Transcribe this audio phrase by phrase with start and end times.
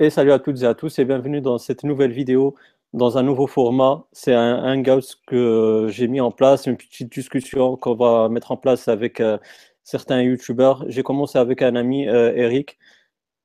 [0.00, 2.56] Et salut à toutes et à tous et bienvenue dans cette nouvelle vidéo,
[2.92, 4.04] dans un nouveau format.
[4.10, 8.56] C'est un hangout que j'ai mis en place, une petite discussion qu'on va mettre en
[8.56, 9.38] place avec euh,
[9.84, 10.84] certains youtubeurs.
[10.88, 12.76] J'ai commencé avec un ami, euh, Eric,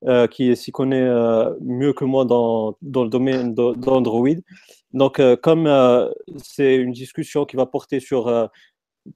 [0.06, 1.08] euh, qui s'y connaît
[1.60, 4.28] mieux que moi dans, dans le domaine d'Android.
[4.92, 5.68] Donc, comme
[6.42, 8.50] c'est une discussion qui va porter sur,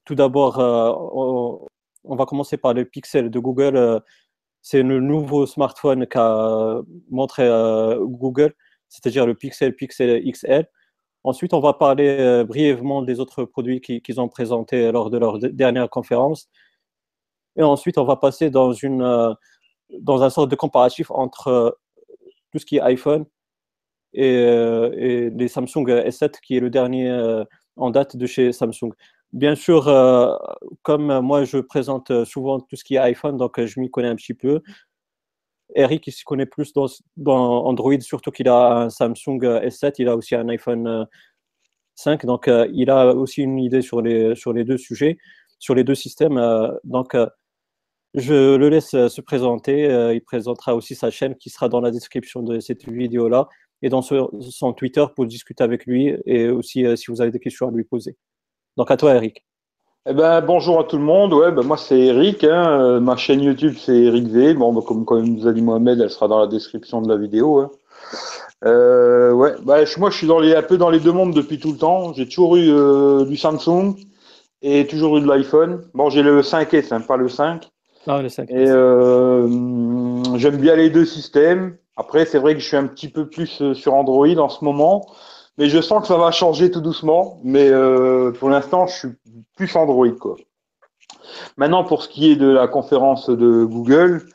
[0.05, 1.67] tout d'abord, on,
[2.05, 4.01] on, va commencer par le pixel de Google
[4.65, 8.55] c'est le nouveau smartphone qu'a montré euh, Google,
[8.89, 10.67] c'est-à-dire le Pixel, Pixel XL.
[11.23, 15.37] Ensuite, on va parler euh, brièvement des autres produits qu'ils ont présentés lors de leur
[15.37, 16.49] dernière conférence.
[17.55, 19.35] Et ensuite, on va passer dans, une, euh,
[19.99, 21.77] dans un sorte de comparatif entre
[22.51, 23.25] tout ce qui est iPhone
[24.13, 27.43] et, et les Samsung S7, qui est le dernier
[27.75, 28.93] en date de chez Samsung.
[29.33, 30.35] Bien sûr, euh,
[30.81, 34.15] comme moi, je présente souvent tout ce qui est iPhone, donc je m'y connais un
[34.15, 34.61] petit peu.
[35.75, 40.15] Eric, il s'y connaît plus dans, Android, surtout qu'il a un Samsung S7, il a
[40.15, 41.07] aussi un iPhone
[41.95, 45.17] 5, euh, donc euh, il a aussi une idée sur les, sur les deux sujets,
[45.59, 46.39] sur les deux systèmes.
[46.83, 47.15] donc,
[48.13, 50.13] je le laisse se présenter.
[50.13, 53.49] il présentera aussi sa chaîne qui sera dans la description de cette vidéo-là
[53.81, 57.67] et dans son Twitter pour discuter avec lui et aussi si vous avez des questions
[57.67, 58.15] à lui poser.
[58.77, 59.45] Donc à toi, Eric.
[60.07, 61.33] Eh ben, bonjour à tout le monde.
[61.33, 62.43] Ouais, ben, moi c'est Eric.
[62.43, 62.79] Hein.
[62.79, 64.53] Euh, ma chaîne YouTube c'est Eric V.
[64.53, 67.17] Bon, ben, comme, comme nous a dit Mohamed, elle sera dans la description de la
[67.17, 67.59] vidéo.
[67.59, 67.71] Hein.
[68.65, 71.57] Euh, ouais, bah, moi je suis dans les, un peu dans les deux mondes depuis
[71.57, 72.13] tout le temps.
[72.13, 73.95] J'ai toujours eu euh, du Samsung
[74.61, 75.81] et toujours eu de l'iPhone.
[75.93, 77.67] Bon, j'ai le 5S, hein, pas le 5.
[78.07, 78.65] Ah, le 5 Et
[80.37, 81.77] j'aime bien les deux systèmes.
[81.97, 85.07] Après, c'est vrai que je suis un petit peu plus sur Android en ce moment.
[85.57, 87.39] Mais je sens que ça va changer tout doucement.
[87.43, 89.09] Mais euh, pour l'instant, je suis
[89.55, 90.11] plus Android.
[90.19, 90.35] Quoi.
[91.57, 94.25] Maintenant, pour ce qui est de la conférence de Google,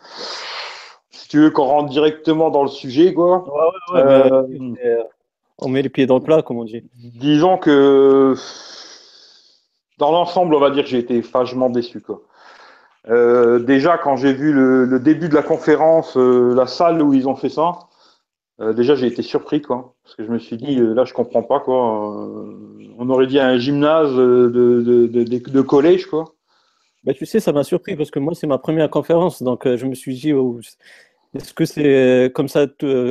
[1.10, 3.44] si tu veux qu'on rentre directement dans le sujet, quoi.
[3.44, 4.42] Ouais, ouais, euh,
[4.84, 5.02] euh,
[5.58, 6.82] on met les pieds dans le plat, comme on dit.
[6.94, 8.34] Disons que
[9.98, 12.00] dans l'ensemble, on va dire que j'ai été fâchement déçu.
[12.00, 12.22] Quoi.
[13.08, 17.14] Euh, déjà, quand j'ai vu le, le, début de la conférence, euh, la salle où
[17.14, 17.72] ils ont fait ça,
[18.60, 21.14] euh, déjà, j'ai été surpris, quoi, parce que je me suis dit, euh, là, je
[21.14, 22.28] comprends pas, quoi.
[22.28, 22.52] Euh,
[22.98, 24.50] on aurait dit un gymnase de,
[24.82, 26.34] de, de, de collège, quoi.
[27.04, 29.86] Bah, tu sais, ça m'a surpris parce que moi, c'est ma première conférence, donc je
[29.86, 30.60] me suis dit, oh,
[31.34, 32.66] est-ce que c'est comme ça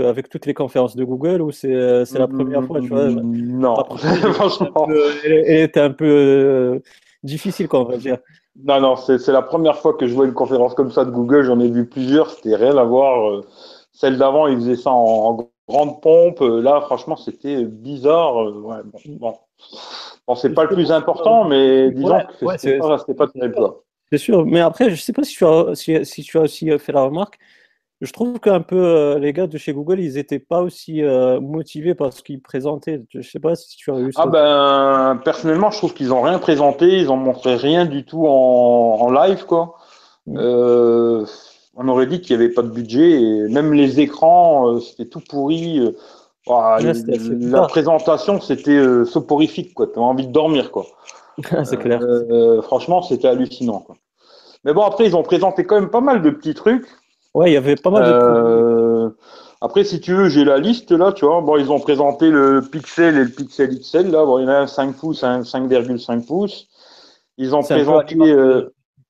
[0.08, 3.10] avec toutes les conférences de Google ou c'est la première fois, tu vois?
[3.10, 3.76] Non,
[4.34, 4.88] franchement.
[5.24, 6.80] Elle était un peu
[7.24, 8.20] difficile, quoi, on va dire.
[8.64, 11.42] Non, non, c'est la première fois que je vois une conférence comme ça de Google.
[11.42, 13.42] J'en ai vu plusieurs, c'était rien à voir.
[14.00, 16.40] Celle d'avant, ils faisaient ça en, grande pompe.
[16.40, 18.42] Là, franchement, c'était bizarre.
[18.42, 19.38] Euh, ouais, bon,
[20.26, 20.36] bon.
[20.36, 23.56] c'est pas le plus important, mais disons que c'était pas, pas terrible.
[24.10, 26.80] C'est sûr, mais après, je sais pas si tu as, si, tu as aussi euh,
[26.80, 27.38] fait la remarque.
[28.00, 31.02] Je trouve qu'un peu euh, les gars de chez Google, ils n'étaient pas aussi
[31.42, 33.04] motivés par ce qu'ils présentaient.
[33.10, 34.22] Je sais pas si tu as eu ça.
[34.24, 38.26] Ah ben, personnellement, je trouve qu'ils n'ont rien présenté, ils ont montré rien du tout
[38.26, 39.76] en, en live, quoi.
[40.26, 40.38] Mm.
[40.38, 41.26] Euh,
[41.76, 45.06] on aurait dit qu'il n'y avait pas de budget et même les écrans, euh, c'était
[45.06, 45.80] tout pourri.
[45.80, 45.92] Euh,
[46.48, 49.88] la présentation, c'était euh, soporifique, quoi.
[49.96, 50.86] as envie de dormir, quoi.
[51.64, 52.02] c'est clair.
[52.64, 53.96] franchement, c'était hallucinant, quoi.
[54.66, 56.86] Mais bon, après, ils ont présenté quand même pas mal de petits trucs.
[57.34, 59.16] Ouais, il y avait pas mal de
[59.62, 61.40] Après, si tu veux, j'ai la liste là, tu vois.
[61.40, 64.26] Bon, ils ont présenté le Pixel et le Pixel XL, là.
[64.26, 66.68] Bon, il y en a un 5 pouces, un 5,5 pouces.
[67.38, 68.18] Ils ont présenté.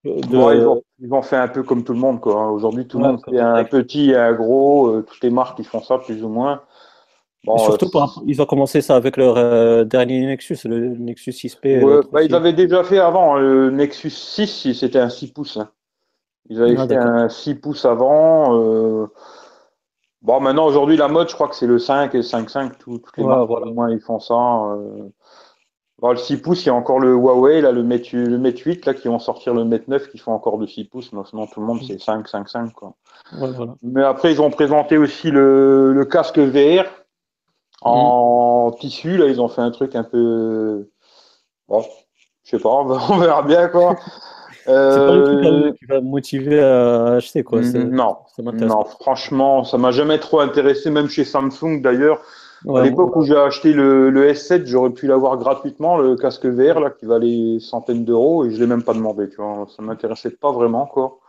[0.04, 2.22] Ils, ont, fait un peu comme tout le monde.
[2.22, 2.52] quoi.
[2.52, 4.88] Aujourd'hui, tout le monde fait un petit et un gros.
[4.88, 6.62] Euh, toutes les marques, ils font ça plus ou moins.
[7.46, 12.10] Bon, surtout, euh, ils ont commencé ça avec leur euh, dernier Nexus, le Nexus 6P.
[12.12, 13.36] bah, ils avaient déjà fait avant.
[13.36, 15.58] Hein, le Nexus 6, c'était un 6 pouces.
[15.58, 15.70] Hein.
[16.50, 19.10] Ils avaient ah, fait un 6 pouces avant.
[20.22, 22.72] Bon, maintenant, aujourd'hui, la mode, je crois que c'est le 5 et 5.5.
[22.78, 24.36] Toutes les marques, au moins, ils font ça
[26.02, 28.86] le 6 pouces, il y a encore le Huawei, là, le Mate, le Mate 8,
[28.86, 31.12] là, qui vont sortir le Mate 9, qui font encore de 6 pouces.
[31.14, 32.94] Mais sinon, tout le monde, c'est 5, 5, 5, quoi.
[33.84, 36.86] Mais après, ils ont présenté aussi le, le casque VR
[37.82, 39.18] en tissu.
[39.18, 40.90] Là, ils ont fait un truc un peu.
[41.68, 41.84] Bon,
[42.44, 43.96] je sais pas, on verra bien, quoi.
[44.68, 44.92] Euh...
[44.92, 47.62] C'est pas le truc qui va me motiver à acheter, quoi.
[47.62, 52.22] Non, non, franchement, ça m'a jamais trop intéressé, même chez Samsung d'ailleurs
[52.68, 56.80] à l'époque où j'ai acheté le, le S7, j'aurais pu l'avoir gratuitement, le casque VR,
[56.80, 59.66] là, qui valait centaines d'euros, et je l'ai même pas demandé, tu vois.
[59.76, 61.20] Ça m'intéressait pas vraiment, quoi.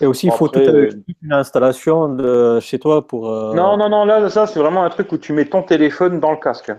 [0.00, 3.30] Et aussi, il faut toute, une installation de chez toi pour.
[3.30, 6.18] Euh, non, non, non, là, ça, c'est vraiment un truc où tu mets ton téléphone
[6.18, 6.72] dans le casque.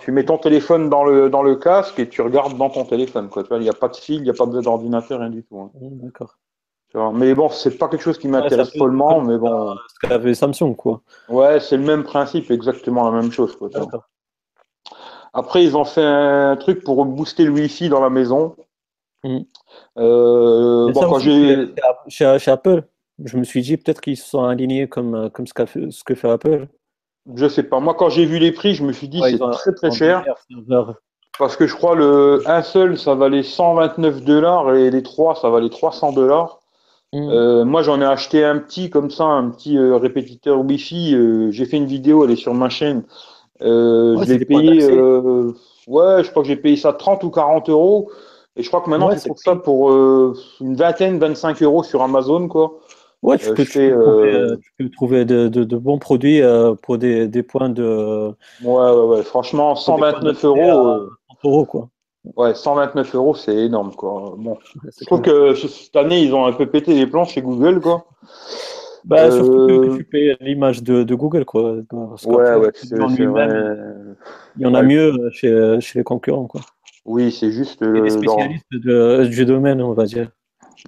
[0.00, 3.30] Tu mets ton téléphone dans le, dans le casque et tu regardes dans ton téléphone,
[3.30, 3.42] quoi.
[3.42, 5.30] Tu vois, il n'y a pas de fil, il n'y a pas besoin d'ordinateur, rien
[5.30, 5.58] du tout.
[5.58, 5.70] Hein.
[5.80, 6.36] D'accord.
[6.94, 9.74] Mais bon, c'est pas quelque chose qui m'intéresse follement, mais bon.
[9.88, 11.02] Ce qu'avait Samsung, quoi.
[11.28, 13.68] Ouais, c'est le même principe, exactement la même chose, quoi.
[15.34, 18.54] Après, ils ont fait un truc pour booster le Wi-Fi dans la maison.
[19.24, 19.38] Mm.
[19.98, 21.68] Euh, bon, quand j'ai
[22.08, 22.82] chez, chez, Apple,
[23.24, 26.14] je me suis dit peut-être qu'ils se sont alignés comme, comme ce, fait, ce que
[26.14, 26.68] fait Apple.
[27.34, 27.80] Je sais pas.
[27.80, 30.24] Moi, quand j'ai vu les prix, je me suis dit c'est très très cher.
[31.38, 35.48] Parce que je crois le un seul, ça valait 129 dollars et les trois, ça
[35.48, 36.61] valait 300 dollars.
[37.12, 37.28] Mm.
[37.28, 41.14] Euh, moi, j'en ai acheté un petit comme ça, un petit euh, répétiteur Wi-Fi.
[41.14, 43.04] Euh, j'ai fait une vidéo, elle est sur ma chaîne.
[43.60, 44.90] je l'ai payé.
[45.86, 48.10] ouais, je crois que j'ai payé ça 30 ou 40 euros.
[48.56, 52.48] Et je crois que maintenant, c'est pour ça pour une vingtaine, 25 euros sur Amazon,
[52.48, 52.78] quoi.
[53.22, 53.64] Ouais, tu, peux,
[54.90, 56.42] trouver, de, bons produits
[56.82, 58.30] pour des, points de.
[58.62, 59.22] Ouais, ouais, ouais.
[59.22, 61.08] Franchement, 129 euros.
[61.44, 61.88] euros, quoi.
[62.36, 64.34] Ouais, 129 euros, c'est énorme, quoi.
[64.38, 67.80] Bon, je trouve que cette année, ils ont un peu pété les plans chez Google,
[67.80, 68.06] quoi.
[69.04, 71.74] Bah, surtout que, tu payes l'image de, Google, quoi.
[71.92, 73.46] ouais, ouais, c'est vrai.
[74.56, 76.60] Il y en a mieux chez, chez les concurrents, quoi.
[77.04, 77.82] Oui, c'est juste.
[77.82, 80.28] les spécialistes du domaine, on va dire.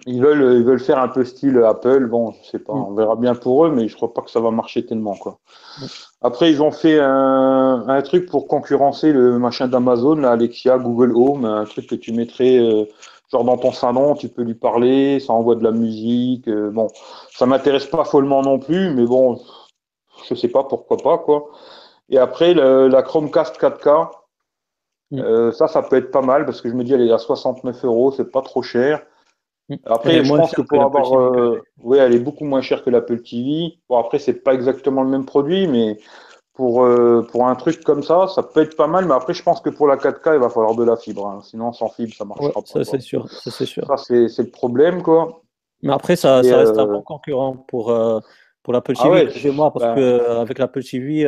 [0.07, 2.07] Ils veulent, ils veulent faire un peu style Apple.
[2.07, 2.85] Bon, je sais pas, mm.
[2.89, 5.39] on verra bien pour eux, mais je crois pas que ça va marcher tellement, quoi.
[6.25, 11.44] Après, ils ont fait un, un, truc pour concurrencer le machin d'Amazon, Alexia, Google Home,
[11.44, 12.87] un truc que tu mettrais euh,
[13.31, 16.49] genre dans ton salon, tu peux lui parler, ça envoie de la musique.
[16.49, 16.88] Euh, bon,
[17.31, 19.38] ça m'intéresse pas follement non plus, mais bon,
[20.26, 21.50] je sais pas pourquoi pas, quoi.
[22.09, 24.09] Et après, la Chromecast 4K,
[25.11, 25.19] mm.
[25.19, 27.19] euh, ça, ça peut être pas mal parce que je me dis, elle est à
[27.19, 29.03] 69 euros, c'est pas trop cher.
[29.87, 33.23] Après, je pense que pour avoir, euh, oui, elle est beaucoup moins chère que l'Apple
[33.23, 33.79] TV.
[33.89, 35.99] Bon, après, c'est pas exactement le même produit, mais
[36.53, 39.07] pour euh, pour un truc comme ça, ça peut être pas mal.
[39.07, 41.27] Mais après, je pense que pour la 4K, il va falloir de la fibre.
[41.27, 41.41] Hein.
[41.43, 42.61] Sinon, sans fibre, ça marchera pas.
[42.67, 43.29] Ça, c'est sûr.
[43.31, 43.87] Ça, c'est sûr.
[43.87, 45.43] Ça, c'est le problème, quoi.
[45.83, 47.95] Mais après, ça, ça reste un euh, bon concurrent pour
[48.63, 49.31] pour l'Apple TV.
[49.31, 51.27] chez moi, parce bah que avec l'Apple TV.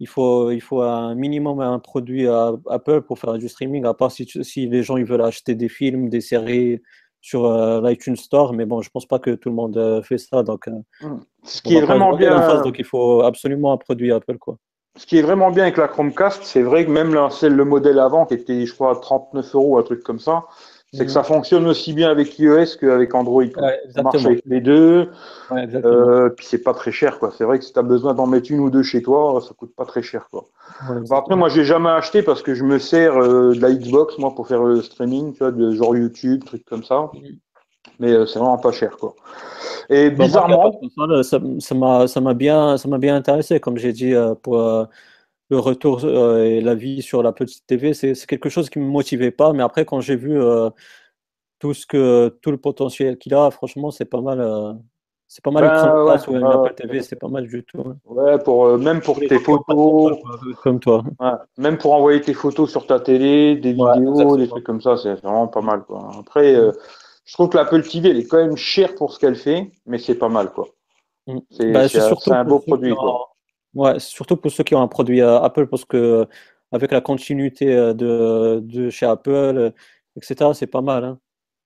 [0.00, 3.94] il faut, il faut un minimum un produit à Apple pour faire du streaming, à
[3.94, 6.80] part si, si les gens ils veulent acheter des films, des séries,
[7.28, 10.16] sur euh, l'iTunes Store, mais bon, je pense pas que tout le monde euh, fait
[10.16, 10.42] ça.
[10.42, 10.72] Donc, euh,
[11.02, 11.20] hmm.
[11.44, 12.62] ce qui est vraiment bien.
[12.62, 14.56] donc, il faut absolument un produit Apple, quoi.
[14.96, 18.00] Ce qui est vraiment bien avec la Chromecast, c'est vrai que même là, le modèle
[18.00, 20.46] avant, qui était, je crois, à 39 euros, un truc comme ça,
[20.92, 23.44] c'est que ça fonctionne aussi bien avec iOS qu'avec Android.
[23.94, 25.10] ça marche avec les deux.
[25.52, 27.30] euh, puis c'est pas très cher, quoi.
[27.36, 29.52] C'est vrai que si tu as besoin d'en mettre une ou deux chez toi, ça
[29.54, 30.46] coûte pas très cher, quoi.
[31.10, 34.34] après, moi, j'ai jamais acheté parce que je me sers euh, de la Xbox, moi,
[34.34, 37.10] pour faire le streaming, tu vois, de genre YouTube, trucs comme ça.
[38.00, 39.14] Mais euh, c'est vraiment pas cher, quoi.
[39.90, 40.72] Et bizarrement,
[41.20, 44.88] ça m'a bien, ça m'a bien intéressé, comme j'ai dit pour
[45.50, 48.86] le retour euh, et la vie sur la petite TV, c'est quelque chose qui me
[48.86, 49.52] motivait pas.
[49.52, 50.70] Mais après, quand j'ai vu euh,
[51.58, 54.40] tout ce que tout le potentiel qu'il a, franchement, c'est pas mal.
[54.40, 54.72] Euh,
[55.30, 57.84] c'est pas mal ben, ou une Apple TV, c'est pas mal du tout.
[58.06, 60.16] Ouais, pour même pour tes photos,
[60.62, 61.04] comme toi.
[61.58, 65.16] même pour envoyer tes photos sur ta télé, des vidéos, des trucs comme ça, c'est
[65.16, 65.82] vraiment pas mal.
[65.82, 66.12] Quoi.
[66.18, 69.70] Après, je trouve que l'Apple TV, elle est quand même chère pour ce qu'elle fait,
[69.84, 70.68] mais c'est pas mal, quoi.
[71.26, 71.38] Mm.
[71.50, 71.86] C'est bah,
[72.38, 73.28] un beau produit, quoi.
[73.78, 76.26] Ouais, surtout pour ceux qui ont un produit Apple, parce que
[76.72, 79.70] avec la continuité euh, de, de chez Apple, euh,
[80.16, 81.04] etc., c'est pas mal.
[81.04, 81.20] Hein.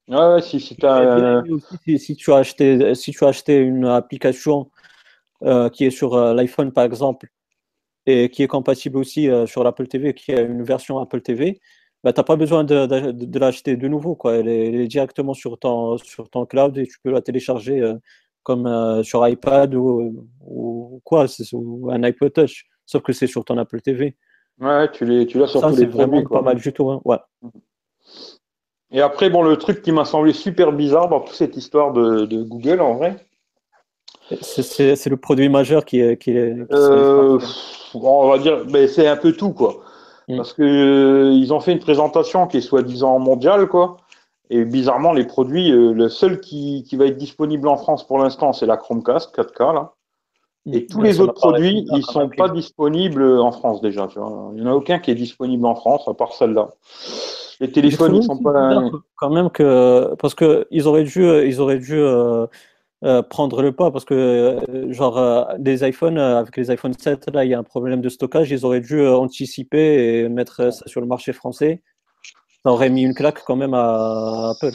[0.08, 1.42] Ouais, si, si, as...
[1.86, 4.70] si, si, tu as acheté, si tu as acheté une application
[5.42, 7.28] euh, qui est sur l'iPhone, par exemple,
[8.04, 11.60] et qui est compatible aussi sur l'Apple TV, qui a une version Apple TV,
[12.04, 14.16] bah, tu n'as pas besoin de, de, de l'acheter de nouveau.
[14.16, 14.36] Quoi.
[14.36, 17.80] Elle, est, elle, est, directement sur ton, sur ton cloud et tu peux la télécharger
[18.42, 23.44] comme euh, sur iPad ou, ou quoi, ou un iPod Touch, sauf que c'est sur
[23.44, 24.16] ton Apple TV.
[24.60, 26.90] Ouais, tu l'as tu sur tous les vraiment pas mal du tout.
[26.90, 27.00] Hein.
[27.04, 27.18] Ouais.
[28.90, 32.26] Et après, bon, le truc qui m'a semblé super bizarre dans toute cette histoire de,
[32.26, 33.16] de Google, en vrai.
[34.40, 36.16] C'est le produit majeur qui est.
[36.16, 37.38] Qui est, euh,
[37.94, 39.80] on va dire, mais c'est un peu tout, quoi.
[40.28, 40.36] Mm.
[40.36, 43.96] Parce que euh, ils ont fait une présentation qui est soi-disant mondiale, quoi.
[44.54, 48.18] Et bizarrement, les produits, euh, le seul qui, qui, va être disponible en France pour
[48.18, 49.72] l'instant, c'est la Chromecast 4K.
[49.72, 49.94] Là.
[50.70, 54.06] Et tous les autres produits, ils sont pas disponibles en France déjà.
[54.08, 54.50] Tu vois.
[54.52, 56.68] Il n'y en a aucun qui est disponible en France, à part celle-là.
[57.60, 58.82] Les téléphones, ils sont pas.
[59.16, 62.46] Quand même que parce que ils auraient dû, ils auraient dû euh,
[63.04, 64.58] euh, prendre le pas parce que
[64.90, 68.50] genre des iPhones avec les iPhone 7 là, il y a un problème de stockage.
[68.50, 71.80] Ils auraient dû anticiper et mettre ça sur le marché français
[72.64, 74.72] ça aurait mis une claque quand même à Apple.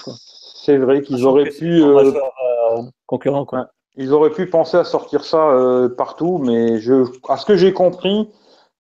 [0.56, 1.82] C'est vrai qu'ils auraient pu.
[1.82, 3.70] Euh, euh, concurrent, quoi.
[3.96, 7.74] Ils auraient pu penser à sortir ça euh, partout, mais je, à ce que j'ai
[7.74, 8.30] compris,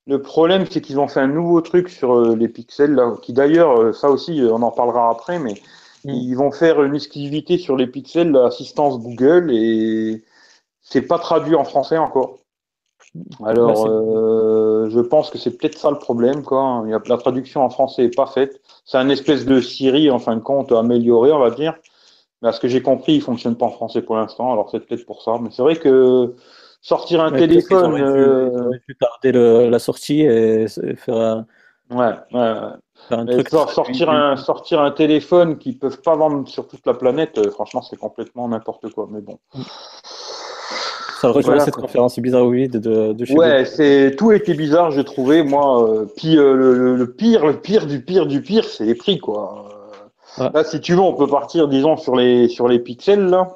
[0.05, 3.95] le problème c'est qu'ils ont fait un nouveau truc sur les pixels, là, qui d'ailleurs,
[3.95, 5.55] ça aussi, on en parlera après, mais
[6.07, 6.09] Mm.
[6.09, 10.23] Ils vont faire une exclusivité sur les pixels, l'assistance Google, et
[10.81, 12.39] c'est pas traduit en français encore.
[13.45, 16.83] Alors, euh, je pense que c'est peut-être ça le problème, quoi.
[17.07, 18.61] La traduction en français n'est pas faite.
[18.85, 21.75] C'est un espèce de Siri, en fin de compte, amélioré, on va dire.
[22.41, 24.51] Mais à ce que j'ai compris, il fonctionne pas en français pour l'instant.
[24.51, 25.37] Alors, c'est peut-être pour ça.
[25.41, 26.35] Mais c'est vrai que
[26.81, 27.99] sortir un téléphone.
[27.99, 28.69] Euh...
[28.85, 29.31] Pu, tarder
[29.69, 31.45] la sortie et faire un.
[31.89, 32.53] Ouais, ouais,
[33.11, 37.37] un truc sortir, un, sortir un téléphone qu'ils peuvent pas vendre sur toute la planète,
[37.37, 39.07] euh, franchement, c'est complètement n'importe quoi.
[39.09, 39.39] Mais bon.
[41.19, 45.41] Ça rejoint cette conférence bizarroïde de, de chez Ouais, c'est tout était bizarre, j'ai trouvé.
[45.41, 49.17] Moi, euh, puis euh, le, pire, le pire du pire du pire, c'est les prix,
[49.17, 49.65] quoi.
[50.37, 53.49] Là, si tu veux, on peut partir, disons, sur les sur les pixels là.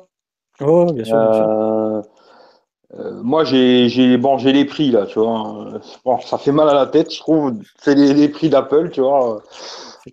[0.60, 1.16] Oh, bien sûr.
[1.16, 2.02] Euh,
[3.22, 5.68] moi, j'ai j'ai bon, j'ai les prix là, tu vois.
[6.04, 7.54] Bon, ça fait mal à la tête, je trouve.
[7.80, 9.44] C'est les, les, prix d'Apple, tu vois.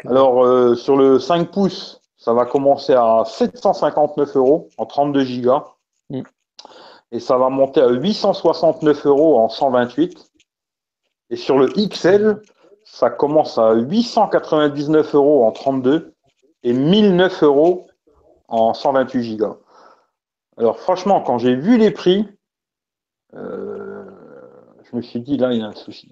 [0.07, 5.65] Alors sur le 5 pouces, ça va commencer à 759 euros en 32 gigas.
[6.11, 6.21] Mm
[7.13, 10.31] et ça va monter à 869 euros en 128.
[11.31, 12.41] Et sur le XL,
[12.85, 16.15] ça commence à 899 euros en 32
[16.63, 17.87] et 1009 euros
[18.49, 19.57] en 128 gigas.
[20.57, 22.27] Alors franchement, quand j'ai vu les prix,
[23.35, 24.05] euh,
[24.91, 26.09] je me suis dit là, il y a un souci.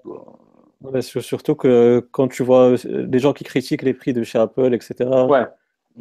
[1.01, 5.09] surtout que quand tu vois des gens qui critiquent les prix de chez Apple, etc.
[5.27, 5.47] Ouais,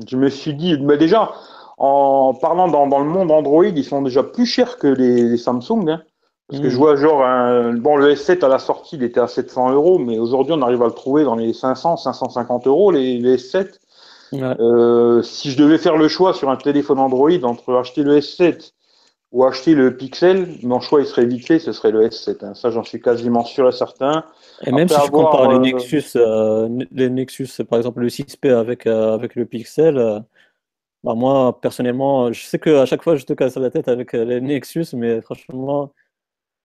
[0.06, 1.32] je me suis dit, mais déjà,
[1.76, 5.88] en parlant dans, dans, le monde Android, ils sont déjà plus chers que les, Samsung.
[5.88, 6.02] Hein.
[6.48, 6.78] parce que je mmh.
[6.78, 10.18] vois genre un, bon le S7 à la sortie il était à 700 euros, mais
[10.18, 13.78] aujourd'hui on arrive à le trouver dans les 500, 550 euros les, les S7.
[14.34, 18.72] Euh, si je devais faire le choix sur un téléphone Android entre acheter le S7
[19.32, 22.44] ou acheter le Pixel, mon choix il serait vite fait, ce serait le S7.
[22.44, 22.54] Hein.
[22.54, 24.24] Ça j'en suis quasiment sûr et certain.
[24.64, 28.50] Et même si je compare les euh, Nexus, euh, les Nexus, par exemple le 6P
[28.50, 30.24] avec avec le Pixel
[31.06, 34.24] bah, moi, personnellement, je sais qu'à chaque fois, je te casse la tête avec euh,
[34.24, 35.92] les Nexus, mais franchement,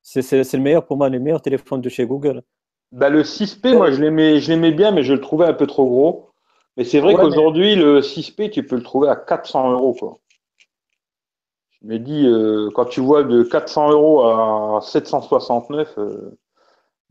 [0.01, 2.43] c'est le meilleur pour moi, les meilleurs téléphones de chez Google.
[2.91, 6.31] Bah, le 6P, moi, je l'aimais bien, mais je le trouvais un peu trop gros.
[6.79, 9.93] Mais c'est vrai qu'aujourd'hui, le 6P, tu peux le trouver à 400 euros.
[9.93, 10.17] Quoi.
[11.83, 16.39] Je me dis, euh, quand tu vois de 400 euros à 769, euh,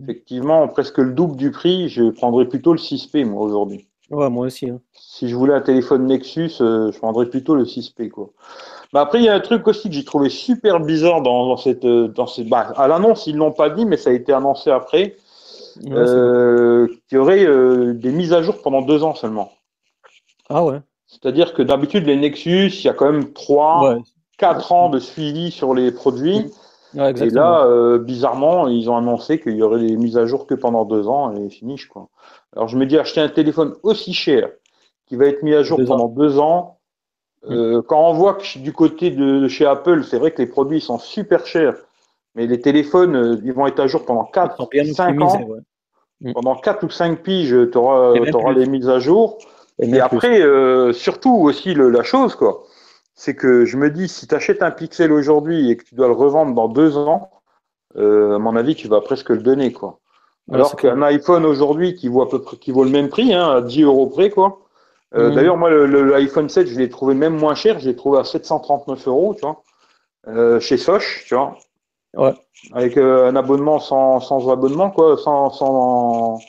[0.02, 3.88] effectivement, presque le double du prix, je prendrais plutôt le 6P, moi, aujourd'hui.
[4.10, 4.72] Ouais, moi aussi.
[4.72, 4.82] Hein.
[5.12, 8.10] Si je voulais un téléphone Nexus, euh, je prendrais plutôt le 6P.
[8.10, 8.30] Quoi.
[8.94, 11.84] Mais après, il y a un truc aussi que j'ai trouvé super bizarre dans, cette.
[11.84, 14.32] Euh, dans cette bah, à l'annonce, ils ne l'ont pas dit, mais ça a été
[14.34, 15.16] annoncé après.
[15.88, 17.46] Euh, qu'il y aurait
[17.96, 19.52] des mises à jour pendant deux ans seulement.
[20.48, 20.80] Ah ouais.
[21.08, 23.98] C'est-à-dire que d'habitude, les Nexus, il y a quand même trois,
[24.38, 26.52] quatre ans de suivi sur les produits.
[26.96, 30.86] et là, bizarrement, ils ont annoncé qu'il y aurait des mises à jour que pendant
[30.86, 31.88] deux ans et finish.
[31.88, 32.10] Quoi.
[32.56, 34.50] Alors je me dis, acheter un téléphone aussi cher,
[35.10, 36.78] qui va être mis à jour pendant deux ans,
[37.50, 40.82] euh, quand on voit que du côté de, chez Apple, c'est vrai que les produits
[40.82, 41.76] sont super chers,
[42.36, 45.48] mais les téléphones, euh, ils vont être à jour pendant 4, 5 ans.
[46.34, 48.14] Pendant 4 ou 5 piges, tu auras,
[48.52, 49.40] les mises à jour.
[49.82, 52.64] Et, après, euh, surtout aussi la chose, quoi,
[53.16, 56.08] c'est que je me dis, si tu achètes un Pixel aujourd'hui et que tu dois
[56.08, 57.32] le revendre dans deux ans,
[57.96, 60.00] à mon avis, tu vas presque le donner, quoi.
[60.52, 63.50] Alors qu'un iPhone aujourd'hui qui vaut à peu près, qui vaut le même prix, hein,
[63.50, 64.60] à 10 euros près, quoi.
[65.16, 65.36] Euh, mhm.
[65.36, 67.80] D'ailleurs, moi, l'iPhone le, 7, je l'ai trouvé même moins cher.
[67.80, 69.64] Je l'ai trouvé à 739 euros, tu vois,
[70.28, 71.58] euh, chez Soch, tu vois.
[72.16, 72.34] Ouais.
[72.74, 76.40] Avec euh, un abonnement sans, sans abonnement, quoi, sans, sans,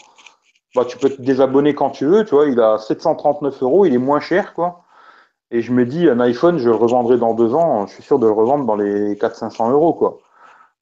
[0.74, 2.46] bah, tu peux te désabonner quand tu veux, tu vois.
[2.46, 4.82] Il a 739 euros, il est moins cher, quoi.
[5.50, 7.86] Et je me dis, un iPhone, je le revendrai dans deux ans.
[7.86, 10.18] Je suis sûr de le revendre dans les 400-500 euros, quoi.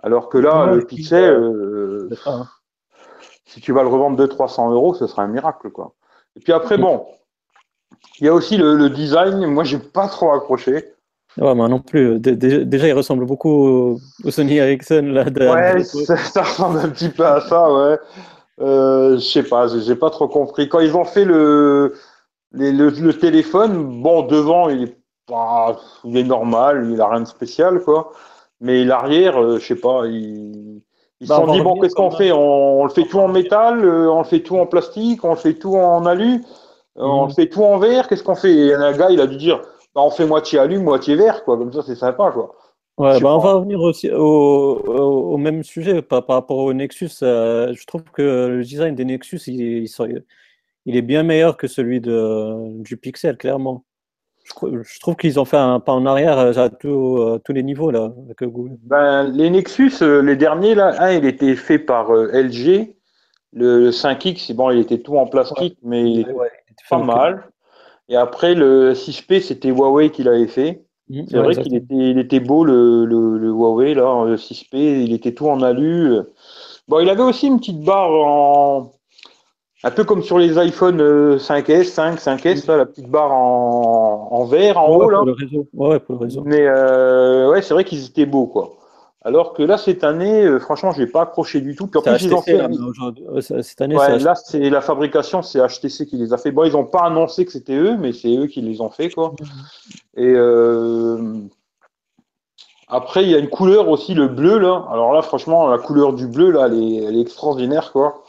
[0.00, 2.47] Alors que là, le Pixel, euh, hein
[3.47, 5.94] si tu vas le revendre 200-300 euros, ce sera un miracle, quoi.
[6.37, 7.06] Et puis après, bon,
[8.21, 9.47] il y a aussi le, design.
[9.47, 10.93] Moi, j'ai pas trop accroché.
[11.37, 12.19] Ouais, moi non plus.
[12.19, 15.02] déjà, il ressemble beaucoup au Sony Ericsson.
[15.12, 17.99] Là, ouais, ça, ressemble un petit peu à ça, ouais.
[18.61, 20.69] Euh, je sais pas, j'ai pas trop compris.
[20.69, 21.95] Quand ils ont fait le,
[22.52, 27.81] le, téléphone, bon, devant, il est, pas, il est normal, il a rien de spécial,
[27.81, 28.12] quoi.
[28.61, 30.83] Mais l'arrière, euh, je sais pas, il,
[31.21, 32.33] ils se bah, sont dit, bon, qu'est-ce qu'on fait?
[32.33, 35.37] On, le fait tout en métal, euh, on le fait tout en plastique, on le
[35.37, 36.43] fait tout en alu,
[36.99, 37.33] on mhm.
[37.33, 38.52] fait tout en verre, qu'est-ce qu'on fait?
[38.52, 39.61] Et un gars, il a dû dire,
[39.95, 41.57] bah, on fait moitié alu, moitié verre, quoi.
[41.57, 42.55] Comme ça, c'est sympa, quoi.
[42.99, 47.11] Ouais, bah, on va revenir aussi au, au, même sujet par, par, rapport au Nexus.
[47.23, 49.88] Euh, je trouve que le design des Nexus, il,
[50.85, 53.85] il, est bien meilleur que celui de, du Pixel, clairement
[54.83, 58.12] je trouve qu'ils ont fait un pas en arrière euh, à, tous les niveaux là
[58.25, 58.76] avec Google.
[58.83, 62.95] Ben, les Nexus, euh, les derniers là, un il était fait par euh, LG,
[63.52, 66.25] le 5X, bon il était tout en plastique, mais
[66.88, 67.49] pas mal.
[68.08, 70.85] Et après, le 6P, c'était Huawei qui l'avait fait.
[71.11, 74.76] Mmh, c'est vrai qu'il était, il était beau, le, le, Huawei, là, le 6P.
[74.76, 76.18] Il était tout en alu.
[76.87, 78.92] Bon, il avait aussi une petite barre en.
[79.85, 84.44] Un peu comme sur les iPhone 5S, 5, 5S, là, la petite barre en, en
[84.44, 85.08] vert en haut.
[85.08, 85.18] Là.
[85.18, 85.68] Pour le réseau.
[85.73, 86.42] Ouais, pour le réseau.
[86.44, 88.77] Mais euh, ouais, c'est vrai qu'ils étaient beaux, quoi.
[89.28, 91.87] Alors que là, cette année, euh, franchement, je n'ai pas accroché du tout.
[91.87, 92.58] Puis en ils ont fait.
[93.62, 96.50] cette année, ouais, là, c'est la fabrication, c'est HTC qui les a fait.
[96.50, 99.11] Bon, ils n'ont pas annoncé que c'était eux, mais c'est eux qui les ont fait,
[99.11, 99.35] quoi.
[100.16, 101.42] Et euh,
[102.88, 104.87] après, il y a une couleur aussi, le bleu, là.
[104.90, 108.25] Alors là, franchement, la couleur du bleu, là, elle est, extraordinaire, quoi.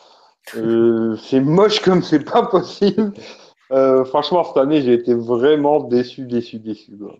[0.57, 3.13] Euh, c'est moche comme c'est pas possible.
[4.03, 6.97] franchement, cette année, j'ai été vraiment déçu, déçu, déçu.
[6.97, 7.15] Quoi.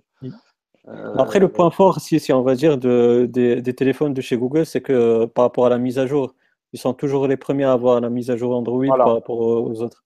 [0.89, 4.37] Euh, Après, le point fort, si, si on va dire, de, des téléphones de chez
[4.37, 6.33] Google, c'est que par rapport à la mise à jour,
[6.73, 9.81] ils sont toujours les premiers à avoir la mise à jour Android par rapport aux
[9.81, 10.03] autres.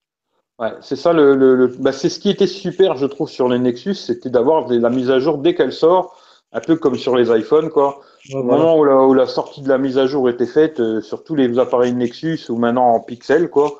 [0.59, 3.95] Ouais, c'est ça, le, bah, c'est ce qui était super, je trouve, sur les Nexus,
[3.95, 6.15] c'était d'avoir la mise à jour dès qu'elle sort,
[6.51, 8.01] un peu comme sur les iPhones, quoi.
[8.33, 11.35] Au moment où la, sortie de la mise à jour était faite, euh, sur tous
[11.35, 13.79] les appareils Nexus ou maintenant en pixels, quoi,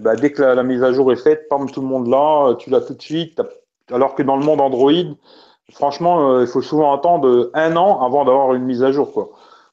[0.00, 2.70] bah, dès que la, mise à jour est faite, pam, tout le monde là, tu
[2.70, 3.40] l'as tout de suite.
[3.92, 4.92] Alors que dans le monde Android,
[5.72, 9.12] franchement, euh, il faut souvent attendre un an avant d'avoir une mise à jour.
[9.12, 9.30] Quoi.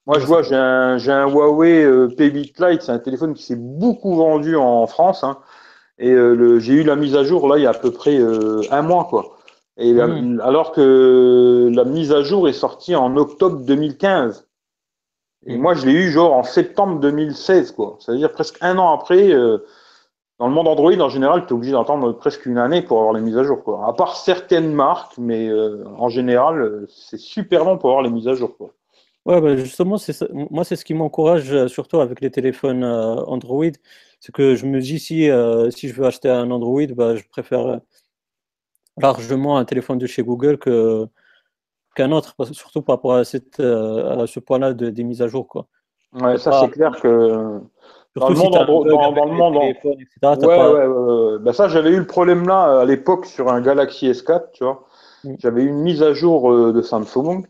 [0.07, 3.57] Moi, je vois, j'ai un, un, Huawei euh, P8 Lite, c'est un téléphone qui s'est
[3.57, 5.23] beaucoup vendu en France.
[5.23, 5.37] Hein,
[5.97, 8.17] et euh, j'ai eu la mise à jour là il y a à peu près
[8.71, 9.05] un mois.
[9.05, 9.37] Quoi.
[9.77, 10.41] Et hmm.
[10.43, 14.47] alors que la mise à jour est sortie en octobre 2015.
[15.47, 17.97] Et moi, je l'ai eu genre en septembre 2016, quoi.
[17.99, 19.33] C'est-à-dire presque un an après.
[20.41, 23.13] Dans le monde Android, en général, tu es obligé d'attendre presque une année pour avoir
[23.13, 23.63] les mises à jour.
[23.63, 23.87] Quoi.
[23.87, 28.27] À part certaines marques, mais euh, en général, c'est super long pour avoir les mises
[28.27, 28.57] à jour.
[28.57, 28.73] Quoi.
[29.27, 29.97] Ouais, bah, justement,
[30.49, 33.69] moi, c'est ce qui m'encourage, euh, surtout avec les téléphones euh, Android.
[34.19, 35.29] C'est que je me dis, si,
[35.77, 37.79] si je veux acheter un Android, bah, je préfère
[38.97, 41.05] largement un téléphone de chez Google que,
[41.93, 45.47] qu'un autre, surtout par rapport à, cette, à ce point-là de, des mises à jour.
[45.47, 45.67] Quoi.
[46.13, 47.61] Ouais, ça, c'est clair que
[48.15, 49.77] dans le monde, dans, le monde, ouais,
[50.21, 54.51] ouais, ouais, bah ça, j'avais eu le problème là à l'époque sur un Galaxy S4,
[54.53, 54.85] tu vois.
[55.23, 55.35] Mm.
[55.39, 57.45] J'avais eu une mise à jour euh, de Samsung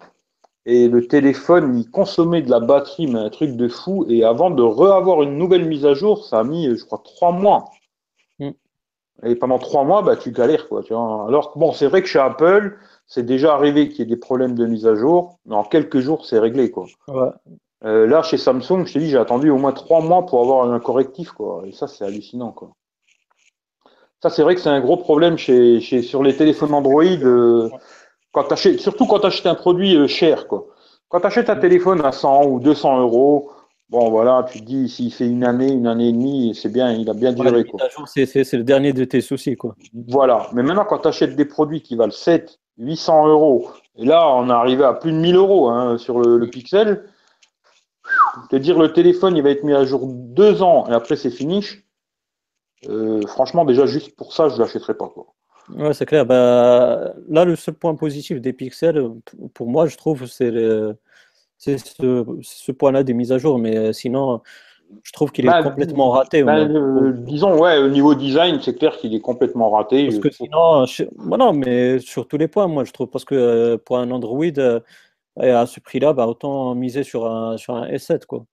[0.66, 4.06] et le téléphone, il consommait de la batterie, mais un truc de fou.
[4.10, 7.32] Et avant de re-avoir une nouvelle mise à jour, ça a mis, je crois, trois
[7.32, 7.72] mois.
[8.40, 8.52] Mm.
[9.24, 10.84] Et pendant trois mois, bah, tu galères, quoi.
[10.84, 11.26] Tu vois.
[11.28, 14.54] Alors, bon, c'est vrai que chez Apple, c'est déjà arrivé qu'il y ait des problèmes
[14.54, 16.86] de mise à jour, mais en quelques jours, c'est réglé, quoi.
[17.08, 17.30] Ouais.
[17.84, 20.72] Euh, là, chez Samsung, je t'ai dit, j'ai attendu au moins trois mois pour avoir
[20.72, 21.64] un correctif, quoi.
[21.66, 22.72] Et ça, c'est hallucinant, quoi.
[24.22, 27.70] Ça, c'est vrai que c'est un gros problème chez, chez, sur les téléphones Android, euh,
[28.32, 30.68] quand achètes, surtout quand tu achètes un produit euh, cher, quoi.
[31.10, 33.50] Quand tu achètes un téléphone à 100 ou 200 euros,
[33.90, 36.92] bon, voilà, tu te dis, s'il fait une année, une année et demie, c'est bien,
[36.92, 37.80] il a bien duré, quoi.
[38.06, 39.76] C'est le dernier de tes soucis, quoi.
[40.08, 40.48] Voilà.
[40.54, 44.50] Mais maintenant, quand tu achètes des produits qui valent 7, 800 euros, et là, on
[44.50, 47.06] est arrivé à plus de 1000 euros hein, sur le, le Pixel,
[48.50, 51.32] te dire le téléphone il va être mis à jour deux ans et après c'est
[51.32, 51.66] fini,
[52.90, 55.28] euh, franchement déjà juste pour ça je l'achèterai pas quoi.
[55.70, 56.26] Ouais c'est clair.
[56.26, 59.10] Bah, là le seul point positif des pixels
[59.54, 60.52] pour moi je trouve c'est
[61.58, 64.42] c'est ce, point-là des mises à jour mais euh, sinon
[65.04, 66.44] je trouve qu'il est bah, complètement raté.
[66.44, 70.06] Bah, euh, disons, ouais, au niveau design, c'est clair qu'il est complètement raté.
[70.06, 70.86] Parce que sinon,
[71.38, 74.44] non, mais sur tous les points, moi, je trouve, parce que pour un Android,
[75.40, 78.26] et à ce prix-là, bah, autant miser sur un, sur un S7.
[78.26, 78.46] Quoi.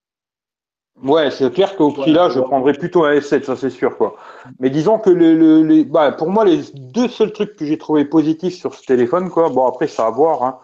[1.02, 3.96] Ouais, c'est clair qu'au prix-là, je prendrais plutôt un S7, ça c'est sûr.
[3.96, 4.16] Quoi.
[4.58, 8.04] Mais disons que le, les, bah, pour moi, les deux seuls trucs que j'ai trouvé
[8.04, 10.58] positifs sur ce téléphone, quoi, bon après, ça à voir, hein,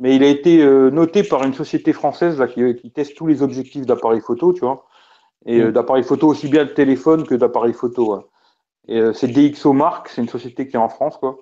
[0.00, 3.26] mais il a été euh, noté par une société française là, qui, qui teste tous
[3.26, 4.86] les objectifs d'appareil photo, tu vois,
[5.46, 5.72] et euh, mm.
[5.72, 8.14] d'appareil photo aussi bien de téléphone que d'appareil photo.
[8.14, 8.24] Hein.
[8.88, 11.38] Et euh, c'est DxO Mark, c'est une société qui est en France, quoi.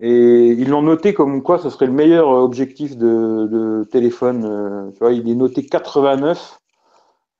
[0.00, 4.44] Et ils l'ont noté comme quoi ce serait le meilleur objectif de, téléphone.
[4.44, 6.58] Euh, tu vois, il est noté 89.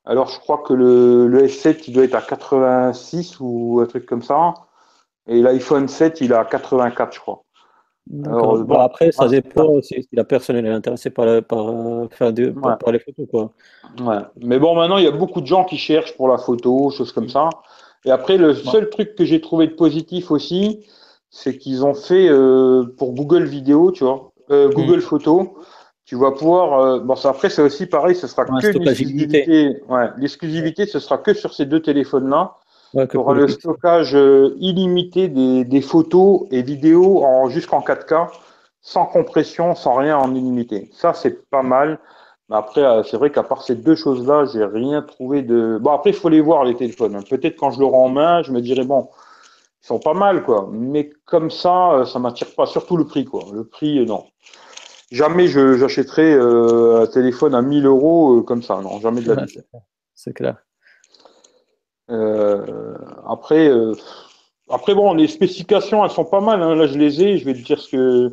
[0.07, 4.07] Alors je crois que le, le S7 il doit être à 86 ou un truc
[4.07, 4.55] comme ça.
[5.27, 7.42] Et l'iPhone 7 il est à 84 je crois.
[8.25, 12.53] Alors, bon, après, ça dépend si la personne est intéressée par, par, euh, faire des,
[12.53, 13.27] par, les photos.
[13.29, 13.51] Quoi.
[14.01, 14.19] Ouais.
[14.40, 17.11] Mais bon, maintenant, il y a beaucoup de gens qui cherchent pour la photo, choses
[17.11, 17.51] comme ça.
[18.05, 20.87] Et après, le seul truc que j'ai trouvé de positif aussi,
[21.30, 25.00] c'est qu'ils ont fait euh, pour Google Vidéo, tu vois, euh, Google.
[25.00, 25.58] Photo.
[26.04, 26.80] Tu vas pouvoir.
[26.80, 29.82] Euh, bon, ça, après, c'est aussi pareil, ce sera que l'exclusivité.
[29.88, 32.54] Ouais, l'exclusivité, ce sera que sur ces deux téléphones-là.
[32.94, 34.16] Ouais, tu auras le stockage
[34.58, 38.28] illimité des, des, photos et vidéos en, jusqu'en 4K,
[38.80, 40.90] sans compression, sans rien en illimité.
[40.92, 41.98] Ça, c'est pas mal.
[42.48, 45.78] Mais après, c'est vrai qu'à part ces deux choses-là, j'ai rien trouvé de.
[45.82, 47.20] Bon, après, il faut les voir, les téléphones.
[47.28, 49.08] Peut-être quand je l'aurai en main, je me dirai, bon,
[49.87, 50.68] sont pas mal, quoi.
[50.72, 52.66] Mais comme ça, ça m'attire pas.
[52.66, 53.44] Surtout le prix, quoi.
[53.53, 54.25] Le prix, non.
[55.12, 58.81] Jamais je j'achèterai un téléphone à 1000 euros comme ça.
[58.83, 59.59] Non, jamais de la vie.
[60.14, 60.57] C'est clair.
[63.27, 63.70] après,
[64.68, 66.62] après, bon, les spécifications, elles sont pas mal.
[66.62, 66.75] Hein.
[66.75, 67.38] Là, je les ai.
[67.38, 68.33] Je vais te dire ce que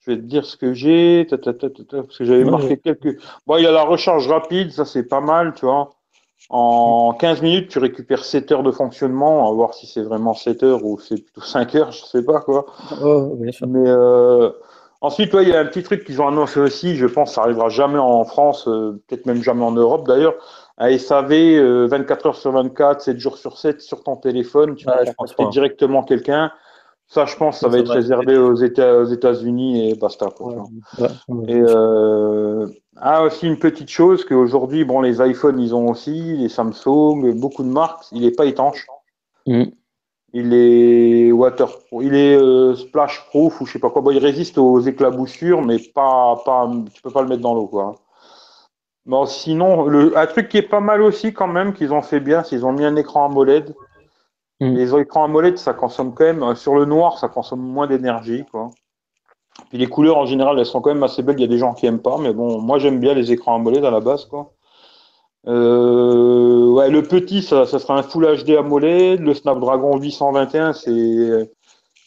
[0.00, 1.24] je vais te dire ce que j'ai.
[1.24, 3.18] Parce que j'avais marqué quelques.
[3.46, 4.70] Bon, il y a la recharge rapide.
[4.70, 5.90] Ça, c'est pas mal, tu vois.
[6.50, 9.46] En 15 minutes, tu récupères 7 heures de fonctionnement.
[9.46, 11.92] On va voir si c'est vraiment 7 heures ou c'est plutôt 5 heures.
[11.92, 12.66] Je sais pas, quoi.
[13.02, 13.66] Oh, bien sûr.
[13.66, 14.50] Mais euh...
[15.00, 16.96] ensuite, il y a un petit truc qu'ils ont annoncé aussi.
[16.96, 20.34] Je pense que ça arrivera jamais en France, euh, peut-être même jamais en Europe d'ailleurs
[20.78, 24.92] un SAV 24 heures sur 24, 7 jours sur 7 sur ton téléphone, tu peux
[25.16, 26.50] contacter directement quelqu'un.
[27.06, 30.26] Ça, je pense, ça, va être réservé aux États-Unis et basta.
[31.46, 36.48] et euh, ah, aussi une petite chose qu'aujourd'hui, bon, les iPhones, ils ont aussi, les
[36.48, 38.86] Samsung, beaucoup de marques, il n'est pas étanche.
[39.46, 39.64] Mm.
[40.32, 41.68] Il est water,
[42.00, 44.02] il est euh, splash proof ou je sais pas quoi.
[44.02, 47.68] Bon, il résiste aux éclaboussures, mais pas, pas, tu peux pas le mettre dans l'eau,
[47.68, 47.94] quoi.
[49.06, 52.20] Bon, sinon, le, un truc qui est pas mal aussi quand même, qu'ils ont fait
[52.20, 53.74] bien, c'est qu'ils ont mis un écran AMOLED.
[54.60, 54.74] Mm.
[54.74, 58.44] Les écrans AMOLED, ça consomme quand même, euh, sur le noir, ça consomme moins d'énergie,
[58.50, 58.70] quoi.
[59.68, 61.38] Puis les couleurs, en général, elles sont quand même assez belles.
[61.38, 63.56] Il y a des gens qui aiment pas, mais bon, moi j'aime bien les écrans
[63.56, 64.52] AMOLED à la base, quoi.
[65.46, 69.20] Euh, ouais, le petit, ça, sera un Full HD AMOLED.
[69.20, 71.52] Le Snapdragon 821, c'est,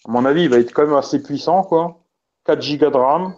[0.06, 2.00] à mon avis, il va être quand même assez puissant, quoi.
[2.46, 3.34] 4 Go de RAM.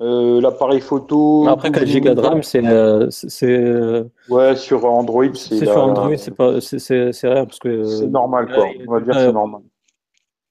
[0.00, 1.46] Euh, l'appareil photo.
[1.48, 2.64] Après 4 Go de RAM, c'est.
[2.64, 3.08] Euh,
[3.42, 5.58] euh, ouais, sur Android, c'est.
[5.58, 7.84] C'est sur Android, c'est pas, c'est rien parce que.
[7.84, 8.66] C'est normal, quoi.
[8.88, 9.60] On va dire c'est normal.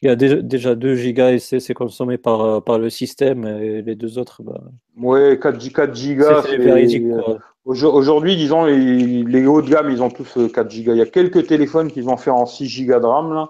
[0.04, 3.96] Il y a déjà 2 Go et c'est consommé par, par le système et les
[3.96, 4.42] deux autres.
[4.42, 4.60] Bah...
[4.98, 6.26] Ouais, 4, 4 Go.
[6.46, 7.04] C'est véridique.
[7.66, 10.94] Aujourd'hui, disons, les, les, hauts de gamme, ils ont tous 4 Go.
[10.94, 13.50] Il y a quelques téléphones qui vont faire en 6 Go de RAM, là.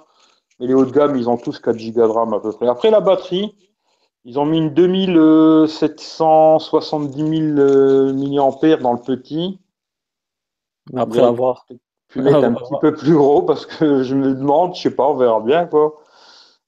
[0.60, 2.68] Mais les hauts de gamme, ils ont tous 4 Go de RAM à peu près.
[2.68, 3.54] Après, la batterie.
[4.24, 9.60] Ils ont mis une 2770 000 euh, mAh dans le petit.
[10.96, 11.66] Après avoir.
[12.10, 15.08] Pu mettre un petit peu plus gros parce que je me demande, je sais pas,
[15.08, 15.98] on verra bien quoi.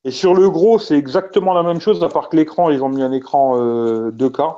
[0.06, 2.90] Et sur le gros, c'est exactement la même chose, à part que l'écran, ils ont
[2.90, 4.52] mis un écran 2K, euh,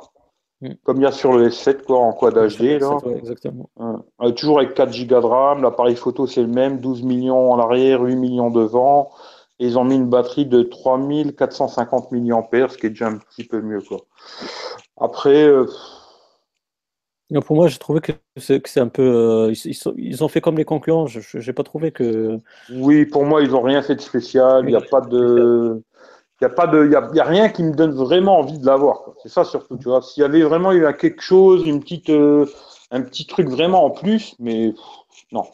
[0.61, 0.73] mm.
[0.83, 2.79] comme il y a sur le S7 quoi, en quad HD.
[2.79, 2.97] Là.
[3.15, 3.69] exactement.
[3.79, 7.59] Euh, toujours avec 4 Go de RAM, l'appareil photo c'est le même, 12 millions en
[7.59, 9.11] arrière, 8 millions devant
[9.59, 13.61] ils ont mis une batterie de 3450 mAh, ce qui est déjà un petit peu
[13.61, 13.81] mieux.
[13.81, 13.99] Quoi.
[14.97, 15.47] Après.
[15.47, 15.65] Euh,
[17.45, 19.49] pour moi, j'ai trouvé que c'est un peu.
[19.49, 19.53] Euh,
[19.97, 21.07] ils, ont fait comme les concurrents.
[21.07, 22.39] Je n'ai pas trouvé que.
[22.71, 24.65] Oui, pour moi, ils n'ont rien fait de spécial.
[24.65, 25.81] Il n'y a pas de.
[26.41, 29.05] Il n'y a, pas de, y a, rien qui me donne vraiment envie de l'avoir.
[29.23, 30.01] C'est ça surtout, tu vois.
[30.01, 32.45] S'il y avait vraiment eu quelque chose, une petite, euh,
[32.91, 34.73] un petit truc vraiment en plus, mais
[35.31, 35.45] non,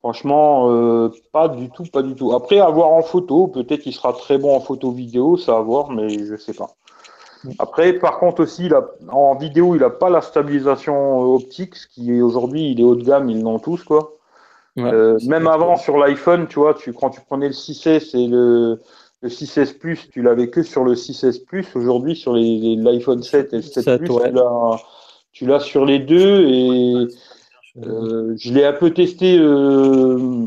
[0.00, 2.32] Franchement, euh, pas du tout, pas du tout.
[2.32, 5.60] Après, à voir en photo, peut-être qu'il sera très bon en photo vidéo, ça à
[5.60, 6.70] voir, mais je sais pas.
[7.58, 8.70] Après, par contre aussi,
[9.10, 12.84] en vidéo, il n'a pas la stabilisation euh, optique, ce qui est aujourd'hui, il est
[12.84, 14.16] haut de gamme, ils l'ont tous, quoi.
[14.78, 18.80] Euh, même avant, sur l'iPhone, tu vois, tu, quand tu prenais le 6S et le,
[19.20, 21.66] le 6S Plus, tu l'avais que sur le 6S Plus.
[21.74, 24.10] Aujourd'hui, sur l'iPhone 7 et le 7, Plus,
[25.32, 27.08] tu l'as sur les deux et
[27.76, 29.38] euh, je l'ai un peu testé.
[29.38, 30.46] Euh,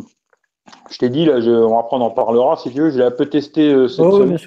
[0.90, 2.90] je t'ai dit, là, je, on va prendre, en parlera si tu veux.
[2.92, 4.38] Je l'ai un peu testé euh, cette oh, semaine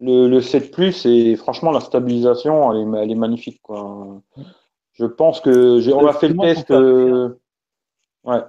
[0.00, 3.60] le, le, 7 Plus, et franchement, la stabilisation, elle est, elle est magnifique.
[3.62, 4.20] Quoi.
[4.94, 6.70] Je pense que j'ai, on a fait le test.
[8.24, 8.40] ouais.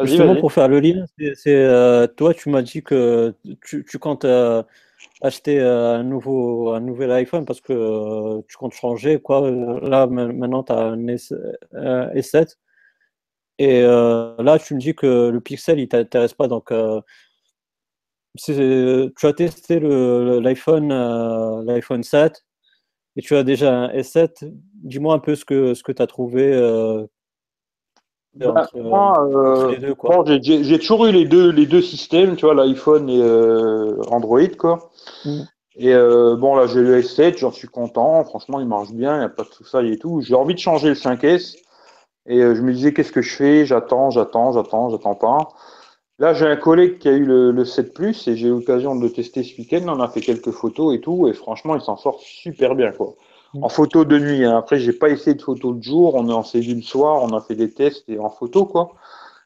[0.00, 3.34] Justement, pour faire le lien, c'est, toi, tu m'as dit que
[3.64, 4.26] tu, tu comptes
[5.20, 9.50] acheter un nouveau un nouvel iPhone parce que euh, tu comptes changer quoi.
[9.50, 11.32] Là maintenant tu as un, S,
[12.20, 12.58] 7
[13.58, 16.48] et euh, là tu me dis que le Pixel il t'intéresse pas.
[16.48, 17.00] Donc euh,
[18.36, 20.88] tu as testé l'iPhone
[21.64, 22.44] l'iPhone 7
[23.16, 24.52] et tu as déjà un S7
[24.84, 26.52] dis-moi un peu ce que ce que tu as trouvé
[28.38, 28.66] bah,
[30.40, 33.22] j'ai toujours eu les deux, les deux systèmes, tu vois, l'iPhone et
[34.10, 34.90] Android, quoi.
[35.24, 35.42] Mm.
[35.78, 38.24] Et euh, bon, là, j'ai le S7, j'en suis content.
[38.24, 40.20] Franchement, il marche bien, il n'y a pas de tout ça et tout.
[40.20, 41.56] J'ai envie de changer le 5S.
[42.26, 43.64] Et euh, je me disais, qu'est-ce que je fais?
[43.64, 45.48] J'attends, j'attends, j'attends, j'attends pas.
[46.18, 49.02] Là, j'ai un collègue qui a eu le, 7 Plus et j'ai eu l'occasion de
[49.02, 49.82] le tester ce week-end.
[49.86, 51.28] On a fait quelques photos et tout.
[51.28, 53.14] Et franchement, il s'en sort super bien, quoi.
[53.54, 54.44] En photo de nuit.
[54.44, 54.58] Hein.
[54.58, 56.14] Après, j'ai pas essayé de photo de jour.
[56.14, 57.22] On est en saisi le soir.
[57.22, 58.92] On a fait des tests et en photo, quoi.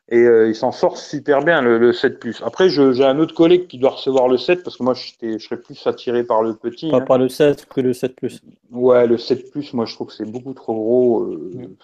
[0.08, 2.42] Et euh, il s'en sort super bien, le, 7 Plus.
[2.44, 5.56] Après, j'ai un autre collègue qui doit recevoir le 7 parce que moi, je serais
[5.56, 6.90] plus attiré par le petit.
[6.90, 7.00] Pas hein.
[7.00, 8.42] par le 7 que le 7 Plus.
[8.70, 11.22] Ouais, le 7 Plus, moi, je trouve que c'est beaucoup trop gros.
[11.22, 11.76] Euh.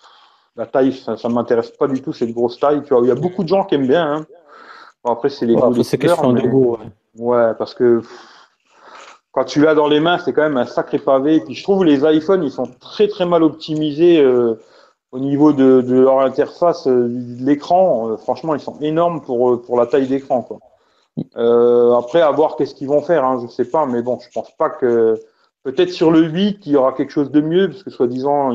[0.56, 2.82] La taille, ça ne m'intéresse pas du tout, cette grosse taille.
[2.82, 4.12] Tu vois, il y a beaucoup de gens qui aiment bien.
[4.12, 4.26] Hein.
[5.04, 5.82] après, c'est les goûts.
[5.82, 6.76] c'est question de goût.
[7.16, 7.54] Ouais.
[7.56, 8.02] parce que
[9.44, 11.36] tu l'as dans les mains, c'est quand même un sacré pavé.
[11.36, 14.54] Et puis je trouve les iPhones, ils sont très très mal optimisés euh,
[15.12, 18.10] au niveau de, leur interface euh, de l'écran.
[18.10, 20.42] Euh, franchement, ils sont énormes pour, pour la taille d'écran.
[20.42, 20.58] Quoi.
[21.98, 24.50] après, à voir qu'est-ce qu'ils vont faire, hein, je sais pas, mais bon, je pense
[24.56, 25.14] pas que.
[25.64, 28.52] Peut-être sur le 8, il y aura quelque chose de mieux, parce que soi-disant,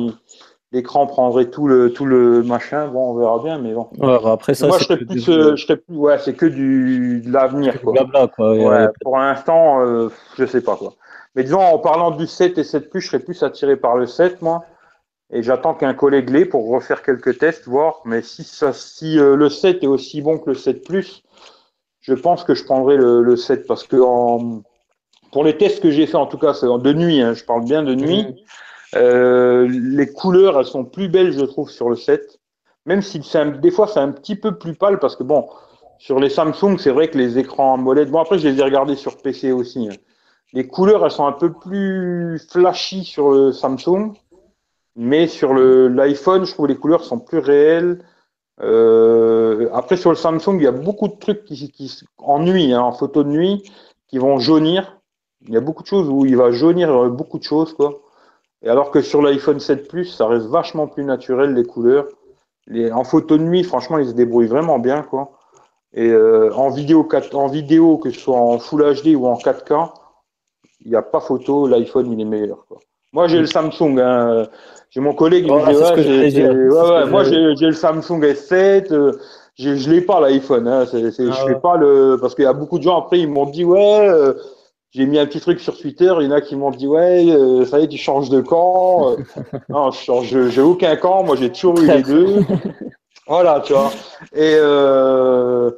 [0.73, 2.87] l'écran prendrait tout le tout le machin.
[2.87, 3.87] Bon, on verra bien, mais bon.
[4.25, 7.31] après ça, moi, je serais plus, euh, je serais plus, ouais, c'est que du de
[7.31, 7.93] l'avenir, quoi.
[8.35, 8.53] quoi.
[8.53, 10.95] Ouais, pour l'instant, euh, je sais pas quoi.
[11.35, 14.05] Mais disons, en parlant du 7 et 7 plus, je serais plus attiré par le
[14.05, 14.65] 7, moi.
[15.31, 18.01] Et j'attends qu'un collègue l'ait pour refaire quelques tests, voir.
[18.05, 21.23] Mais si ça, si euh, le 7 est aussi bon que le 7 plus,
[22.01, 24.61] je pense que je prendrai le, le 7 parce que en,
[25.31, 27.21] pour les tests que j'ai fait, en tout cas, c'est de nuit.
[27.21, 28.23] Hein, je parle bien de nuit.
[28.23, 28.35] Mmh.
[28.95, 32.39] Euh, les couleurs, elles sont plus belles, je trouve, sur le 7.
[32.85, 33.21] Même si
[33.61, 35.47] des fois, c'est un petit peu plus pâle parce que bon,
[35.97, 38.95] sur les Samsung, c'est vrai que les écrans AMOLED, bon après, je les ai regardés
[38.95, 39.87] sur PC aussi.
[39.89, 39.95] Hein.
[40.51, 44.13] Les couleurs, elles sont un peu plus flashy sur le Samsung,
[44.95, 48.03] mais sur l'iPhone, je trouve les couleurs sont plus réelles.
[48.61, 52.73] Euh, après, sur le Samsung, il y a beaucoup de trucs qui, qui en nuit,
[52.73, 53.63] hein, en photo de nuit,
[54.07, 54.99] qui vont jaunir.
[55.47, 58.02] Il y a beaucoup de choses où il va jaunir beaucoup de choses, quoi.
[58.63, 62.07] Et alors que sur l'iPhone 7 Plus, ça reste vachement plus naturel les couleurs.
[62.67, 65.31] Les, en photo de nuit, franchement, ils se débrouillent vraiment bien, quoi.
[65.93, 69.91] Et euh, en vidéo en vidéo, que ce soit en Full HD ou en 4K,
[70.85, 72.79] il n'y a pas photo, l'iPhone il est meilleur, quoi.
[73.11, 74.47] Moi j'ai le Samsung, hein.
[74.89, 79.11] j'ai mon collègue, me dit, ouais, ouais, moi j'ai le Samsung S7, euh,
[79.53, 80.85] je, je l'ai pas l'iPhone, hein.
[80.89, 83.19] c'est, c'est, ah je fais pas le, parce qu'il y a beaucoup de gens après
[83.19, 84.09] ils m'ont dit ouais.
[84.09, 84.33] Euh,
[84.93, 87.31] j'ai mis un petit truc sur Twitter, il y en a qui m'ont dit ouais,
[87.31, 89.11] euh, ça y est, tu changes de camp.
[89.11, 89.15] Euh,
[89.69, 92.41] non, je change, j'ai aucun camp, moi j'ai toujours eu les deux.
[93.27, 93.91] voilà, tu vois.
[94.33, 95.71] Et euh,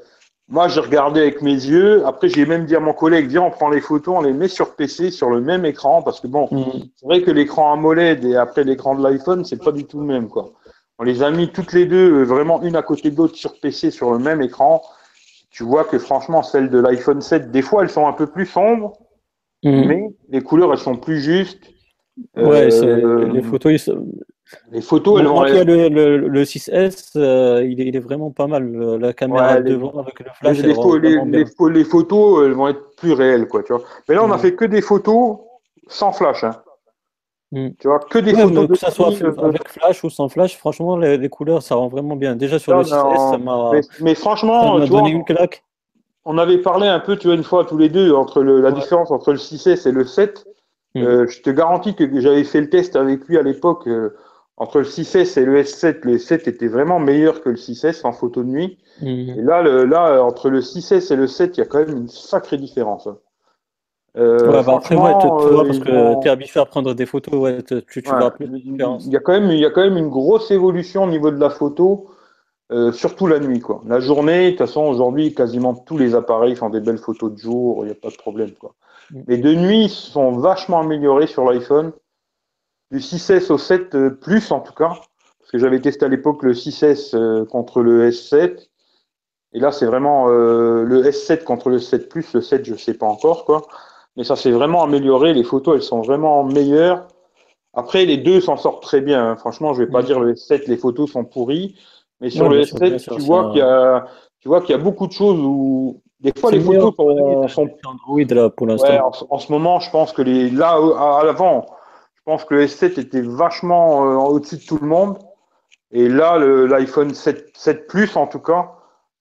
[0.48, 2.06] moi, j'ai regardé avec mes yeux.
[2.06, 4.48] Après, j'ai même dit à mon collègue, viens, on prend les photos, on les met
[4.48, 6.84] sur PC, sur le même écran, parce que bon, mm.
[6.96, 10.06] c'est vrai que l'écran AMOLED et après l'écran de l'iPhone, c'est pas du tout le
[10.06, 10.52] même, quoi.
[11.00, 13.92] On les a mis toutes les deux, vraiment une à côté de l'autre sur PC,
[13.92, 14.82] sur le même écran.
[15.50, 18.46] Tu vois que franchement, celles de l'iPhone 7, des fois, elles sont un peu plus
[18.46, 18.94] sombres.
[19.66, 19.88] Mhm.
[19.88, 21.72] mais les couleurs, elles sont plus justes.
[22.38, 23.90] Ouais, euh, les photos,
[24.72, 25.44] les photos, elles vont.
[25.44, 28.72] Le, le, le, 6S, euh, il, est, il, est, vraiment pas mal.
[29.00, 30.60] La caméra devant avec le flash.
[30.60, 33.64] Les, les, photos, elles vont être plus réelles, quoi.
[33.64, 33.82] Tu vois.
[34.08, 34.40] Mais là, on a mhm.
[34.40, 35.40] fait que des photos
[35.88, 36.44] sans flash.
[36.44, 36.52] Hein.
[37.52, 37.74] Mhm.
[37.80, 38.68] Tu vois, que des photos.
[38.68, 42.36] Que ça soit avec flash ou sans flash, franchement, les, couleurs, ça rend vraiment bien.
[42.36, 43.72] Déjà sur le 6S, ça m'a.
[44.00, 45.64] Mais, franchement, tu donné une claque
[46.26, 48.72] on avait parlé un peu, tu vois, une fois tous les deux, entre le, la
[48.72, 50.46] différence entre le 6S et le 7.
[50.96, 51.04] Mm.
[51.04, 53.88] Euh, je te garantis que j'avais fait le test avec lui à l'époque.
[53.88, 54.16] Euh,
[54.58, 58.14] entre le 6S et le S7, le S7 était vraiment meilleur que le 6S en
[58.14, 58.78] photo de nuit.
[59.02, 59.08] Mm.
[59.08, 61.96] Et là, le, là, entre le 6S et le 7, il y a quand même
[61.96, 63.08] une sacrée différence.
[64.18, 67.06] Euh, ouais, bah après, ouais, tu, vois, parce que tu es habitué à prendre des
[67.06, 69.06] photos, ouais, tu, tu vois plus de différence.
[69.06, 71.32] Il y, a quand même, il y a quand même une grosse évolution au niveau
[71.32, 72.08] de la photo.
[72.72, 73.84] Euh, surtout la nuit, quoi.
[73.86, 77.38] La journée, de toute façon, aujourd'hui, quasiment tous les appareils font des belles photos de
[77.38, 78.74] jour, il n'y a pas de problème, quoi.
[79.12, 79.22] Mm.
[79.28, 81.94] Mais de nuit, ils sont vachement améliorés sur l'iPhone.
[82.90, 84.94] Du 6S au 7 euh, plus, en tout cas.
[85.40, 88.68] Parce que j'avais testé à l'époque le 6S euh, contre le S7.
[89.54, 92.34] Et là, c'est vraiment le S7 contre le 7 plus.
[92.34, 93.62] Le 7, je sais pas encore, quoi.
[94.18, 95.34] Mais ça s'est vraiment amélioré.
[95.34, 97.08] Les photos, elles sont vraiment meilleures.
[97.74, 99.30] Après, les deux s'en sortent très bien.
[99.30, 99.36] Hein.
[99.38, 100.06] Franchement, je vais pas mm.
[100.06, 101.76] dire le S7, les photos sont pourries.
[102.22, 104.06] Mais sur le S7, tu vois qu'il y a,
[104.40, 106.94] tu vois qu'il y a beaucoup de choses où des fois les photos
[107.52, 109.12] sont, Android là pour l'instant.
[109.30, 111.66] en, ce moment, je pense que les là à, l'avant,
[112.16, 115.18] je pense que le S7 était vachement euh, au-dessus de tout le monde.
[115.92, 118.72] Et là, l'iPhone 7, 7 Plus, en tout cas,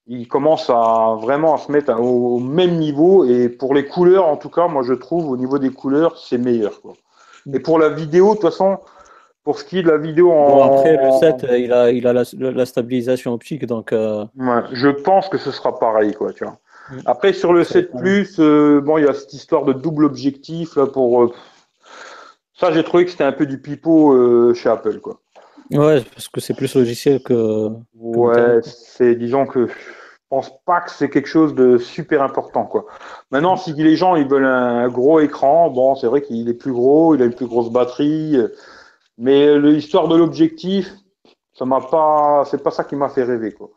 [0.07, 3.25] il commence à vraiment à se mettre au, même niveau.
[3.25, 6.39] Et pour les couleurs, en tout cas, moi, je trouve au niveau des couleurs, c'est
[6.39, 6.81] meilleur.
[6.81, 6.95] Quoi.
[7.53, 8.79] Et pour la vidéo, de toute façon,
[9.45, 10.79] pour ce qui est de la vidéo en.
[10.79, 13.93] après, le 7, il a, il a la, stabilisation optique, donc.
[13.93, 16.59] Euh, ouais, je pense que ce sera pareil, quoi, tu vois.
[16.91, 16.99] Mm.
[17.05, 20.77] Après, sur le 7 Plus, euh, bon, il y a cette histoire de double objectif,
[20.77, 21.23] là, pour.
[21.23, 21.33] Euh,
[22.55, 25.21] ça, j'ai trouvé que c'était un peu du pipeau chez Apple, quoi.
[25.71, 27.69] Ouais, parce que c'est plus logiciel que.
[27.99, 29.73] ouais, c'est, disons que je
[30.31, 32.87] pense pas que c'est quelque chose de super important, quoi.
[33.31, 36.73] Maintenant, si les gens, ils veulent un gros écran, bon, c'est vrai qu'il est plus
[36.73, 38.39] gros, il a une plus grosse batterie.
[39.19, 40.93] Mais l'histoire de l'objectif,
[41.53, 43.71] ça m'a pas, c'est pas ça qui m'a fait rêver, quoi.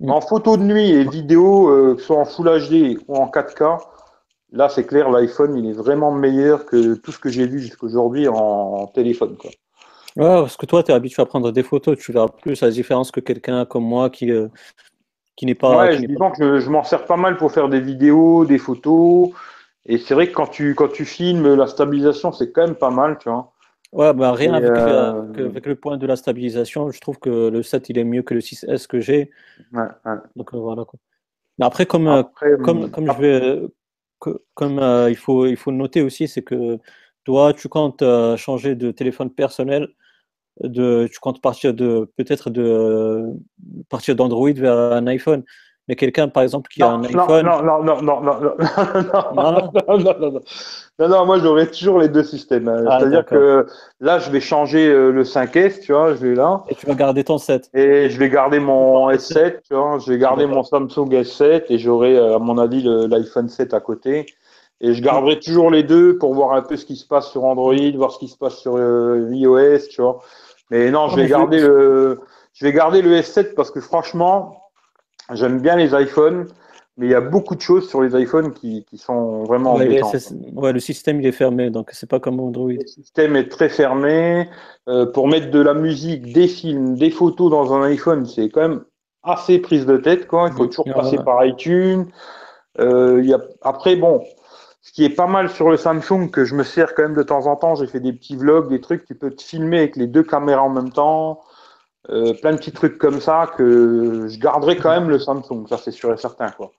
[0.00, 0.10] Mm.
[0.10, 3.28] En photo de nuit et vidéo, euh, que ce soit en Full HD ou en
[3.28, 3.78] 4K,
[4.52, 8.28] là, c'est clair, l'iPhone, il est vraiment meilleur que tout ce que j'ai vu jusqu'aujourd'hui
[8.28, 9.50] en, téléphone, quoi.
[10.16, 12.70] Ouais, parce que toi, tu es habitué à prendre des photos, tu verras plus la
[12.70, 14.48] différence que quelqu'un comme moi qui, euh,
[15.36, 15.86] qui n'est pas.
[15.86, 19.30] Ouais, disons que je, m'en sers pas mal pour faire des vidéos, des photos.
[19.86, 22.90] Et c'est vrai que quand tu, quand tu filmes, la stabilisation, c'est quand même pas
[22.90, 23.51] mal, tu vois.
[23.92, 26.90] Ouais, bah rien avec, euh, avec, le point de la stabilisation.
[26.90, 29.30] Je trouve que le 7, il est mieux que le 6S que j'ai.
[29.72, 30.16] Ouais, ouais.
[30.34, 30.84] Donc voilà.
[30.86, 30.98] Quoi.
[31.58, 33.62] Mais après, comme, après, comme, comme je vais
[34.54, 36.78] comme euh, il, faut, il faut noter aussi, c'est que
[37.24, 39.88] toi, tu comptes euh, changer de téléphone personnel,
[40.60, 43.24] de, tu comptes partir de peut-être de
[43.88, 45.44] partir d'Android vers un iPhone.
[45.88, 47.44] Mais quelqu'un, par exemple, qui a un iPhone.
[47.44, 48.40] Non, non, non, non, non, non,
[49.34, 50.40] non, non,
[50.98, 52.70] non, non, moi j'aurai toujours les deux systèmes.
[52.86, 53.66] C'est-à-dire que
[54.00, 56.62] là, je vais changer le 5S, tu vois, je vais là.
[56.68, 57.70] Et tu vas garder ton 7.
[57.74, 61.78] Et je vais garder mon S7, tu vois, je vais garder mon Samsung S7 et
[61.78, 64.26] j'aurai, à mon avis, l'iPhone 7 à côté.
[64.80, 67.44] Et je garderai toujours les deux pour voir un peu ce qui se passe sur
[67.44, 70.20] Android, voir ce qui se passe sur iOS, tu vois.
[70.70, 72.20] Mais non, je vais garder le,
[72.52, 74.61] je vais garder le S7 parce que franchement,
[75.32, 76.46] J'aime bien les iPhones,
[76.96, 80.00] mais il y a beaucoup de choses sur les iPhones qui, qui sont vraiment ouais,
[80.54, 82.72] ouais, le système il est fermé, donc c'est pas comme Android.
[82.72, 84.48] Le système est très fermé.
[84.88, 88.68] Euh, pour mettre de la musique, des films, des photos dans un iPhone, c'est quand
[88.68, 88.84] même
[89.22, 90.26] assez prise de tête.
[90.26, 90.48] Quoi.
[90.50, 92.06] Il faut toujours passer par iTunes.
[92.80, 93.40] Euh, il y a...
[93.62, 94.22] Après, bon,
[94.80, 97.22] ce qui est pas mal sur le Samsung, que je me sers quand même de
[97.22, 99.96] temps en temps, j'ai fait des petits vlogs, des trucs, tu peux te filmer avec
[99.96, 101.40] les deux caméras en même temps.
[102.10, 105.78] Euh, plein de petits trucs comme ça que je garderai quand même le Samsung, ça
[105.78, 106.72] c'est sûr et certain quoi.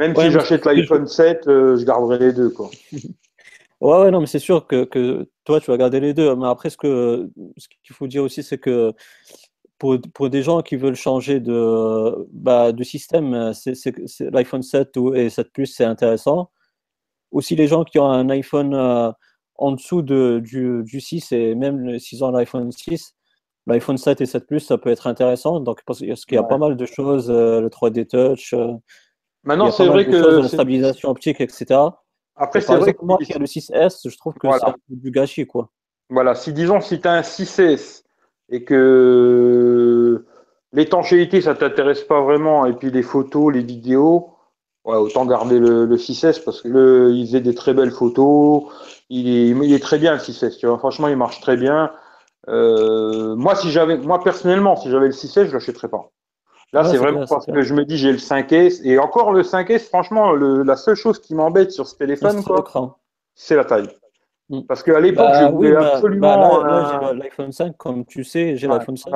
[0.00, 2.70] Même si j'achète l'iPhone 7, euh, je garderai les deux quoi.
[3.82, 6.34] Ouais, ouais, non, mais c'est sûr que, que, toi, tu vas garder les deux.
[6.34, 8.94] Mais après, ce que ce qu'il faut dire aussi, c'est que
[9.78, 13.74] pour, pour, des gens qui veulent changer de, bah, de système, c'est,
[14.32, 16.50] l'iPhone 7 ou, et 7 Plus, c'est intéressant.
[17.32, 19.12] Aussi, les gens qui ont un iPhone euh,
[19.56, 23.15] en dessous de, du, du 6 et même s'ils ont l'iPhone 6,
[23.66, 25.60] l'iPhone 7 et 7 Plus, ça peut être intéressant.
[25.60, 28.54] Donc, parce qu'il y a pas mal de choses, euh, le 3D Touch.
[28.54, 28.72] Euh,
[29.44, 30.40] Maintenant, c'est vrai que.
[30.40, 31.80] la stabilisation optique, etc.
[32.36, 33.04] Après, c'est vrai que.
[33.04, 35.70] Moi qui ai le 6S, je trouve que c'est du gâchis, quoi.
[36.10, 38.04] Voilà, si disons, si tu as un 6S
[38.48, 40.24] et que
[40.72, 44.34] l'étanchéité, ça t'intéresse pas vraiment, et puis les photos, les vidéos,
[44.84, 48.64] ouais, autant garder le, 6S parce que le, il faisait des très belles photos.
[49.08, 50.78] Il est, il est très bien le 6S, tu vois.
[50.78, 51.90] Franchement, il marche très bien.
[52.48, 56.10] Euh, moi, si j'avais, moi personnellement, si j'avais le 6S, je l'achèterais pas.
[56.72, 59.88] Là, c'est vraiment parce que je me dis j'ai le 5S et encore le 5S,
[59.88, 62.42] franchement, le, la seule chose qui m'embête sur ce téléphone,
[63.34, 63.88] c'est la taille.
[64.48, 64.62] Mm.
[64.62, 66.60] Parce qu'à l'époque, bah je voulais bah, absolument.
[66.62, 69.12] Bah j'ai l'iPhone 5, comme tu sais, j'ai l'iPhone 5.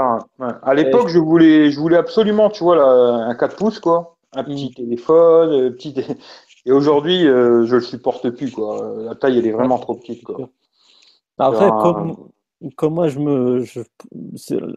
[0.62, 4.70] À l'époque, je voulais, je voulais absolument, tu vois, un 4 pouces, quoi, un petit
[4.70, 4.74] mm.
[4.74, 5.94] téléphone, euh, petit.
[6.66, 8.94] Et aujourd'hui, euh, je le supporte plus, quoi.
[8.98, 10.50] La taille, elle est vraiment trop petite, quoi.
[11.38, 12.29] Après, comme,
[12.76, 13.64] comme moi, je me,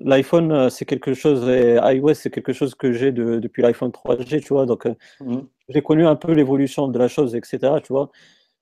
[0.01, 4.41] l'iPhone, euh, c'est quelque chose, et iOS, c'est quelque chose que j'ai depuis l'iPhone 3G,
[4.41, 4.65] tu vois.
[4.65, 5.39] Donc, euh, mmh.
[5.69, 7.73] j'ai connu un peu l'évolution de la chose, etc.
[7.83, 8.09] Tu vois.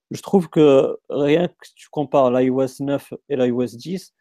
[0.10, 4.13] Je trouve que rien que tu compares l'iOS 9 et l'iOS 10,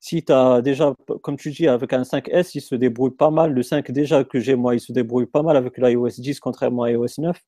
[0.00, 3.52] si tu as déjà, comme tu dis, avec un 5S, il se débrouille pas mal.
[3.52, 6.84] Le 5 déjà que j'ai, moi, il se débrouille pas mal avec l'iOS 10, contrairement
[6.84, 7.38] à iOS 9.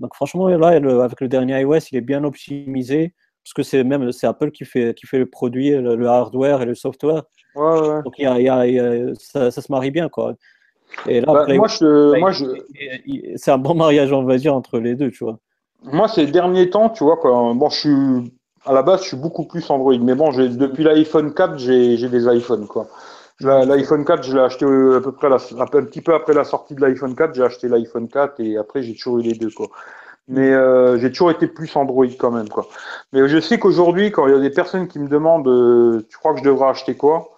[0.00, 0.68] Donc, franchement, là,
[1.02, 3.14] avec le dernier iOS, il est bien optimisé
[3.48, 6.66] parce que c'est même c'est Apple qui fait qui fait le produit, le, hardware et
[6.66, 7.22] le software.
[7.56, 10.34] Donc il y a, ça, ça, se marie bien quoi.
[11.06, 12.44] Et là, bah, moi, je, moi, je...
[13.36, 15.38] c'est un bon mariage, on va dire, entre les deux, tu vois.
[15.82, 18.32] Moi, ces derniers temps, tu vois, quoi, bon, je suis
[18.64, 22.26] à la base, je suis beaucoup plus Android, mais bon, depuis l'iPhone 4, j'ai des
[22.26, 22.86] iPhones, quoi.
[23.40, 26.80] L'iPhone 4, je l'ai acheté à peu près un petit peu après la sortie de
[26.80, 29.68] l'iPhone 4, j'ai acheté l'iPhone 4 et après j'ai toujours eu les deux, quoi
[30.28, 32.68] mais euh, j'ai toujours été plus Android quand même quoi.
[33.12, 36.18] Mais je sais qu'aujourd'hui, quand il y a des personnes qui me demandent, euh, tu
[36.18, 37.30] crois que je devrais acheter quoi?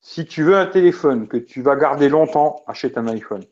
[0.00, 3.42] Si tu veux un téléphone que tu vas garder longtemps, achète un iPhone.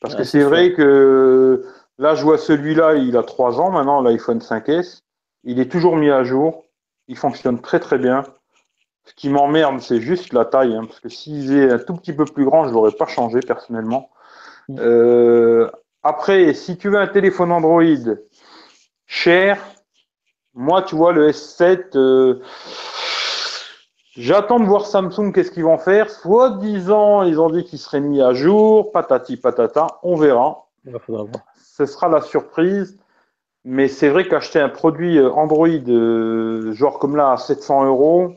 [0.00, 1.64] Parce que c'est vrai que
[1.98, 5.02] là, je vois celui-là, il a trois ans maintenant, l'iPhone 5S.
[5.42, 6.64] Il est toujours mis à jour.
[7.08, 8.22] Il fonctionne très très bien.
[9.04, 12.12] Ce qui m'emmerde, c'est juste la taille, hein, parce que s'il est un tout petit
[12.12, 14.10] peu plus grand, je l'aurais pas changé personnellement.
[14.68, 14.76] Mm.
[14.80, 15.70] Euh,
[16.06, 17.82] après, si tu veux un téléphone Android
[19.06, 19.58] cher,
[20.54, 22.40] moi, tu vois, le S7, euh,
[24.16, 26.10] j'attends de voir Samsung, qu'est-ce qu'ils vont faire.
[26.10, 30.66] Soit disant, ils ont dit qu'ils seraient mis à jour, patati patata, on verra.
[31.56, 32.98] Ce sera la surprise.
[33.64, 38.32] Mais c'est vrai qu'acheter un produit Android, euh, genre comme là, à 700 euros,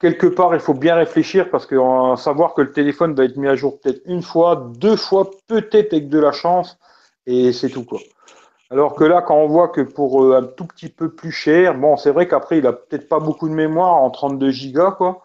[0.00, 1.76] quelque part, il faut bien réfléchir parce que
[2.16, 5.92] savoir que le téléphone va être mis à jour peut-être une fois, deux fois, peut-être
[5.92, 6.78] avec de la chance,
[7.26, 8.00] et c'est tout quoi.
[8.70, 11.74] Alors que là, quand on voit que pour euh, un tout petit peu plus cher,
[11.74, 15.22] bon, c'est vrai qu'après, il a peut-être pas beaucoup de mémoire en 32 Go quoi.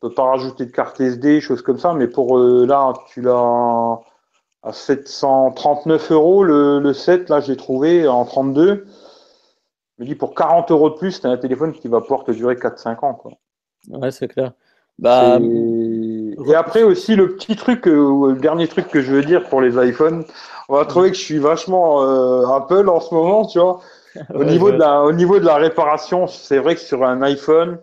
[0.00, 4.00] peux pas rajouter de carte SD, choses comme ça, mais pour là, tu l'as
[4.62, 8.86] à 739 euros le, le 7, là, j'ai trouvé en 32.
[9.98, 12.30] Je me dis, pour 40 euros de plus, c'est un téléphone qui va pouvoir te
[12.30, 13.14] durer 4-5 ans.
[13.14, 13.32] Quoi.
[13.88, 14.52] Ouais, c'est clair.
[14.98, 19.48] Bah, et après aussi, le petit truc, euh, le dernier truc que je veux dire
[19.48, 20.24] pour les iPhones,
[20.68, 23.80] on va trouver que je suis vachement euh, Apple en ce moment, tu vois.
[24.34, 27.78] Au, niveau de la, au niveau de la réparation, c'est vrai que sur un iPhone,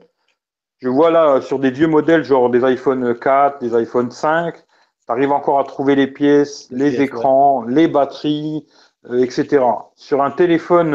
[0.80, 4.62] je vois là, sur des vieux modèles, genre des iPhone 4, des iPhone 5, tu
[5.08, 8.68] arrives encore à trouver les pièces, les, écrans, les batteries,
[9.10, 9.64] euh, etc.
[9.96, 10.94] Sur un téléphone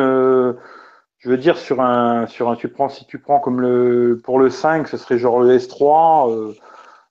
[1.22, 4.40] je veux dire, sur un, sur un, tu prends, si tu prends comme le, pour
[4.40, 6.52] le 5, ce serait genre le S3, euh,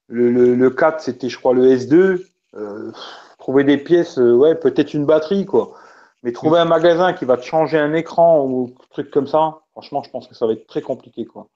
[0.07, 2.25] le, le, 4, c'était, je crois, le S2.
[2.55, 2.91] Euh,
[3.39, 5.71] trouver des pièces, euh, ouais, peut-être une batterie, quoi.
[6.23, 9.61] Mais trouver un magasin qui va te changer un écran ou un truc comme ça,
[9.71, 11.47] franchement, je pense que ça va être très compliqué, quoi.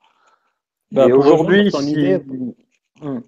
[0.91, 1.70] Bah, aujourd'hui,
[3.01, 3.20] hmm.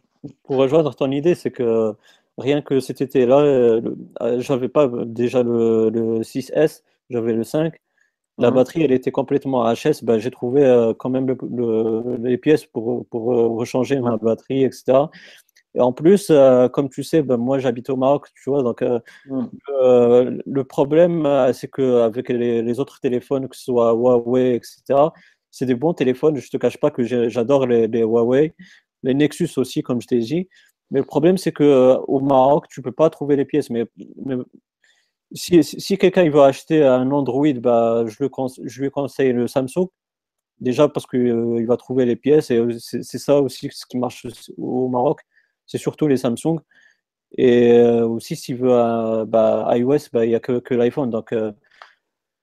[0.44, 1.94] pour rejoindre ton idée, c'est que
[2.38, 3.82] rien que cet été-là,
[4.38, 7.78] j'avais pas déjà le, le 6S, j'avais le 5.
[8.38, 8.56] La mhm.
[8.56, 10.04] batterie, elle était complètement HS.
[10.04, 11.36] Ben, j'ai trouvé euh, quand même
[12.20, 15.06] les pièces pour, pour euh, rechanger ma batterie, etc.
[15.74, 18.82] Et en plus, euh, comme tu sais, ben, moi j'habite au Maroc, tu vois, donc
[18.82, 19.50] mhm.
[20.46, 25.10] le problème, c'est qu'avec les, les autres téléphones, que ce soit Huawei, etc.,
[25.50, 26.36] c'est des bons téléphones.
[26.38, 28.54] Je ne te cache pas que j'adore les, les, Huawei,
[29.04, 30.48] les Nexus aussi, comme je t'ai dit.
[30.92, 33.70] Mais le problème, c'est qu'au Maroc, tu ne peux pas trouver les pièces.
[33.70, 33.86] Mais,
[34.24, 34.36] mais
[35.34, 39.90] si, quelqu'un veut acheter un Android, bah, je, lui conseille le Samsung.
[40.60, 43.98] Déjà parce qu'il euh, va trouver les pièces et euh, c'est ça aussi ce qui
[43.98, 44.26] marche
[44.58, 45.22] au Maroc.
[45.68, 46.60] C'est surtout les Samsung.
[47.38, 51.10] Et euh, aussi, s'il veut un, bah, iOS, bah, il n'y a que, l'iPhone.
[51.12, 51.34] Donc,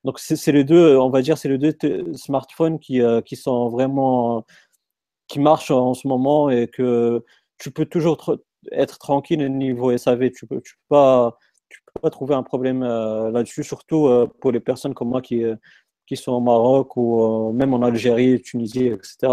[0.04, 1.74] donc c'est les deux, on va dire, c'est les deux
[2.14, 4.44] smartphones qui, qui sont vraiment,
[5.28, 7.24] qui marchent en ce moment et que
[7.58, 8.36] tu peux toujours
[8.72, 10.30] être tranquille au niveau SAV.
[10.30, 11.38] Tu peux, tu peux pas
[12.00, 15.56] pas trouver un problème euh, là-dessus, surtout euh, pour les personnes comme moi qui, euh,
[16.06, 19.32] qui sont au Maroc ou même en Algérie, Tunisie, etc.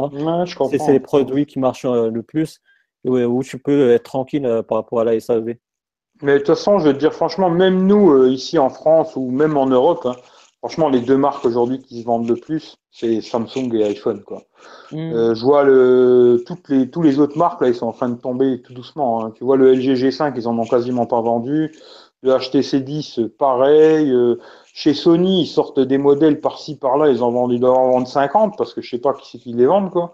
[0.72, 2.60] c'est les produits qui marchent le plus
[3.04, 5.56] où tu peux être tranquille par rapport à la SAV.
[6.22, 9.32] Mais de toute façon, je veux te dire franchement, même nous ici en France ou
[9.32, 10.16] même en Europe, hein,
[10.60, 14.22] franchement, les deux marques aujourd'hui qui se vendent le plus, c'est Samsung et iPhone.
[14.22, 14.44] Quoi.
[14.92, 15.34] Hmm.
[15.34, 18.20] je vois le, toutes les, tous les autres marques, là, ils sont en train de
[18.20, 19.26] tomber tout doucement.
[19.26, 19.32] Hein.
[19.32, 21.74] Tu vois, le LG G5, ils en ont quasiment pas vendu.
[22.24, 24.12] Le HTC 10, pareil.
[24.12, 24.38] Euh,
[24.74, 27.10] chez Sony, ils sortent des modèles par-ci, par-là.
[27.10, 29.38] Ils en vendent, ils doivent en vendre 50 parce que je sais pas qui c'est
[29.40, 30.14] qui les vendent, quoi.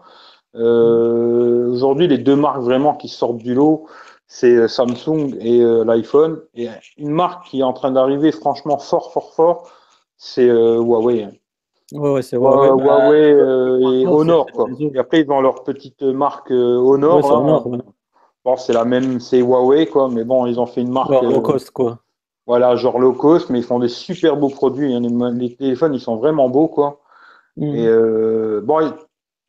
[0.55, 3.85] Euh, Aujourd'hui, les deux marques vraiment qui sortent du lot,
[4.27, 6.41] c'est euh, Samsung et euh, l'iPhone.
[6.55, 9.71] Et une marque qui est en train d'arriver franchement fort, fort, fort,
[10.17, 11.27] c'est euh, Huawei.
[11.93, 12.69] Ouais, ouais, c'est Huawei.
[12.69, 14.67] Huawei et Honor, quoi.
[14.79, 17.65] Et après, ils ont leur petite marque Honor.
[17.65, 17.77] Ouais,
[18.55, 21.09] C'est la même, c'est Huawei, quoi, mais bon, ils ont fait une marque.
[21.09, 21.99] low euh, cost, quoi.
[22.45, 24.93] Voilà, genre low cost, mais ils font des super beaux produits.
[24.93, 25.01] Hein.
[25.33, 27.01] Les, téléphones, ils sont vraiment beaux, quoi.
[27.57, 27.75] Mm.
[27.75, 28.93] Et euh, bon,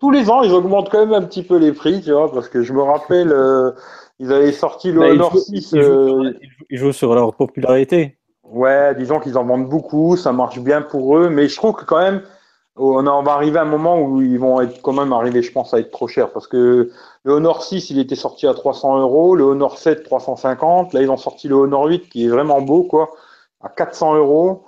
[0.00, 2.48] tous les ans, ils augmentent quand même un petit peu les prix, tu vois, parce
[2.48, 3.70] que je me rappelle, euh,
[4.18, 5.74] ils avaient sorti le bah, Honor 6.
[6.70, 8.16] Ils jouent, sur leur popularité.
[8.42, 11.84] Ouais, disons qu'ils en vendent beaucoup, ça marche bien pour eux, mais je trouve que
[11.84, 12.22] quand même,
[12.78, 15.74] on, va arriver à un moment où ils vont être quand même arriver, je pense,
[15.74, 16.30] à être trop chers.
[16.30, 16.90] Parce que
[17.24, 20.92] le Honor 6, il était sorti à 300 euros, le Honor 7, 350.
[20.92, 23.10] Là, ils ont sorti le Honor 8, qui est vraiment beau, quoi,
[23.60, 24.64] à 400 euros.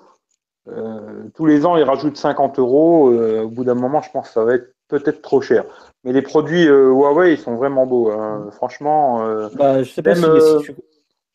[0.68, 3.10] Euh, tous les ans, ils rajoutent 50 euros.
[3.10, 5.64] Euh, au bout d'un moment, je pense que ça va être peut-être trop cher.
[6.04, 8.10] Mais les produits euh, Huawei, ils sont vraiment beaux.
[8.10, 8.48] Hein.
[8.52, 9.18] Franchement,
[9.54, 10.72] bah, je sais pas même, si,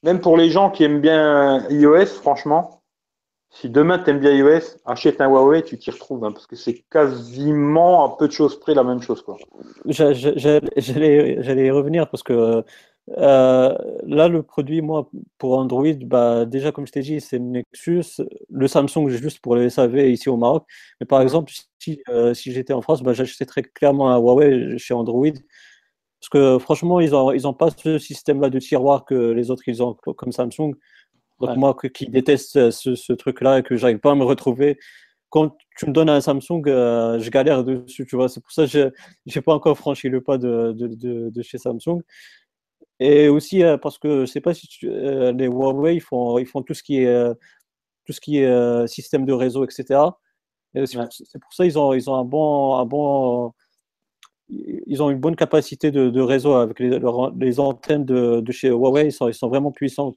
[0.03, 2.81] même pour les gens qui aiment bien iOS, franchement,
[3.55, 6.57] si demain tu aimes bien iOS, achète un Huawei, tu t'y retrouves, hein, parce que
[6.57, 9.23] c'est quasiment à peu de choses près la même chose.
[9.85, 12.63] J'allais y revenir parce que
[13.17, 18.21] euh, là, le produit, moi, pour Android, bah, déjà, comme je t'ai dit, c'est Nexus.
[18.49, 20.65] Le Samsung, juste pour le SAV ici au Maroc.
[20.99, 24.77] Mais par exemple, si, euh, si j'étais en France, bah, j'achèterais très clairement un Huawei
[24.77, 25.31] chez Android.
[26.19, 29.63] Parce que franchement, ils n'ont ils ont pas ce système-là de tiroir que les autres,
[29.67, 30.73] ils ont comme Samsung.
[31.39, 34.77] Donc moi qui déteste ce, truc-là et que j'arrive pas à me retrouver,
[35.29, 38.29] quand tu me donnes un Samsung, euh, je galère dessus, tu vois.
[38.29, 38.89] C'est pour ça que je
[39.35, 42.01] n'ai pas encore franchi le pas de, de, de, chez Samsung.
[42.99, 46.45] Et aussi euh, parce que je sais pas si euh, les Huawei ils font, ils
[46.45, 47.33] font tout ce qui est,
[48.05, 49.99] tout ce qui est système de réseau, etc.
[50.73, 53.53] C'est pour, ça qu'ils ont, ils ont un bon, un bon,
[54.49, 56.99] ils ont une bonne capacité de, réseau avec les,
[57.39, 60.13] les antennes de, chez Huawei, ils sont, ils sont vraiment puissants.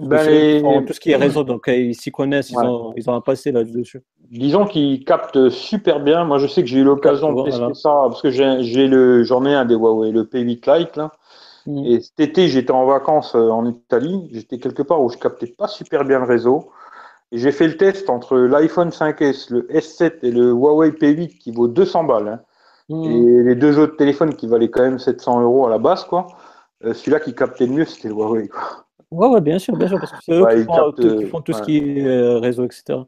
[0.00, 3.20] Ben, tout ce qui est réseau, donc ils s'y connaissent, ils, ont, ils ont un
[3.20, 4.02] passé là-dessus.
[4.30, 6.24] Disons qu'ils captent super bien.
[6.24, 9.44] Moi, je sais que j'ai eu l'occasion de tester ça parce que j'ai le, j'en
[9.44, 11.12] ai un des Huawei, le P8 Lite là.
[11.66, 11.84] Mm.
[11.84, 14.28] Et cet été, j'étais en vacances euh, en Italie.
[14.32, 16.70] J'étais quelque part où je captais pas super bien le réseau.
[17.32, 21.50] Et j'ai fait le test entre l'iPhone 5S, le S7 et le Huawei P8 qui
[21.50, 22.28] vaut 200 balles.
[22.28, 22.40] Hein.
[22.88, 23.04] Mm.
[23.04, 26.26] Et les deux autres téléphones qui valaient quand même 700 euros à la base, quoi.
[26.84, 28.85] Euh, celui-là qui captait le mieux, c'était le Huawei, quoi.
[29.10, 31.78] Ouais, ouais, bien sûr, bien sûr, parce que c'est eux qui, font, tout ce qui
[31.78, 32.98] est euh, réseau, etc.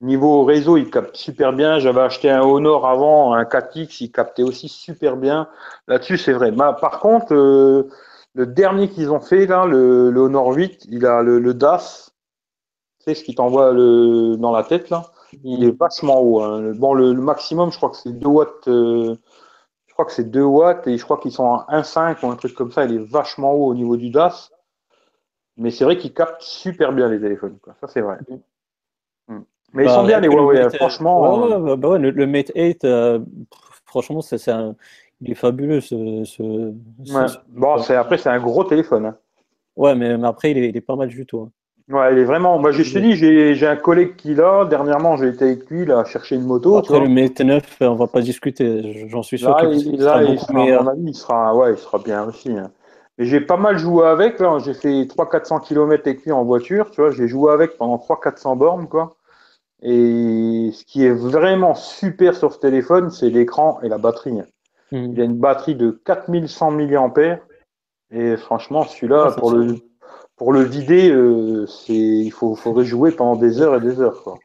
[0.00, 1.78] Niveau réseau, il capte super bien.
[1.78, 5.48] J'avais acheté un Honor avant, un 4X, il captait aussi super bien.
[5.86, 6.52] Là-dessus, c'est vrai.
[6.52, 7.88] par contre, euh,
[8.34, 12.10] le dernier qu'ils ont fait, là, le, Honor 8, il a le, DAS.
[12.98, 15.04] Tu sais, ce qui t'envoie dans la tête, là.
[15.42, 16.42] Il est vachement haut.
[16.42, 16.72] Hein.
[16.74, 18.68] Bon, le, maximum, je crois que c'est 2 watts.
[18.68, 19.16] Euh,
[19.86, 22.36] je crois que c'est 2 watts et je crois qu'ils sont à 1,5 ou un
[22.36, 22.84] truc comme ça.
[22.84, 24.50] Il est vachement haut au niveau du DAS.
[25.56, 27.58] Mais c'est vrai qu'ils captent super bien les téléphones.
[27.62, 27.74] Quoi.
[27.80, 28.18] Ça, c'est vrai.
[29.28, 29.38] Mm.
[29.72, 31.46] Mais ils bah, sont bien les Huawei, hein, franchement.
[31.46, 33.18] Ouais, bah, bah, ouais, le, Mate 8, euh,
[33.84, 34.36] franchement, c'est
[35.20, 35.80] il est fabuleux.
[35.80, 36.72] Ce, ce,
[37.48, 39.06] bon, après, c'est un gros téléphone.
[39.06, 39.16] Hein.
[39.76, 41.40] Ouais, mais, après, il est, il est, pas mal du tout.
[41.40, 41.50] Hein.
[41.92, 42.58] Ouais, il est vraiment.
[42.58, 44.64] Moi, je te dis, j'ai un collègue qui l'a.
[44.64, 46.76] Dernièrement, j'ai été avec lui, il a cherché une moto.
[46.76, 49.08] Après, le Mate 9, on va pas discuter.
[49.08, 49.50] J'en suis sûr.
[49.50, 52.50] Là, il, sera, il sera, il sera, ouais, il sera bien aussi.
[52.50, 52.70] Hein.
[53.18, 54.40] Mais j'ai pas mal joué avec.
[54.40, 56.90] Là, j'ai fait 300-400 km avec lui en voiture.
[56.90, 59.16] Tu vois, j'ai joué avec pendant 300-400 bornes, quoi.
[59.82, 64.32] Et ce qui est vraiment super sur ce téléphone, c'est l'écran et la batterie.
[64.92, 65.12] Hmm.
[65.12, 67.38] Il a une batterie de 4100 mAh.
[68.10, 69.76] Et franchement, celui-là, pour le,
[70.36, 74.22] pour le vider, euh, c'est, il faut, faudrait jouer pendant des heures et des heures.
[74.22, 74.38] Quoi.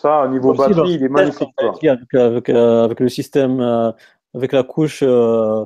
[0.00, 1.50] Ça, au niveau batterie, il est magnifique.
[1.56, 1.74] Quoi.
[1.90, 3.92] Avec, euh, avec, le système, euh,
[4.34, 5.64] avec la couche euh,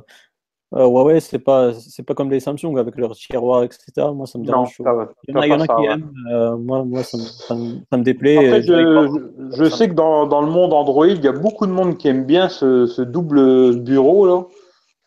[0.83, 4.07] Huawei, c'est pas, c'est pas comme les Samsung avec leur tiroir, etc.
[4.13, 4.75] Moi, ça me dérange.
[4.79, 6.11] il y en a, qui aiment.
[6.31, 8.61] Euh, moi, moi ça, me, ça, me, déplaît.
[8.61, 11.97] je, je sais que dans, dans, le monde Android, il y a beaucoup de monde
[11.97, 14.43] qui aime bien ce, ce double bureau là.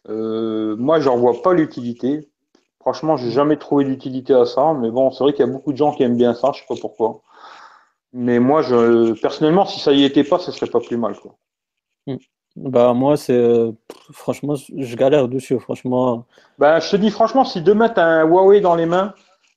[0.08, 2.28] Euh, moi, j'en vois pas l'utilité.
[2.80, 4.74] Franchement, j'ai jamais trouvé d'utilité à ça.
[4.74, 6.52] Mais bon, c'est vrai qu'il y a beaucoup de gens qui aiment bien ça.
[6.54, 7.22] Je sais pas pourquoi.
[8.12, 11.18] Mais moi, je, personnellement, si ça y était pas, ce serait pas plus mal.
[11.18, 11.36] Quoi.
[12.06, 12.16] Hmm.
[12.60, 13.72] Bah moi c'est
[14.12, 16.24] franchement je galère dessus franchement.
[16.58, 19.14] Bah je te dis franchement si demain tu as un Huawei dans les mains,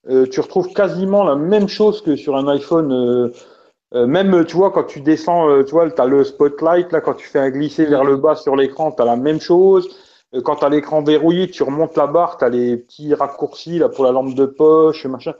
[0.07, 2.91] euh, tu retrouves quasiment la même chose que sur un iPhone.
[2.91, 3.33] Euh,
[3.95, 7.15] euh, même tu vois quand tu descends, tu vois tu as le spotlight là quand
[7.15, 9.89] tu fais un glisser vers le bas sur l'écran, tu as la même chose.
[10.45, 13.89] quand tu as l'écran verrouillé, tu remontes la barre, tu as les petits raccourcis là
[13.89, 15.33] pour la lampe de poche, machin.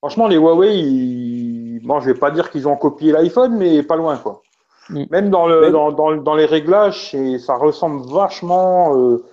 [0.00, 1.80] Franchement les Huawei, ils...
[1.82, 4.42] bon je vais pas dire qu'ils ont copié l'iPhone mais pas loin quoi.
[4.90, 5.04] Mm.
[5.10, 8.96] Même dans, le, dans, dans, dans, les réglages, ça ressemble vachement.
[8.96, 9.24] Euh,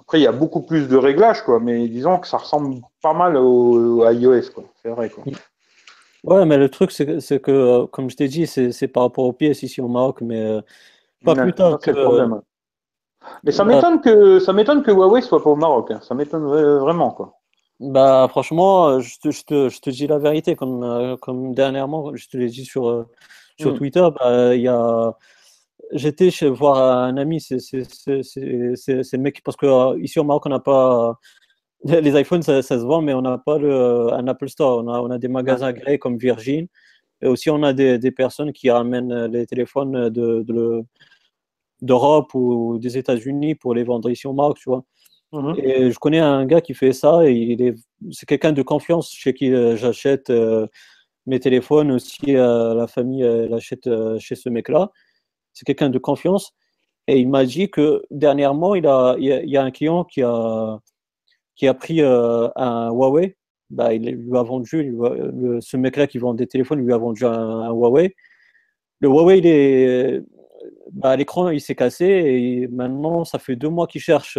[0.00, 3.12] après, il y a beaucoup plus de réglages, quoi, mais disons que ça ressemble pas
[3.12, 4.64] mal au, à iOS, quoi.
[4.82, 5.24] C'est vrai, quoi.
[5.26, 5.32] Mm.
[6.24, 9.24] Ouais, mais le truc, c'est que, que, euh, comme je t'ai dit, c'est par rapport
[9.24, 10.60] aux pièces ici au Maroc, mais euh,
[11.24, 11.90] pas plus tard que.
[11.92, 12.40] Problème.
[13.44, 15.90] Mais ça m'étonne que ça m'étonne que Huawei soit pas au Maroc.
[15.90, 16.00] Hein.
[16.02, 17.34] Ça m'étonne vraiment, quoi.
[17.78, 22.26] Bah, franchement, je te, je, te, je te, dis la vérité, comme, comme dernièrement, je
[22.28, 23.06] te l'ai dit sur,
[23.58, 23.76] sur hmm.
[23.78, 25.16] Twitter, bah, y a
[25.92, 30.50] j'étais chez voir un ami, c'est le mec, parce que euh, ici au Maroc, on
[30.50, 31.18] n'a pas
[31.84, 34.84] les iPhones, ça, se vend, mais on n'a pas le, un Apple Store.
[34.84, 36.66] On a, on a des magasins agréés comme Virgin,
[37.22, 40.84] et aussi on a des, des personnes qui ramènent les téléphones de,
[41.82, 44.84] d'Europe ou des États-Unis pour les vendre ici au Maroc, tu vois.
[45.32, 45.54] Mhm.
[45.58, 47.74] Et je connais un gars qui fait ça, et il est,
[48.12, 50.30] c'est quelqu'un de confiance chez qui euh, j'achète.
[50.30, 50.66] Euh,
[51.26, 54.90] mes téléphones aussi, euh, la famille l'achète euh, chez ce mec-là.
[55.52, 56.54] C'est quelqu'un de confiance.
[57.08, 60.78] Et il m'a dit que dernièrement, il, a, il, y a, un client qui a,
[61.56, 63.36] qui a pris euh, un Huawei.
[63.70, 64.96] Bah, il lui a vendu,
[65.60, 68.14] ce mec-là qui vend des téléphones, lui a vendu un, Huawei.
[69.00, 70.22] Le Huawei, il est,
[70.92, 74.38] bah, l'écran, il s'est cassé et maintenant, ça fait deux mois qu'il cherche,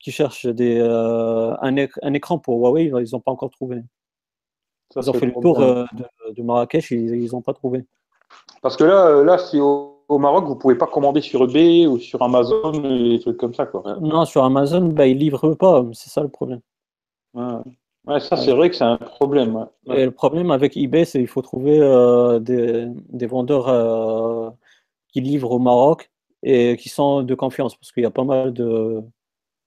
[0.00, 2.86] qu'il cherche des, un, un, écran pour Huawei.
[2.86, 3.82] Ils n'ont pas encore trouvé
[4.96, 5.84] ils ont fait le tour euh,
[6.36, 7.84] de, Marrakech, ils n'ont pas trouvé.
[8.60, 11.86] Parce que là, euh, là si au, Maroc, vous ne pouvez pas commander sur eBay
[11.86, 13.64] ou sur Amazon, des trucs comme ça.
[13.64, 13.82] Quoi.
[13.86, 16.60] Euh, non, sur Amazon, bah, ils ne livrent pas, c'est ça le problème.
[17.34, 19.66] Ouais, ça, c'est vrai que c'est un problème.
[19.86, 21.78] Et le problème avec eBay, c'est qu'il faut trouver
[22.40, 24.52] des, des, vendeurs
[25.08, 26.10] qui livrent au Maroc
[26.42, 29.00] et qui sont de confiance, parce qu'il y a pas mal de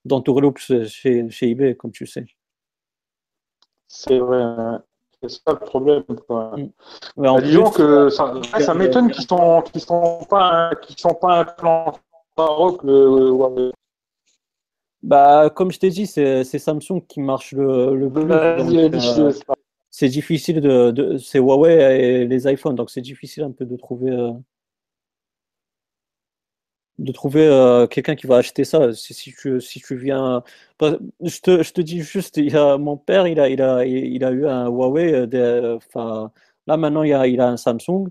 [0.04, 2.26] d'entourloups chez, chez eBay, comme tu sais.
[3.88, 4.78] C'est vrai.
[5.28, 6.04] C'est ça le problème.
[6.28, 6.54] Quoi.
[6.58, 6.70] Mm.
[7.18, 12.42] Bah, disons que ça, ça m'étonne qu'ils sont, qu'ils sont pas, qu'ils sont pas au
[12.42, 12.82] Maroc.
[12.84, 13.72] Le,
[15.04, 18.32] bah, comme je t'ai dit, c'est Samsung qui marche le, le plus.
[18.32, 19.32] Euh,
[19.92, 23.78] c'est difficile de, de c'est Huawei et les iPhones, donc c'est difficile un peu de
[23.78, 24.32] trouver euh,
[27.00, 28.94] de trouver euh, quelqu'un qui va acheter ça.
[28.94, 30.44] Si, tu, si tu viens,
[30.82, 34.24] je te, je te dis juste, il a, mon père, il a, il a, il
[34.24, 35.28] a eu un Huawei.
[35.76, 36.32] enfin,
[36.68, 38.10] là maintenant, il a, il a un Samsung.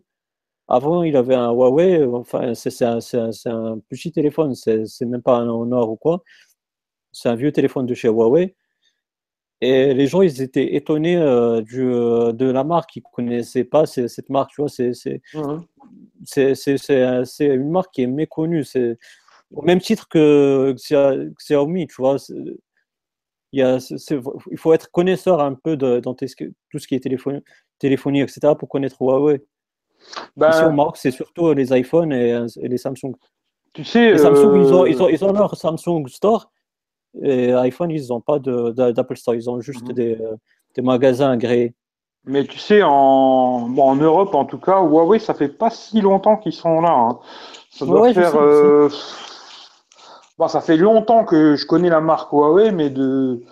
[0.68, 2.05] Avant, il avait un Huawei.
[2.05, 2.99] Enfin, c'est un,
[3.47, 4.55] un, petit téléphone.
[4.55, 6.22] C'est même pas un Honor ou quoi.
[7.12, 8.55] C'est un vieux téléphone de chez Huawei.
[9.64, 12.96] Et les gens, ils étaient étonnés euh, du, euh, de la marque.
[12.96, 14.50] Ils ne connaissaient pas cette marque.
[14.50, 14.90] Tu vois, c'est
[15.34, 15.60] mmh
[16.24, 18.64] c'est une marque qui est méconnue.
[18.64, 18.98] C'est
[19.52, 20.74] au même titre que
[21.38, 21.86] Xiaomi.
[21.86, 22.58] Tu vois, il,
[23.52, 23.78] y a,
[24.50, 27.40] il faut être connaisseur un peu de, dans tout ce qui est téléphonie,
[27.78, 29.42] téléphonie, etc., pour connaître Huawei.
[30.36, 33.14] Ben, Ici au Maroc, c'est surtout les iPhones et, les Samsung.
[33.72, 36.52] Tu sais, Samsung, ils, ont, ils, ont, ils, ont, leur Samsung Store
[37.22, 39.92] et iPhone, ils n'ont pas d'Apple Store, ils ont juste mhm.
[39.92, 40.18] des,
[40.74, 41.74] des, magasins agréés.
[42.26, 46.00] Mais tu sais, en, bon, en Europe en tout cas, Huawei, ça fait pas si
[46.00, 46.90] longtemps qu'ils sont là.
[46.90, 47.18] Hein.
[47.70, 48.36] Ça doit faire.
[48.36, 48.88] Euh...
[50.38, 53.42] Bon, ça fait longtemps que je connais la marque Huawei, mais de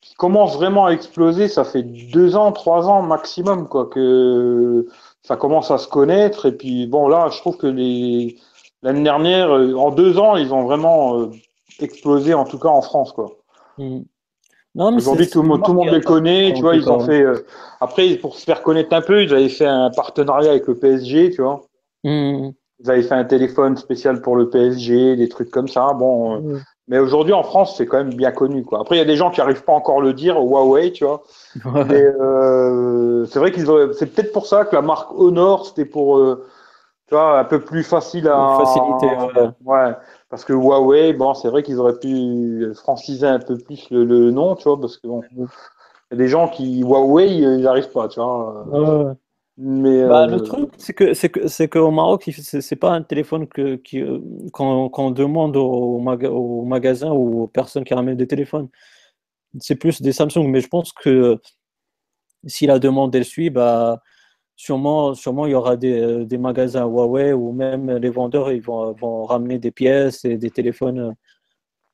[0.00, 4.86] qui commence vraiment à exploser, ça fait deux ans, trois ans maximum, quoi, que
[5.22, 6.46] ça commence à se connaître.
[6.46, 8.36] Et puis bon, là, je trouve que les
[8.82, 11.30] l'année dernière, euh, en deux ans, ils ont vraiment euh,
[11.80, 13.36] explosé, en tout cas en France, quoi.
[13.78, 14.02] Mm.
[14.74, 17.22] Aujourd'hui, tout, tout, le monde les connaît, tu vois, ils ont fait.
[17.22, 17.44] Euh,
[17.80, 21.30] après, pour se faire connaître un peu, ils avaient fait un partenariat avec le PSG,
[21.30, 21.62] tu vois.
[22.04, 22.50] Mm.
[22.80, 25.94] Ils avaient fait un téléphone spécial pour le PSG, des trucs comme ça.
[25.94, 26.62] Bon, mm.
[26.86, 28.80] mais aujourd'hui en France, c'est quand même bien connu, quoi.
[28.80, 31.04] Après, il y a des gens qui n'arrivent pas encore à le dire, Huawei, tu
[31.04, 31.22] vois.
[31.66, 36.18] Euh, c'est vrai qu'ils C'est peut-être pour ça que la marque Honor, c'était pour.
[36.18, 36.46] Euh,
[37.08, 38.58] tu vois, un peu plus facile à.
[38.60, 39.08] Faciliter,
[39.64, 39.94] ouais.
[40.30, 44.56] Parce que Huawei, bon, c'est vrai qu'ils auraient pu franciser un peu plus le, nom,
[44.56, 45.42] tu vois, parce que bon, il
[46.10, 49.16] y a des gens qui Huawei, ils n'arrivent pas, tu vois.
[49.60, 53.02] Mais bah, le euh, truc, c'est que c'est que c'est qu'au Maroc, c'est pas un
[53.02, 54.20] téléphone que qui euh,
[54.52, 58.68] qu'on demande au, au, magasin ou aux personnes qui ramènent des téléphones.
[59.58, 61.40] C'est plus des Samsung, mais je pense que
[62.46, 64.00] si la demande elle suit, bah
[64.58, 68.92] sûrement, sûrement il y aura des, des, magasins Huawei ou même les vendeurs ils vont,
[68.92, 71.14] vont ramener des pièces et des téléphones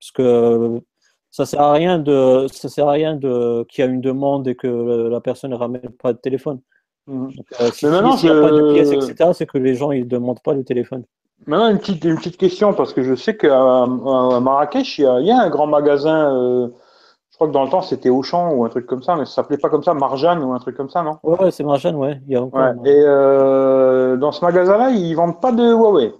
[0.01, 0.81] parce que
[1.31, 4.49] ça sert à rien de ça sert à rien de qu'il y a une demande
[4.49, 6.61] et que la personne ne ramène pas de téléphone.
[7.07, 7.29] Mmh.
[7.61, 10.09] Euh, si, maintenant, il n'y a pas de pièces, etc., c'est que les gens ils
[10.09, 11.05] demandent pas le téléphone.
[11.47, 13.87] Maintenant, une petite, une petite question, parce que je sais qu'à
[14.41, 16.84] Marrakech, il y, a, il y, a, un grand magasin euh, je
[17.45, 19.59] crois que dans le temps, c'était Auchan ou un truc comme ça, mais ça s'appelait
[19.59, 21.19] pas comme ça, Marjane ou un truc comme ça, non?
[21.23, 22.21] Ouais, c'est Marjane, ouais.
[22.27, 26.15] Il y a encore, Et euh, dans ce magasin-là, ils vendent pas de Huawei.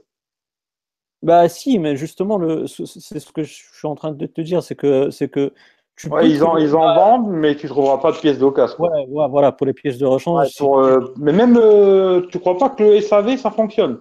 [1.23, 2.87] Bah si, mais justement, le, c'est
[3.19, 5.55] ce que je suis en train de te dire, c'est que, c'est que
[5.97, 8.77] tu ouais, ils en, ils en vendent, mais tu trouveras pas de pièces d'occasion.
[8.79, 10.55] Ouais, ouais, voilà, pour les pièces de rechange.
[10.59, 14.01] pour, euh, mais même, euh, tu crois pas que le SAV, ça fonctionne?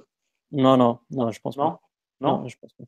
[0.52, 1.80] Non, non, non, je pense pas.
[2.20, 2.84] Non, non je pense pas.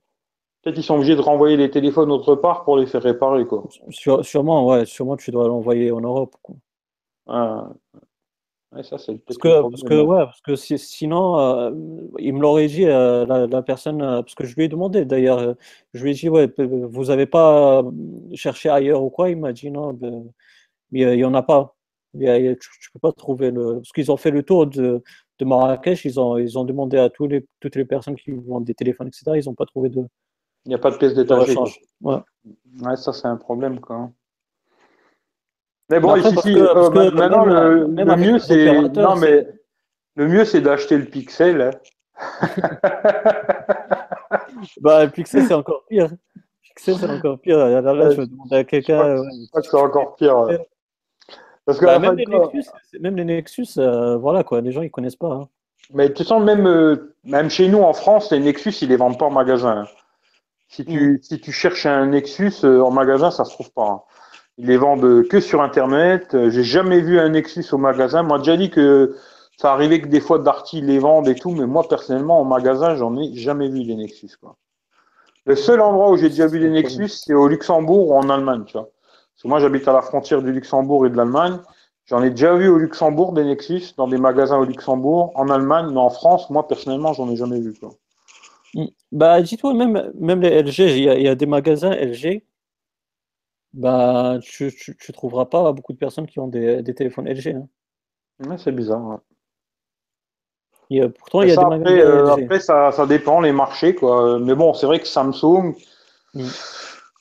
[0.66, 3.46] Peut-être qu'ils sont obligés de renvoyer les téléphones autre part pour les faire réparer.
[3.46, 3.66] Quoi.
[4.24, 6.34] sûrement, ouais, sûrement tu dois l'envoyer en Europe.
[6.42, 6.56] Quoi.
[7.28, 7.70] Ah.
[8.82, 11.72] ça, c'est parce que, parce que, ouais, parce que sinon, euh,
[12.18, 15.56] il me l'aurait dit, euh, la, personne, euh, parce que je lui ai demandé d'ailleurs,
[15.94, 17.84] je lui ai dit, ouais, vous n'avez pas
[18.34, 20.32] cherché ailleurs ou quoi Il m'a dit, non, ben,
[20.92, 21.76] il n'y en a pas.
[22.14, 22.56] tu ne
[22.94, 23.76] peux pas trouver le.
[23.76, 25.04] Parce qu'ils ont fait le tour de,
[25.38, 28.66] de Marrakech, ils ont, ils ont demandé à tous les, toutes les personnes qui vendent
[28.66, 30.02] des téléphones, etc., ils n'ont pas trouvé de,
[30.66, 31.56] il n'y a pas de pièces détachées.
[32.02, 32.18] Ouais.
[32.82, 34.10] ouais, ça c'est un problème quoi.
[35.90, 37.88] Mais bon, ici, euh, maintenant le,
[38.18, 39.48] mieux c'est non mais
[40.16, 41.62] le mieux c'est d'acheter le Pixel.
[41.62, 41.72] Hein.
[44.82, 46.10] bah le Pixel c'est encore pire.
[46.64, 47.58] Pixel c'est encore pire.
[47.58, 49.22] Là, je vais demander à quelqu'un.
[49.62, 50.48] C'est encore pire.
[51.66, 54.92] Parce que bah, même, les Nexus, même, les Nexus, euh, voilà quoi, les gens ils
[54.92, 55.34] connaissent pas.
[55.34, 55.50] Hein.
[55.94, 59.18] Mais tu sens même, euh, même chez nous en France, les Nexus ils les vendent
[59.18, 59.82] pas en magasin.
[59.82, 59.88] Hein.
[60.76, 63.88] Si tu, si tu cherches un Nexus euh, en magasin, ça se trouve pas.
[63.88, 64.02] Hein.
[64.58, 66.36] Ils les vendent que sur Internet.
[66.36, 68.24] Euh, j'ai jamais vu un Nexus au magasin.
[68.24, 69.16] Moi, déjà dit que
[69.56, 72.94] ça arrivait que des fois Darty les vendent et tout, mais moi, personnellement, en magasin,
[72.96, 74.32] j'en ai jamais vu des Nexus.
[74.42, 74.58] Quoi.
[75.46, 78.66] Le seul endroit où j'ai déjà vu des Nexus, c'est au Luxembourg ou en Allemagne.
[78.66, 78.90] Tu vois.
[78.90, 81.58] Parce que moi, j'habite à la frontière du Luxembourg et de l'Allemagne.
[82.04, 85.88] J'en ai déjà vu au Luxembourg des Nexus, dans des magasins au Luxembourg, en Allemagne,
[85.94, 87.74] mais en France, moi, personnellement, j'en ai jamais vu.
[87.80, 87.92] Quoi.
[89.12, 92.44] Bah, dis-toi, même, même les LG, il y, a, des magasins LG,
[93.74, 97.56] bah, tu, tu, trouveras pas beaucoup de personnes qui ont des, téléphones LG.
[97.56, 98.58] Hein.
[98.58, 99.20] c'est bizarre.
[101.18, 104.40] pourtant, il y a des magasins euh, après, ça, ça, dépend les marchés, quoi.
[104.40, 105.74] Mais bon, c'est vrai que Samsung,
[106.34, 106.44] mm.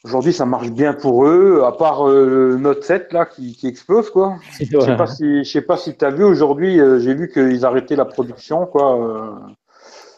[0.02, 4.38] aujourd'hui, ça marche bien pour eux, à part le Note 7 là qui, explose quoi.
[4.60, 7.64] Je sais pas si, je sais pas si tu as vu aujourd'hui, j'ai vu qu'ils
[7.64, 9.54] arrêtaient la production quoi.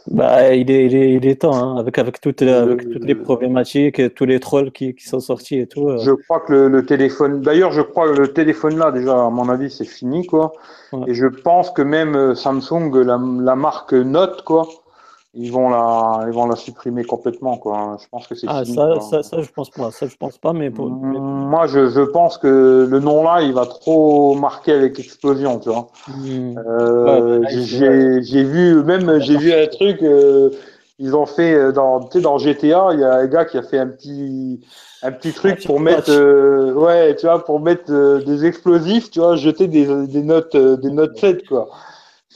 [0.08, 3.14] Bah, il est, il est, il est temps, hein, avec, avec, toutes, avec toutes les
[3.14, 5.88] problématiques, tous les trolls qui, qui sont sortis et tout.
[5.88, 5.98] Euh.
[5.98, 9.30] Je crois que le, le téléphone, d'ailleurs, je crois que le téléphone là, déjà, à
[9.30, 10.52] mon avis, c'est fini, quoi.
[11.08, 14.68] Et je pense que même euh, Samsung, la, la marque Note, quoi,
[15.36, 17.98] ils vont la, ils vont la supprimer complètement, quoi.
[18.00, 19.90] Je pense que c'est ah, Ça, ça, ça, je pense pas.
[19.90, 20.88] Ça, je pense pas, mais, pour...
[20.88, 25.58] Mm, moi, je, je, pense que le nom là, il va trop marquer avec explosion,
[25.58, 25.88] tu vois.
[26.08, 26.58] Mm.
[26.58, 30.02] Euh, j'ai vu, même, j'ai vu un truc.
[30.02, 30.50] Euh,
[30.98, 33.58] ils ont fait euh, dans, tu sais, dans GTA, il y a un gars qui
[33.58, 34.60] a fait un petit,
[35.02, 39.20] un petit truc pour mettre, euh, ouais, tu vois, pour mettre euh, des explosifs, tu
[39.20, 41.68] vois, jeter des, des notes, des notes 7, quoi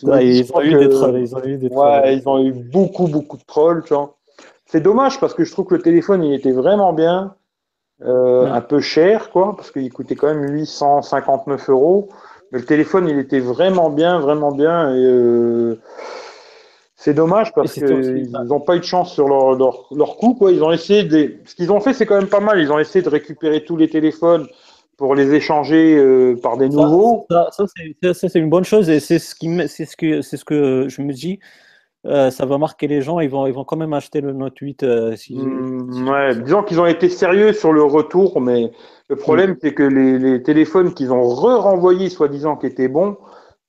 [0.02, 2.02] ils, ont eu des trolls, ils ont eu des trolls.
[2.02, 4.16] Ouais, ils ont eu beaucoup, beaucoup de trolls, tu vois.
[4.66, 7.34] C'est dommage parce que je trouve que le téléphone, il était vraiment bien,
[8.02, 12.08] euh, un peu cher, quoi, parce qu'il coûtait quand même 859 euros.
[12.52, 14.94] Mais le téléphone, il était vraiment bien, vraiment bien.
[14.94, 15.80] Et euh,
[16.96, 20.50] c'est dommage parce qu'ils n'ont pas eu de chance sur leur, leur, leur coup, quoi.
[20.52, 21.34] Ils ont essayé de.
[21.44, 22.60] Ce qu'ils ont fait, c'est quand même pas mal.
[22.60, 24.46] Ils ont essayé de récupérer tous les téléphones
[25.00, 27.24] pour les échanger euh, par des nouveaux.
[27.30, 30.44] Ça, ça, c'est une bonne chose et c'est ce, qui, c'est ce, que, c'est ce
[30.44, 31.40] que je me dis.
[32.04, 34.58] Euh, ça va marquer les gens, ils vont, ils vont quand même acheter le Note
[34.58, 34.82] 8.
[34.82, 38.72] Euh, mmh, ouais, disons qu'ils ont été sérieux sur le retour, mais
[39.08, 39.58] le problème, mmh.
[39.62, 43.16] c'est que les, les téléphones qu'ils ont re-renvoyés, soi-disant, qui étaient bons,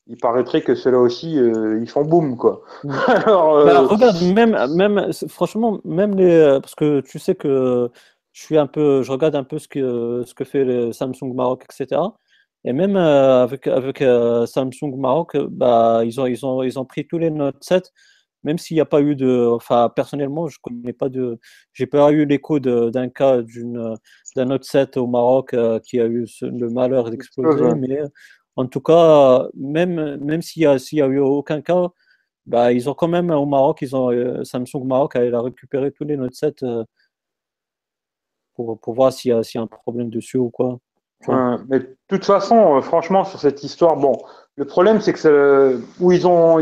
[0.08, 2.62] il paraîtrait que ceux-là aussi, ils font boum, quoi.
[3.08, 6.60] Alors, bah, regarde, même, même, franchement, même les.
[6.62, 7.90] Parce que tu sais que
[8.34, 11.34] je suis un peu, je regarde un peu ce que, ce que fait le Samsung
[11.34, 12.02] Maroc, etc.
[12.64, 16.86] Et même euh, avec, avec euh, Samsung Maroc, bah, ils, ont, ils, ont, ils ont
[16.86, 17.92] pris tous les Note 7,
[18.44, 19.48] même s'il n'y a pas eu de.
[19.48, 21.40] Enfin, personnellement, je connais pas de.
[21.74, 23.42] J'ai pas eu l'écho d'un cas
[24.36, 28.00] d'un Note 7 au Maroc euh, qui a eu le malheur d'exploser, mais
[28.56, 31.90] en tout cas, même, même s'il n'y a, a eu aucun cas,
[32.46, 36.18] bah, ils ont quand même au Maroc, ils ont, Samsung Maroc a, récupéré tous les
[36.18, 36.64] Note 7
[38.56, 40.78] pour, voir s'il y, a un problème dessus ou quoi.
[41.28, 44.18] mais de toute façon, euh, franchement, sur cette histoire, bon,
[44.56, 46.60] le problème, c'est que où ils ont,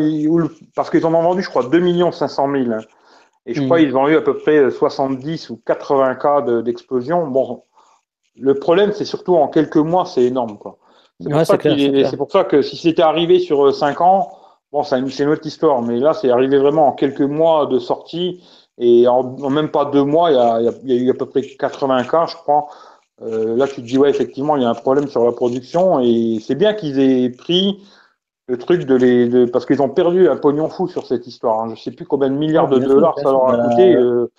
[0.75, 2.79] parce qu'ils en ont vendu, je crois, 2 500 000.
[3.45, 7.27] Et je crois qu'ils ont eu à peu près 70 ou 80 cas d'explosion.
[7.27, 7.63] bon,
[8.35, 10.57] le problème, c'est surtout en quelques mois, c'est énorme.
[10.57, 10.77] quoi.
[11.19, 14.31] C'est pour, pour, ça que si c'était arrivé sur 5 ans,
[14.71, 15.81] bon, c'est une autre histoire.
[15.81, 18.43] Mais là, c'est arrivé vraiment en quelques mois de sortie.
[18.79, 21.25] Et en, même pas deux mois, il y, a, il y, a, eu à peu
[21.25, 22.67] près 80 cas, je crois.
[23.21, 25.99] Euh, là, tu te dis, ouais, effectivement, il y a un problème sur la production.
[25.99, 27.83] Et c'est bien qu'ils aient pris
[28.47, 29.27] le truc de les.
[29.27, 31.59] De, parce qu'ils ont perdu un pognon fou sur cette histoire.
[31.61, 31.73] Hein.
[31.75, 33.95] Je sais plus combien de milliards de dollars ça leur a coûté.
[33.95, 34.31] Euh,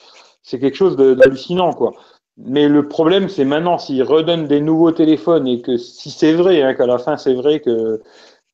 [0.42, 1.92] c'est quelque chose d'hallucinant, quoi.
[2.38, 6.62] Mais le problème, c'est maintenant, s'ils redonnent des nouveaux téléphones et que si c'est vrai,
[6.62, 8.00] hein, qu'à la fin, c'est vrai que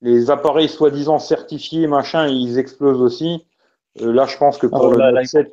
[0.03, 3.45] les appareils soi-disant certifiés, machin, ils explosent aussi
[4.01, 5.51] là, je pense que pour ah, le 7,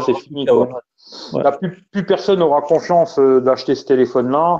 [0.00, 0.46] c'est fini.
[1.34, 4.58] Là, plus, personne n'aura confiance euh, d'acheter ce téléphone-là.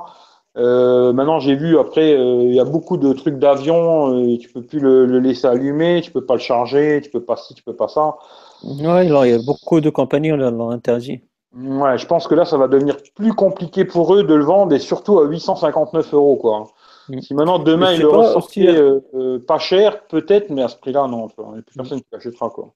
[0.59, 4.37] Euh, maintenant, j'ai vu après, il y a beaucoup de trucs d'avion.
[4.37, 7.55] tu peux plus le, laisser allumer, tu peux pas le charger, tu peux pas ci,
[7.55, 8.17] tu peux pas ça.
[8.63, 11.23] Ouais, il y a beaucoup de compagnies qui l'ont interdit.
[11.55, 14.75] Ouais, je pense que là, ça va devenir plus compliqué pour eux de le vendre
[14.75, 16.67] et surtout à 859 euros, quoi.
[17.09, 17.21] Mm.
[17.21, 21.07] Si maintenant demain il le ressortit euh, euh, pas cher, peut-être, mais à ce prix-là,
[21.09, 21.29] non.
[21.39, 22.51] Il n'y a plus personne qui l'achètera.
[22.51, 22.73] Quoi.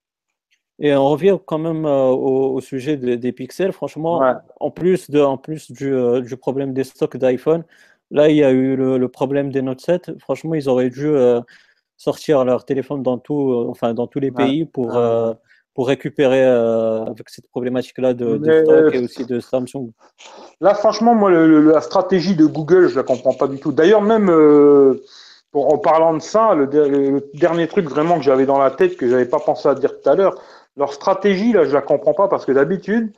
[0.78, 3.72] Et on revient quand même euh, au, sujet des pixels.
[3.72, 4.22] Franchement,
[4.60, 7.64] en plus, de, en plus du, du problème des stocks d'iPhone,
[8.10, 10.18] là, il y a eu le, problème des Note 7.
[10.18, 11.14] Franchement, ils auraient dû
[11.96, 14.98] sortir leur téléphone dans, tout, enfin, dans tous les pays pour
[15.76, 19.92] pour récupérer euh, avec cette problématique-là de, stock et aussi de Samsung
[20.62, 23.72] Là, franchement, moi, la stratégie de Google, je la comprends pas du tout.
[23.72, 25.04] D'ailleurs, même euh,
[25.52, 26.66] pour, en parlant de ça, le,
[27.34, 30.08] dernier truc vraiment que j'avais dans la tête, que j'avais pas pensé à dire tout
[30.08, 30.40] à l'heure,
[30.78, 33.12] leur stratégie, là, je la comprends pas parce que d'habitude,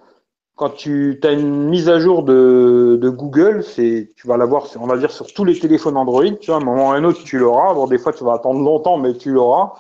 [0.57, 4.87] quand tu as une mise à jour de, de Google, c'est tu vas l'avoir, on
[4.89, 6.29] va dire, sur tous les téléphones Android.
[6.41, 7.73] Tu vois, à un moment ou un autre, tu l'auras.
[7.73, 9.75] Bon, des fois, tu vas attendre longtemps, mais tu l'auras.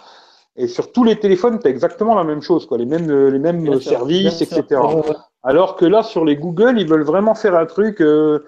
[0.58, 3.30] Et sur tous les téléphones, tu as exactement la même chose, quoi, les mêmes, euh,
[3.30, 4.80] les mêmes services, etc.
[5.44, 8.40] Alors que là, sur les Google, ils veulent vraiment faire un truc, euh,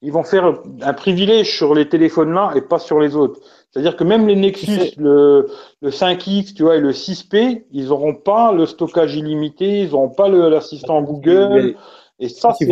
[0.00, 3.40] ils vont faire un privilège sur les téléphones là et pas sur les autres.
[3.70, 5.48] C'est-à-dire que même les Nexus, le,
[5.82, 10.08] le 5X, tu vois, et le 6P, ils n'auront pas le stockage illimité, ils n'auront
[10.08, 11.74] pas l'assistant Google.
[12.20, 12.64] Et ça, c'est.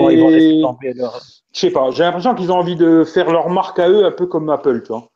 [1.53, 1.91] Je sais pas.
[1.91, 4.83] J'ai l'impression qu'ils ont envie de faire leur marque à eux, un peu comme Apple,
[4.83, 5.09] tu vois.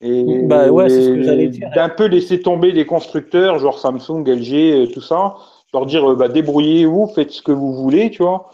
[0.00, 1.70] Et bah ouais, c'est ce que j'allais dire.
[1.74, 5.36] D'un peu laisser tomber les constructeurs, genre Samsung, LG, euh, tout ça,
[5.72, 8.50] leur dire euh, bah, débrouillez-vous, faites ce que vous voulez, tu vois.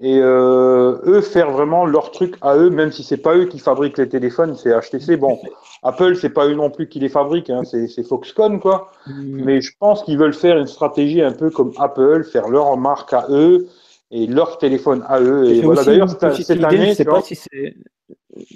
[0.00, 3.58] et euh, eux faire vraiment leur truc à eux, même si c'est pas eux qui
[3.58, 5.18] fabriquent les téléphones, c'est HTC.
[5.18, 5.38] Bon,
[5.82, 8.90] Apple, c'est pas eux non plus qui les fabriquent, hein, c'est Foxconn quoi.
[9.06, 9.44] Mm.
[9.44, 13.12] Mais je pense qu'ils veulent faire une stratégie un peu comme Apple, faire leur marque
[13.12, 13.68] à eux
[14.10, 15.50] et leur téléphone à eux.
[15.50, 16.94] Et, voilà, d'ailleurs, cette année,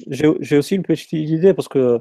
[0.09, 2.01] j'ai aussi une petite idée parce que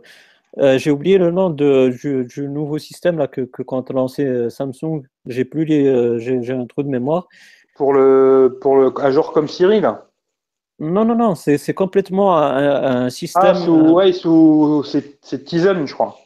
[0.57, 1.89] euh, j'ai oublié le nom de,
[2.23, 6.65] du, nouveau système là que, que quand lancé euh, Samsung, j'ai plus les, j'ai un
[6.65, 7.27] trou de mémoire.
[7.75, 10.09] Pour le, pour le, un genre comme Siri, là?
[10.79, 13.43] Non, non, non, c'est complètement un, système.
[13.43, 16.17] Ah, sous, ouais, sous, c'est Tizen, je crois.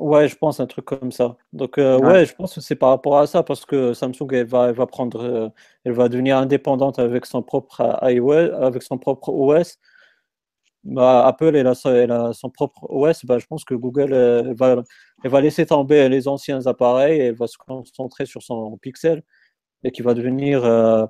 [0.00, 1.36] Ouais, je pense un truc comme ça.
[1.52, 2.24] Donc, euh, ouais.
[2.24, 4.86] je pense que c'est par rapport à ça, parce que Samsung, elle va, elle va
[4.86, 5.48] prendre, euh,
[5.84, 9.78] elle va devenir indépendante avec son propre iOS, avec son propre OS.
[10.84, 13.24] Bah, Apple, a, son propre OS.
[13.24, 17.58] Bah, je pense que Google, euh, va, laisser tomber les anciens appareils et va se
[17.58, 19.22] concentrer sur son Pixel
[19.84, 21.04] et qui va devenir euh,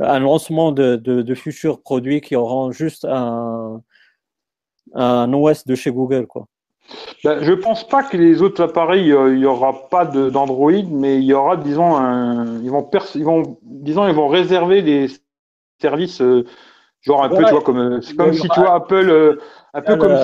[0.00, 3.82] un lancement de, futurs produits qui auront juste un,
[4.94, 6.26] un OS de chez Google.
[6.26, 6.46] Quoi.
[7.22, 11.16] Ben, je pense pas que les autres appareils, euh, il n'y aura pas d'Android, mais
[11.16, 11.96] il y aura, disons,
[12.62, 15.06] ils, vont ils, vont, disons, ils vont réserver des
[15.80, 16.44] services, euh,
[17.04, 19.38] genre un peu, tu vois, comme, comme si tu vois Apple,
[19.74, 20.16] un peu comme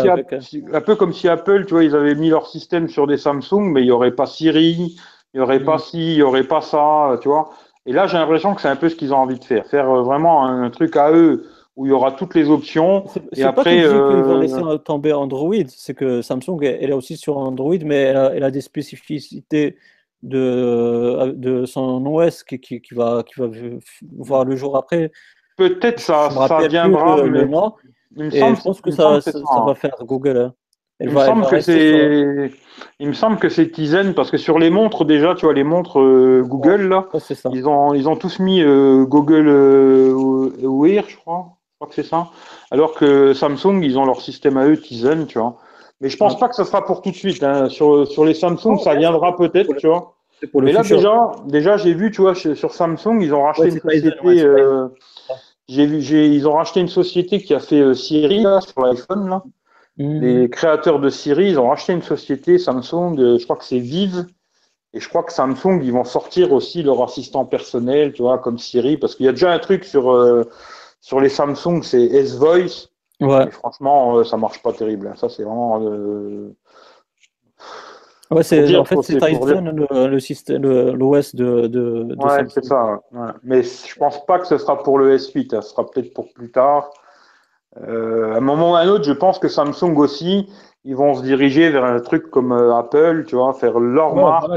[0.42, 3.18] si, un peu comme si Apple, tu vois, ils avaient mis leur système sur des
[3.18, 4.96] Samsung, mais il n'y aurait pas Siri,
[5.34, 5.80] il n'y aurait pas mm.
[5.80, 7.50] ci, il n'y aurait pas ça, tu vois.
[7.86, 9.90] Et là, j'ai l'impression que c'est un peu ce qu'ils ont envie de faire, faire
[9.90, 13.04] euh, vraiment un, truc à eux où il y aura toutes les options.
[13.34, 14.14] Et après, pas euh...
[14.14, 18.44] qu'ils vont laisser tomber Android, c'est que Samsung, elle est aussi sur Android, mais elle
[18.44, 19.76] a, des spécificités
[20.22, 23.48] de, de son OS qui, qui, va, qui va
[24.18, 25.10] voir le jour après.
[25.61, 28.30] Peut-être ça, ça viendra, mais...
[28.30, 29.32] je pense que ça, ça,
[29.66, 30.36] va faire Google.
[30.38, 30.54] Hein.
[31.02, 32.50] Il me, semble que c'est,
[32.98, 35.64] il me semble que c'est Tizen parce que sur les montres déjà, tu vois les
[35.64, 37.08] montres euh, Google là,
[37.52, 40.12] ils ont ils ont tous mis euh, Google euh,
[40.62, 42.28] Wear, je crois, je crois que c'est ça.
[42.70, 45.56] Alors que Samsung, ils ont leur système à eux Tizen, tu vois.
[46.02, 47.42] Mais je pense pas que ça sera pour tout de suite.
[47.42, 47.68] Hein.
[47.70, 50.14] Sur sur les Samsung, ça viendra peut-être, tu vois.
[50.54, 54.44] Mais là déjà, déjà j'ai vu, tu vois, sur Samsung, ils ont racheté une société.
[55.70, 59.28] J'ai vu, j'ai, ils ont racheté une société qui a fait Siri là, sur l'iPhone
[59.28, 59.42] là.
[60.00, 60.20] Mm.
[60.20, 63.78] Les créateurs de Siri, ils ont racheté une société Samsung, euh, je crois que c'est
[63.78, 64.26] Vive.
[64.92, 68.58] Et je crois que Samsung, ils vont sortir aussi leur assistant personnel, tu vois, comme
[68.58, 70.42] Siri, parce qu'il y a déjà un truc sur, euh,
[71.00, 72.88] sur les Samsung, c'est S-Voice.
[73.20, 73.46] Ouais.
[73.46, 75.06] Et franchement, euh, ça marche pas terrible.
[75.06, 75.14] Hein.
[75.16, 75.78] Ça, c'est vraiment.
[78.30, 83.00] Ouais, c'est, en fait, c'est Tizen, le, système, l'OS de, de, de Ouais, c'est ça.
[83.42, 85.56] Mais je pense pas que ce sera pour le S8.
[85.56, 85.62] Hein.
[85.62, 86.90] Ce sera peut-être pour plus tard.
[87.88, 90.48] Euh, à un moment ou à un autre, je pense que Samsung aussi,
[90.84, 94.48] ils vont se diriger vers un truc comme euh, Apple, tu vois, faire leur marque,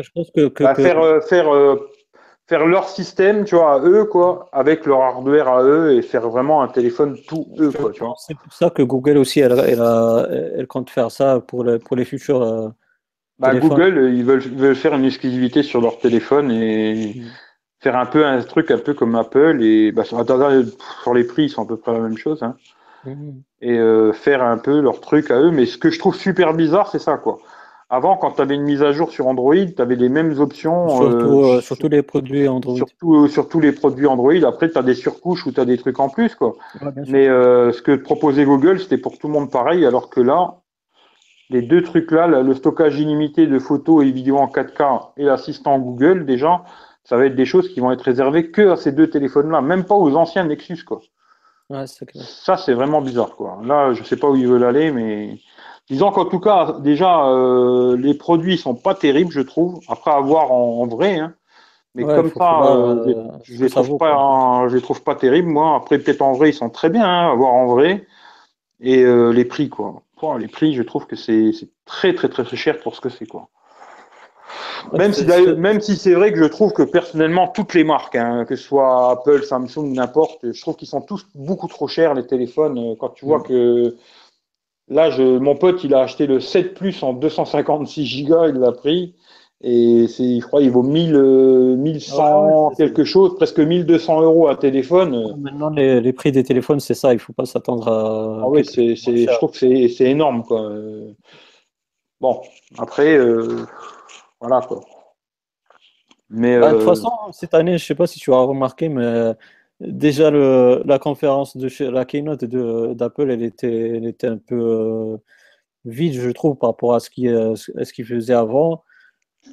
[0.59, 1.47] bah, faire euh, faire
[2.47, 6.29] faire leur système, tu vois, à eux quoi, avec leur hardware à eux et faire
[6.29, 8.13] vraiment un téléphone tout eux quoi, tu vois.
[8.17, 12.73] C'est pour ça que Google aussi, elle, elle, compte faire ça pour, pour les futurs.
[13.39, 17.23] Bah, Google, ils veulent, ils veulent faire une exclusivité sur leur téléphone et mm.
[17.79, 20.23] faire un peu un truc un peu comme Apple et bah, sur,
[21.03, 22.43] sur les prix, ils sont à peu près la même chose.
[22.43, 22.55] Hein
[23.61, 25.51] et euh, faire un peu leur truc à eux.
[25.51, 27.39] Mais ce que je trouve super bizarre, c'est ça, quoi.
[27.89, 30.89] Avant, quand tu avais une mise à jour sur Android, tu avais les mêmes options.
[30.89, 32.75] Surtout, euh, sur tous les produits Android.
[32.75, 34.33] Surtout, euh, sur tous les produits Android.
[34.47, 36.33] Après, tu as des surcouches ou tu as des trucs en plus.
[36.33, 36.55] Quoi.
[37.07, 39.85] Mais ce que proposait Google, c'était pour tout le monde pareil.
[39.85, 40.62] Alors que là,
[41.53, 46.25] les deux trucs-là, le stockage illimité de photos et vidéos en 4K et l'assistant Google,
[46.25, 46.63] déjà,
[47.03, 49.83] ça va être des choses qui vont être réservées que à ces deux téléphones-là, même
[49.83, 50.83] pas aux anciens Nexus.
[50.83, 51.01] Quoi.
[52.15, 53.35] Ça, c'est vraiment bizarre.
[53.35, 53.59] Quoi.
[53.63, 55.37] Là, je sais pas où ils veulent aller, mais
[55.87, 60.51] disons qu'en tout cas, déjà, euh, les produits sont pas terribles, je trouve, après avoir
[60.51, 61.19] en, vrai.
[61.19, 61.35] Hein.
[61.93, 65.75] Mais comme ça, euh, je, les trouve pas, je les trouve pas terribles, moi.
[65.75, 68.07] Après, peut-être en vrai, ils sont très bien hein, à voir en vrai.
[68.79, 70.02] Et euh, les prix, quoi.
[70.37, 71.51] Les prix, je trouve que c'est
[71.85, 73.49] très, très, très, très cher pour ce que c'est, quoi.
[74.91, 78.45] Même si, même si c'est vrai que je trouve que personnellement, toutes les marques, hein,
[78.45, 82.27] que ce soit Apple, Samsung, n'importe, je trouve qu'ils sont tous beaucoup trop chers, les
[82.27, 82.77] téléphones.
[82.77, 83.43] Euh, quand tu vois mm.
[83.43, 83.97] que
[84.89, 88.71] là, je, mon pote, il a acheté le 7 Plus en 256 Go, il l'a
[88.71, 89.15] pris.
[89.65, 91.17] Et c'est, je crois, il vaut 1000,
[91.77, 95.35] 1100 euh, quelque chose, presque 1200 euros un téléphone.
[95.39, 98.41] Maintenant, les, prix des téléphones, c'est ça, il faut pas s'attendre à.
[98.43, 100.69] Ah oui, c'est, je trouve que c'est, c'est énorme, quoi.
[102.23, 102.41] Bon,
[102.77, 103.65] après, euh,
[104.39, 104.79] voilà quoi.
[106.29, 108.87] Mais bah, de toute euh, façon, cette année, je sais pas si tu as remarqué,
[108.87, 109.33] mais
[109.81, 114.55] déjà le, la conférence de chez, la keynote d'Apple, elle était, elle était un peu
[114.55, 115.17] euh,
[115.83, 118.85] vide, je trouve, par rapport à ce qu'il ce faisait avant.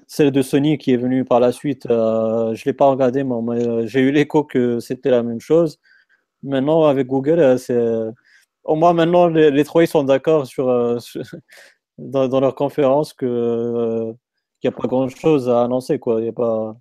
[0.07, 3.25] Celle de Sony qui est venue par la suite, euh, je ne l'ai pas regardée,
[3.25, 5.79] mais j'ai eu l'écho que c'était la même chose.
[6.43, 7.79] Maintenant, avec Google, c'est.
[8.65, 10.67] Au moins, maintenant, les, trois, ils sont d'accord sur,
[11.99, 14.15] dans, leur conférence que
[14.61, 16.21] qu'il n'y a pas grand-chose à annoncer, quoi.
[16.21, 16.77] Il y a pas.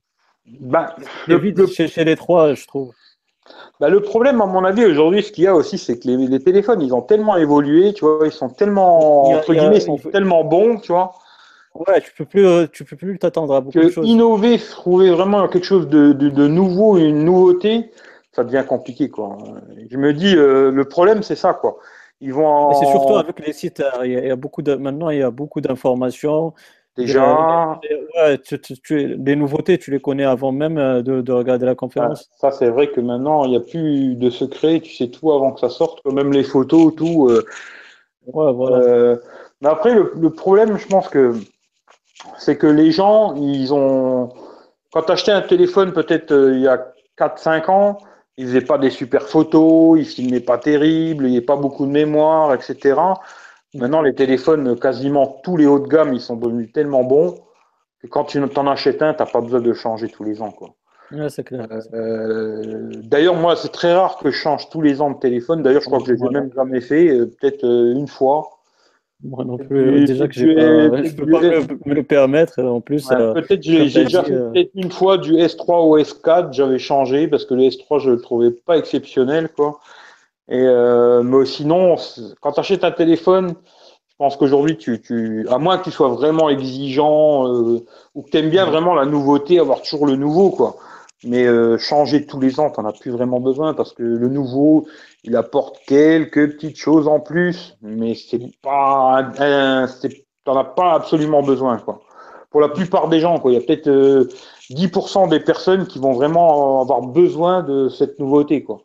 [0.46, 0.96] Bah,
[1.28, 2.94] le, chez, les trois, je trouve.
[3.80, 6.40] Bah, le problème, à mon avis, aujourd'hui, ce qu'il y a aussi, c'est que les,
[6.40, 10.44] téléphones, ils ont tellement évolué, tu vois, ils sont tellement, entre guillemets, ils sont tellement
[10.44, 11.14] bons, tu vois.
[11.88, 14.08] Ouais, tu peux plus, euh, tu peux plus t'attendre à beaucoup de choses.
[14.08, 17.92] Innover, trouver vraiment quelque chose de, de, nouveau, une nouveauté,
[18.32, 19.38] ça devient compliqué, quoi.
[19.90, 21.78] Je me dis, euh, le problème, c'est ça, quoi.
[22.22, 22.74] Ils vont.
[22.74, 23.80] C'est surtout avec les sites.
[23.80, 26.54] Euh, il y a, beaucoup de, maintenant, il y a beaucoup d'informations.
[26.98, 27.80] Déjà.
[28.90, 32.30] Les, nouveautés, tu les connais avant même de, regarder la conférence.
[32.36, 34.82] ça, c'est vrai que maintenant, il n'y a plus de secret.
[34.82, 37.30] Tu sais tout avant que ça sorte, même les photos, tout.
[37.30, 37.46] Euh,
[38.28, 38.78] voilà.
[38.78, 39.18] Euh,
[39.62, 41.34] mais après, le, problème, je pense que
[42.38, 44.30] c'est que les gens, ils ont.
[44.92, 47.98] Quand tu achetais un téléphone, peut-être il y a 4-5 ans,
[48.38, 51.86] ils faisaient pas des super photos, ils filmaient pas terrible, il n'y avait pas beaucoup
[51.86, 53.00] de mémoire, etc.
[53.76, 57.36] Maintenant, les téléphones, quasiment tous les hauts de gamme, ils sont devenus tellement bons
[58.02, 60.52] que quand tu t'en achètes un, tu n'as pas besoin de changer tous les ans.
[60.52, 60.70] Quoi.
[61.44, 61.68] clair.
[61.94, 65.62] Euh, d'ailleurs, moi, c'est très rare que je change tous les ans de téléphone.
[65.62, 68.59] D'ailleurs, je crois que je ne l'ai même jamais fait, euh, peut-être euh, une fois.
[69.22, 72.62] Moi non plus, déjà que je ne peux pas me, le permettre.
[72.64, 77.28] En plus, peut-être j'ai déjà fait peut-être une fois du S3 au S4, j'avais changé
[77.28, 79.50] parce que le S3, je ne le trouvais pas exceptionnel.
[79.50, 79.82] quoi.
[80.48, 81.98] Et euh, mais sinon,
[82.40, 83.56] quand tu achètes un téléphone,
[84.10, 88.30] je pense qu'aujourd'hui, tu, tu, à moins que tu sois vraiment exigeant euh, ou que
[88.30, 90.78] tu aimes bien vraiment la nouveauté, avoir toujours le nouveau, quoi.
[91.26, 94.30] Mais euh, changer tous les ans, tu n'en as plus vraiment besoin parce que le
[94.30, 94.88] nouveau,
[95.24, 99.30] il apporte quelques petites choses en plus, mais c'est pas,
[100.46, 102.02] t'en as pas absolument besoin, quoi.
[102.52, 103.52] Pour la plupart des gens, quoi.
[103.52, 103.90] Il y a peut-être
[104.72, 108.82] 10% euh, des personnes qui vont vraiment avoir besoin de cette nouveauté, quoi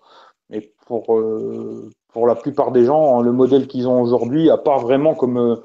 [0.86, 5.14] pour, euh, pour la plupart des gens, le modèle qu'ils ont aujourd'hui, à part vraiment
[5.14, 5.56] comme, euh,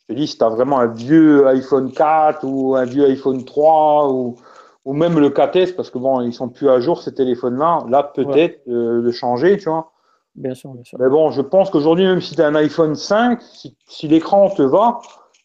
[0.00, 4.12] je te dis, si as vraiment un vieux iPhone 4 ou un vieux iPhone 3
[4.12, 4.36] ou,
[4.84, 8.02] ou même le 4S, parce que bon, ils sont plus à jour ces téléphones-là, là,
[8.02, 9.92] peut-être euh, de changer, tu vois.
[10.34, 10.98] Bien sûr, bien sûr.
[10.98, 14.48] Mais bon, je pense qu'aujourd'hui, même si tu as un iPhone 5, si, si l'écran
[14.50, 15.00] te va,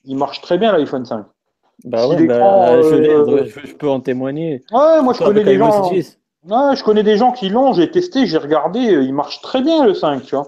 [0.06, 1.26] il marche très bien l'iPhone 5.
[1.84, 4.64] Bah ouais, bah, je, je, peux en témoigner.
[4.72, 5.92] Ouais, moi je connais des gens.
[6.48, 9.62] Non, je connais des gens qui l'ont, j'ai testé, j'ai regardé, euh, il marche très
[9.62, 10.48] bien le 5, tu vois.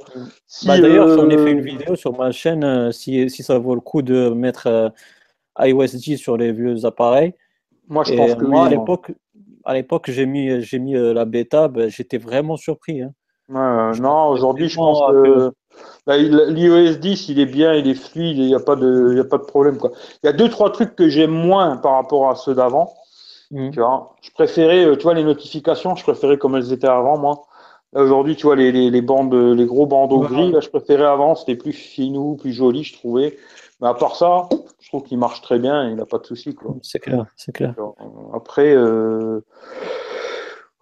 [0.65, 3.75] Bah, D'ailleurs, j'en ai fait une vidéo sur ma chaîne, euh, si, si, ça vaut
[3.75, 4.89] le coup de mettre euh,
[5.59, 7.33] iOS 10 sur les vieux appareils.
[7.89, 9.11] Moi, je pense que moi, à l'époque,
[9.65, 13.01] à l'époque, j'ai mis, j'ai mis la bêta, ben, j'étais vraiment surpris.
[13.01, 13.11] Hein.
[13.49, 15.51] non, aujourd'hui, je pense que
[16.05, 19.23] bah, l'iOS 10, il est bien, il est fluide, il n'y a, pas de, a
[19.23, 19.77] pas de problème.
[19.77, 19.91] Quoi.
[20.23, 22.93] Il y a deux, trois trucs que j'aime moins par rapport à ceux d'avant.
[23.51, 23.71] Mm.
[23.71, 27.17] Tu vois, je préférais, euh, tu vois, les notifications, je préférais comme elles étaient avant,
[27.17, 27.43] moi.
[27.93, 31.33] Aujourd'hui, tu vois, les, les, les, bandes, les gros bandeaux gris, là, je préférais avant,
[31.33, 33.35] c'était plus finou, plus joli, je trouvais.
[33.81, 34.47] Mais à part ça,
[34.89, 36.75] trouve qu'il marche très bien, il n'a pas de souci, quoi.
[36.81, 37.73] C'est clair, c'est clair.
[38.33, 39.41] Après, euh,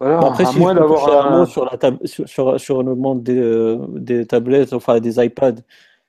[0.00, 3.38] voilà, après, à si moins d'avoir un mot sur, la sur, sur, le monde des,
[3.38, 5.62] euh, des tablettes, enfin des iPads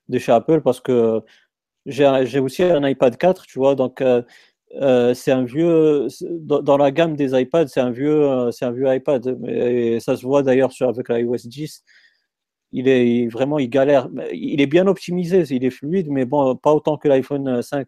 [0.08, 1.22] de chez Apple, parce que
[1.86, 4.02] j'ai aussi un iPad 4, tu vois, donc
[4.76, 8.72] euh, c'est un vieux dans, la gamme des iPads, c'est un vieux, euh, c'est un
[8.72, 9.38] vieux iPad.
[9.47, 11.84] Et ça se voit d'ailleurs sur avec l'iOS 10.
[12.72, 14.10] Il est vraiment, il galère.
[14.32, 17.88] Il est bien optimisé, il est fluide, mais bon, pas autant que l'iPhone 5.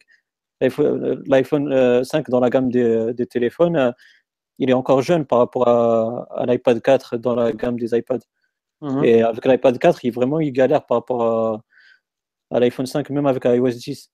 [0.60, 3.94] L'iPhone 5 dans la gamme des, téléphones,
[4.60, 8.26] il est encore jeune par rapport à, l'iPad 4 dans la gamme des iPads.
[8.82, 9.04] Mhm.
[9.04, 11.62] Et avec l'iPad 4, il vraiment, il galère par rapport à,
[12.52, 14.12] à l'iPhone 5, même avec iOS 10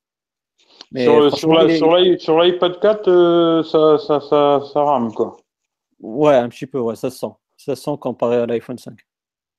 [1.36, 5.36] sur, l'iPad 4, euh, ça, ça, ça, ça, rame, quoi.
[6.00, 7.32] Ouais, un petit peu, ouais, ça se sent.
[7.56, 8.94] Ça se sent comparé à l'iPhone 5.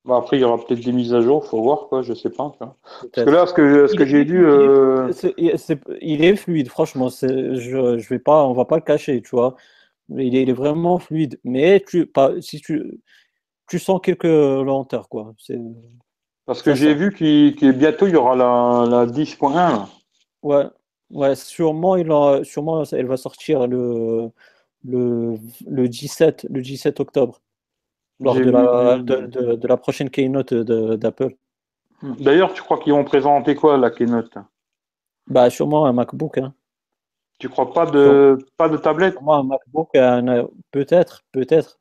[0.09, 2.31] Bah après, il y aura peut-être des mises à jour, faut voir, quoi, je sais
[2.31, 2.55] pas.
[2.59, 4.45] Parce que là, ce que, ce que j'ai lu.
[4.45, 5.11] Euh...
[5.37, 7.09] il est fluide, franchement.
[7.09, 9.55] Je, je vais pas, on va pas le cacher, tu vois.
[10.09, 11.39] Il est, il est vraiment fluide.
[11.43, 12.99] Mais tu, pas, si tu,
[13.69, 15.33] tu sens quelques lenteurs, quoi.
[16.47, 19.87] Parce que j'ai vu qu'il bientôt il y aura la, la 10.1.
[20.41, 20.65] Ouais,
[21.11, 22.07] Ouais, sûrement, il
[22.45, 24.29] sûrement, elle va sortir le,
[24.85, 25.35] le,
[25.67, 27.41] le 17, le 17 octobre,
[28.19, 31.35] lors de la, de, de, la prochaine keynote d'Apple.
[32.01, 34.33] D'ailleurs, tu crois qu'ils vont présenter quoi, la keynote?
[35.27, 36.37] Bah, sûrement un MacBook.
[36.37, 36.53] Hein.
[37.39, 39.21] Tu crois pas de, pas de tablette?
[39.21, 39.89] Moi, un MacBook,
[40.71, 41.79] peut-être, peut-être.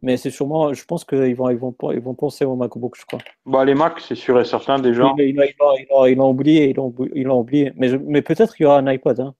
[0.00, 3.04] Mais c'est sûrement, je pense qu'ils vont, ils vont, ils vont penser au MacBook, je
[3.04, 3.18] crois.
[3.46, 5.12] Bah, les Mac, c'est sûr et certain déjà.
[5.18, 5.34] Ils
[6.16, 7.72] l'ont oublié, ils l'ont oublié.
[7.74, 9.18] Mais, mais peut-être qu'il y aura un iPad.
[9.20, 9.34] Hein.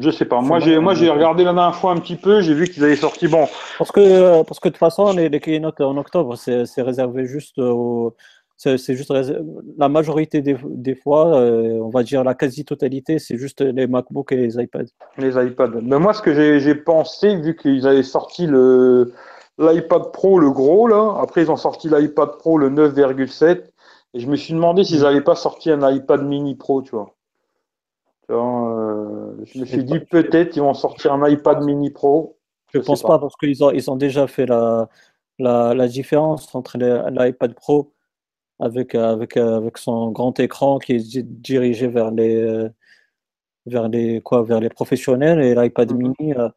[0.00, 0.40] Je sais pas.
[0.40, 2.40] Moi, j'ai, moi, j'ai regardé la dernière fois un petit peu.
[2.40, 3.28] J'ai vu qu'ils avaient sorti.
[3.28, 3.46] Bon.
[3.78, 7.58] Parce que, parce que de toute façon, les, les keynote en octobre, c'est, réservé juste
[7.58, 8.14] aux.
[8.56, 9.12] C'est, juste
[9.76, 14.32] la majorité des, des fois, euh, on va dire la quasi-totalité, c'est juste les MacBooks
[14.32, 14.84] et les iPads.
[15.18, 15.80] Les iPads.
[15.82, 19.12] Mais moi, ce que j'ai, j'ai pensé, vu qu'ils avaient sorti le,
[19.58, 23.64] l'iPad Pro, le gros, là, après, ils ont sorti l'iPad Pro, le 9,7,
[24.14, 27.13] et je me suis demandé s'ils n'avaient pas sorti un iPad mini Pro, tu vois.
[28.30, 32.38] Euh, je me suis dit peut-être ils vont sortir un iPad mini Pro.
[32.72, 33.18] Je, ne pense pas.
[33.18, 34.88] parce qu'ils ont, ils ont déjà fait la,
[35.38, 37.92] la, différence entre l'iPad Pro
[38.58, 42.68] avec, avec, avec son grand écran qui est dirigé vers les,
[43.66, 45.98] vers les, quoi, vers les professionnels et l'iPad mhm.
[45.98, 46.34] mini.
[46.34, 46.48] Euh,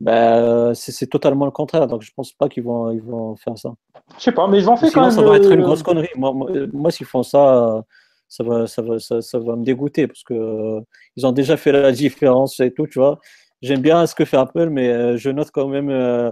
[0.00, 3.72] ben, c'est totalement le contraire, donc je pense pas qu'ils vont, ils vont faire ça.
[4.18, 5.10] Je sais pas, mais ils ont fait quand même.
[5.12, 6.08] ça va être une grosse connerie.
[6.16, 6.34] Moi,
[6.72, 7.84] moi s'ils font ça,
[8.28, 10.80] ça va, ça va, ça, va me dégoûter parce que euh,
[11.16, 13.18] ils ont déjà fait la différence et tout, tu vois.
[13.62, 16.30] J'aime bien ce que fait Apple, mais euh, je note quand même euh,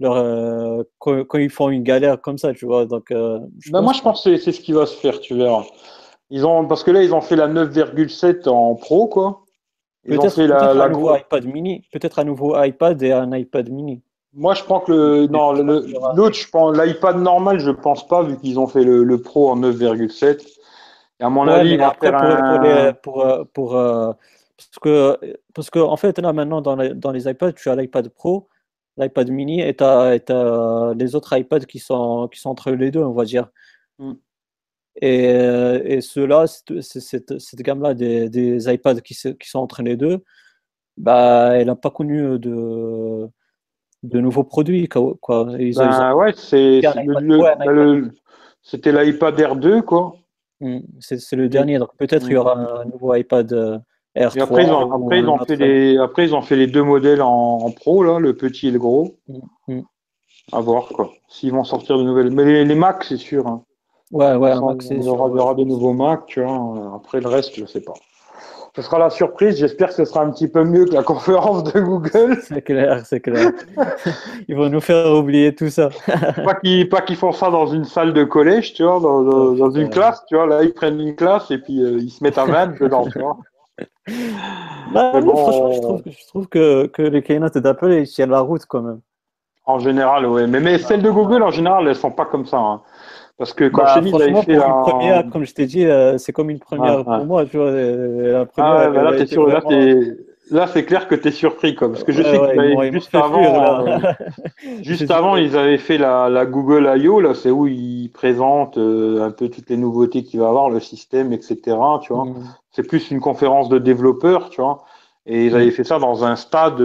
[0.00, 2.86] leur, quand, ils font une galère comme ça, tu vois.
[2.86, 5.64] Donc, bah, moi, je pense que c'est ce qui va se faire, tu verras.
[6.30, 9.44] Ils ont, parce que là, ils ont fait la 9,7 en pro, quoi.
[10.04, 14.02] Peut-être la, un nouveau iPad mini, peut-être un nouveau iPad et un iPad mini.
[14.34, 18.36] Moi, je pense que le, non, l'autre, je pense l'iPad normal, je pense pas, vu
[18.38, 20.61] qu'ils ont fait le, le Pro en 9,7
[21.22, 21.78] à mon avis,
[23.02, 24.12] pour, pour, euh,
[24.56, 25.18] parce que
[25.54, 28.48] parce que en fait là maintenant dans les, dans les iPads, tu as l'iPad Pro,
[28.96, 33.02] l'iPad Mini et tu as, les autres iPads qui sont qui sont entre les deux,
[33.02, 33.48] on va dire.
[33.98, 34.12] Mm.
[35.00, 40.22] Et, et ceux-là, cette, cette gamme-là des, des, iPads qui, qui, sont entre les deux,
[40.98, 43.26] bah, elle n'a pas connu de,
[44.02, 44.88] de nouveaux produits.
[44.88, 45.16] Quoi.
[45.26, 46.34] Ben ouais,
[48.62, 50.14] c'était l'iPad R2, quoi.
[50.62, 50.78] Mm.
[51.00, 53.78] C'est le dernier, donc peut-être il y aura un nouveau iPad euh,
[54.16, 54.42] R3.
[54.42, 57.20] après, ils ont, après, ils ont fait les, après, ils ont fait les deux modèles
[57.20, 59.18] en, pro, là, le petit et le gros.
[59.28, 59.82] Mm, mm.
[60.52, 61.10] À voir, quoi.
[61.28, 62.30] S'ils vont sortir de nouvelles.
[62.30, 63.46] Mais les, les Mac, c'est sûr.
[63.46, 63.64] Hein.
[64.12, 64.52] Ouais, ouais,
[64.90, 66.94] il y aura, des nouveaux Mac, tu vois.
[66.94, 67.94] Après, le reste, je sais pas
[68.74, 69.58] ce sera la surprise.
[69.58, 72.38] J'espère que ce sera un petit peu mieux que la conférence de Google.
[72.42, 73.50] C'est clair, c'est clair.
[74.48, 75.90] Ils vont nous faire oublier tout ça.
[76.90, 80.36] pas qu'ils font ça dans une salle de collège, tu vois, dans, une classe, tu
[80.36, 80.46] vois.
[80.46, 83.18] Là, ils prennent une classe et puis euh, ils se mettent à 20 dedans, tu
[83.18, 83.38] vois.
[84.92, 88.66] Bah, franchement, je trouve, je trouve que, que, les keynotes d'Apple, ils tiennent la route
[88.66, 89.00] quand même.
[89.64, 90.46] En général, oui.
[90.46, 92.58] Mais, mais celles de Google, en général, elles sont pas comme ça.
[92.58, 92.82] Hein.
[93.38, 94.68] Parce que quand bah, t'ai dit, fait la...
[94.68, 97.44] première, comme je t'ai dit, euh, c'est comme une première pour moi.
[97.46, 99.60] Tu vois, la première, ah, bah là, sur, là,
[100.50, 101.74] là c'est clair que tu es surpris.
[101.74, 103.98] Quoi, parce que je sais que juste avant, euh,
[104.82, 107.20] juste avant ils avaient fait la, la Google I.O.
[107.20, 110.78] Là, c'est où ils présentent euh, un peu toutes les nouveautés qu'il va avoir, le
[110.78, 111.56] système, etc.
[112.02, 112.34] Tu vois, mm.
[112.70, 114.84] c'est plus une conférence de développeurs, tu vois.
[115.24, 116.80] Et ils avaient fait ça dans un stade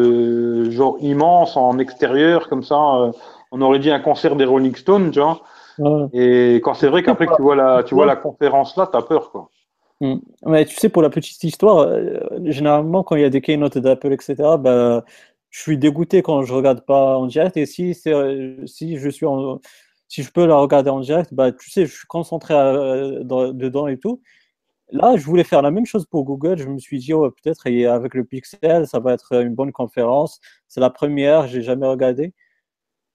[0.69, 2.77] genre immense en extérieur, comme ça.
[3.51, 5.41] on aurait dit un concert des Rolling Stones, tu vois.
[6.13, 9.01] Et quand c'est vrai qu'après tu vois la, tu vois la conférence là, tu as
[9.01, 9.31] peur.
[9.31, 9.49] Quoi.
[10.01, 10.17] Mm.
[10.45, 13.77] Mais tu sais, pour la petite histoire, euh, généralement, quand il y a des keynotes
[13.77, 15.03] d'Apple, etc., bah,
[15.49, 17.57] je suis dégoûté quand je regarde pas en direct.
[17.57, 19.25] Et si, euh, si, je suis
[20.07, 23.87] si je peux la regarder en direct, bah, tu sais, je suis concentré euh, dedans
[23.87, 24.21] et tout.
[24.91, 26.57] Là, je voulais faire la même chose pour Google.
[26.59, 30.39] Je me suis dit, peut-être avec le Pixel, ça va être une bonne conférence.
[30.67, 32.33] C'est la première, j'ai jamais regardé.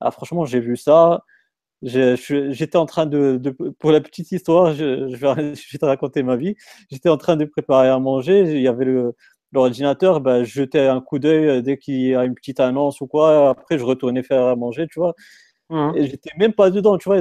[0.00, 1.24] Ah, franchement, j'ai vu ça.
[1.82, 3.40] J'étais en train de,
[3.78, 6.54] pour la petite histoire, je, je, vais, je, vais, te raconter ma vie.
[6.90, 8.42] J'étais en train de préparer à manger.
[8.42, 8.86] Il y avait
[9.52, 13.00] l'ordinateur, ben, je jetais un coup d'œil euh, dès qu'il y a une petite annonce
[13.00, 13.50] ou quoi.
[13.50, 15.14] Après, je retournais faire à manger, tu vois.
[15.70, 15.92] Mmh.
[15.96, 17.20] Et j'étais même pas dedans, tu vois.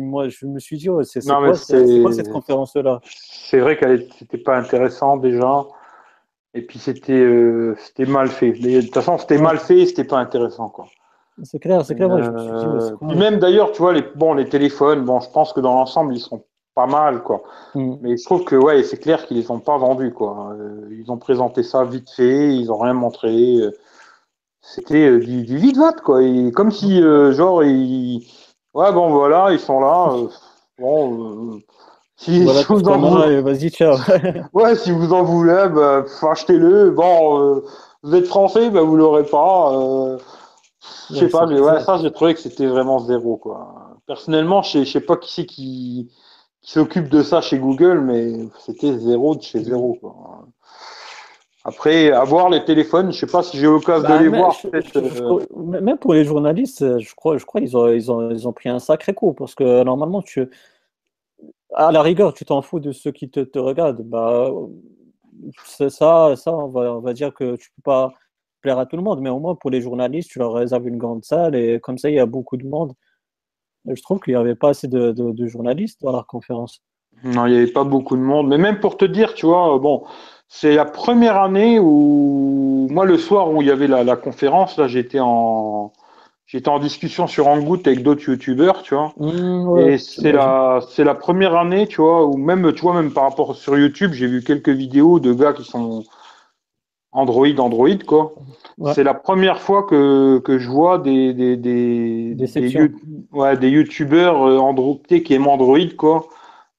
[0.00, 3.00] moi, je me suis dit, c'est quoi, cette conférence-là?
[3.04, 5.64] C'est vrai qu'elle n'était pas intéressante déjà.
[6.54, 8.52] Et puis, c'était euh, mal fait.
[8.52, 10.86] De toute façon, c'était mal fait et c'était pas intéressant, quoi.
[11.42, 12.10] C'est clair, c'est clair.
[12.12, 16.14] Euh, même d'ailleurs, tu vois, les, bon, les téléphones, bon, je pense que dans l'ensemble,
[16.14, 16.44] ils sont
[16.74, 17.42] pas mal, quoi.
[17.74, 17.94] Mm.
[18.02, 20.54] Mais je trouve que, ouais, c'est clair qu'ils les ont pas vendus, quoi.
[20.58, 23.56] Euh, ils ont présenté ça vite fait, ils ont rien montré.
[23.56, 23.70] Euh,
[24.60, 26.22] c'était du, du vide vote quoi.
[26.22, 27.02] Et comme si,
[27.32, 28.24] genre, ils...
[28.74, 30.14] ouais, bon, voilà, ils sont là.
[30.78, 31.60] bon.
[32.16, 33.96] Si, vous en voulez, vas-y, ciao.
[34.52, 36.90] ouais, si vous en voulez, bah, achetez-le.
[36.90, 37.60] Bon,
[38.04, 40.18] vous êtes français, bah, vous l'aurez pas.
[41.10, 43.96] Je sais pas, mais ouais, ça, j'ai trouvé que c'était vraiment zéro, quoi.
[44.06, 46.10] Personnellement, je sais, sais pas qui c'est qui,
[46.60, 50.46] qui s'occupe de ça chez Google, mais c'était zéro de chez zéro, quoi.
[51.64, 54.56] Après, avoir les téléphones, je sais pas si j'ai l'occasion bah, de les voir.
[54.96, 55.46] Euh,
[55.80, 58.68] même pour les journalistes, je crois, je crois qu'ils ont, ils ont, ils ont pris
[58.68, 60.50] un sacré coup parce que normalement, tu,
[61.74, 64.02] à la rigueur, tu t'en fous de ceux qui te, te regardent.
[64.02, 64.50] Bah,
[65.64, 68.12] ça, ça on, va, on va dire que tu peux pas
[68.62, 70.96] plaire à tout le monde, mais au moins pour les journalistes, tu leur réserves une
[70.96, 72.92] grande salle et comme ça, il y a beaucoup de monde.
[73.86, 76.80] Je trouve qu'il n'y avait pas assez de, de, journalistes dans la conférence.
[77.24, 78.48] Non, il n'y avait pas beaucoup de monde.
[78.48, 80.04] Mais même pour te dire, tu vois, bon,
[80.48, 84.78] c'est la première année où, moi, le soir où il y avait la, la conférence,
[84.78, 85.92] là, j'étais en,
[86.46, 89.12] j'étais en discussion sur Angout avec d'autres youtubeurs, tu vois.
[89.16, 93.12] Mmh, et c'est la, c'est la première année, tu vois, où même, tu vois, même
[93.12, 96.04] par rapport sur YouTube, j'ai vu quelques vidéos de gars qui sont
[97.12, 98.34] Android, Android, quoi.
[98.94, 102.90] C'est la première fois que, que je vois des, des, des, des,
[103.32, 106.26] ouais, des youtubeurs euh, Android, qui aiment Android, quoi,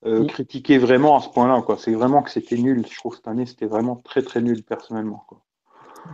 [0.05, 0.27] euh, mmh.
[0.27, 1.77] critiquer vraiment à ce point-là, quoi.
[1.77, 2.83] C'est vraiment que c'était nul.
[2.89, 5.39] Je trouve cette année, c'était vraiment très, très nul, personnellement, quoi.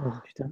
[0.05, 0.49] Oh, putain.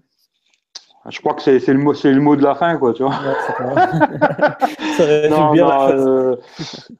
[1.10, 3.14] Je crois que c'est le mot, c'est le mot de la fin, quoi, tu vois.
[5.30, 6.36] non, non, euh,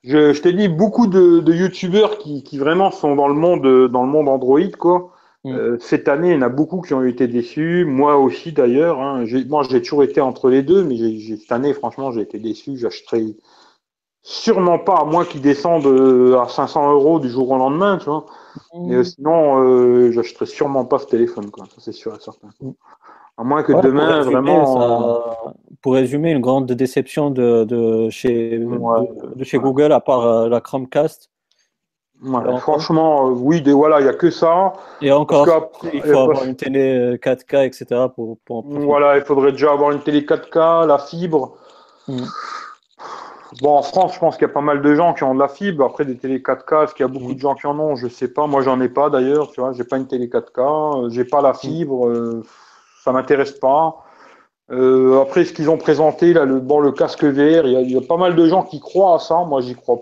[0.04, 3.90] je, je t'ai dit beaucoup de, de youtubeurs qui, qui vraiment sont dans le monde,
[3.90, 5.12] dans le monde Android, quoi.
[5.48, 5.56] Mm.
[5.56, 7.86] Euh, cette année, il y en a beaucoup qui ont été déçus.
[7.86, 9.02] Moi aussi, d'ailleurs.
[9.02, 9.26] Hein.
[9.48, 10.98] Moi, j'ai toujours été entre les deux, mais
[11.38, 12.78] cette année, franchement, j'ai été déçu.
[12.78, 13.36] J'achèterai
[14.22, 18.06] sûrement pas, à moins qu'ils descendent euh, à 500 euros du jour au lendemain, tu
[18.06, 18.26] vois.
[18.74, 18.88] Mm.
[18.88, 21.66] Mais sinon, euh, j'achèterai sûrement pas ce téléphone, quoi.
[21.66, 22.50] Ça, c'est sûr et certain.
[22.60, 22.72] Mm.
[23.40, 25.22] À moins que demain, vraiment.
[25.84, 30.60] pour résumer, une grande déception de, de chez, de, chez Google, à part euh, la
[30.60, 31.30] Chromecast.
[32.60, 34.74] Franchement, euh, oui, voilà, il n'y a que ça.
[35.02, 35.48] Et encore,
[35.94, 37.86] il faut avoir une télé 4K, euh, etc.
[38.16, 41.58] Pour, pour voilà, il faudrait déjà avoir une télé 4K, la fibre.
[42.08, 42.24] Mm.
[43.62, 45.40] Bon, en France, je pense qu'il y a pas mal de gens qui ont de
[45.40, 45.86] la fibre.
[45.86, 47.36] Après, des télé 4K, est-ce qu'il y a beaucoup mm.
[47.36, 47.96] de gens qui en ont?
[47.96, 48.48] Je sais pas.
[48.48, 49.52] Moi, j'en ai pas d'ailleurs.
[49.52, 51.10] Tu vois, j'ai pas une télé 4K.
[51.12, 51.56] J'ai pas la mm.
[51.56, 52.44] fibre
[53.08, 54.04] ça m'intéresse pas.
[54.70, 58.02] Euh, après, ce qu'ils ont présenté, là, le, bon, le casque VR, il y, a,
[58.02, 59.46] pas mal de gens qui croient à ça.
[59.46, 60.02] Moi, j'y crois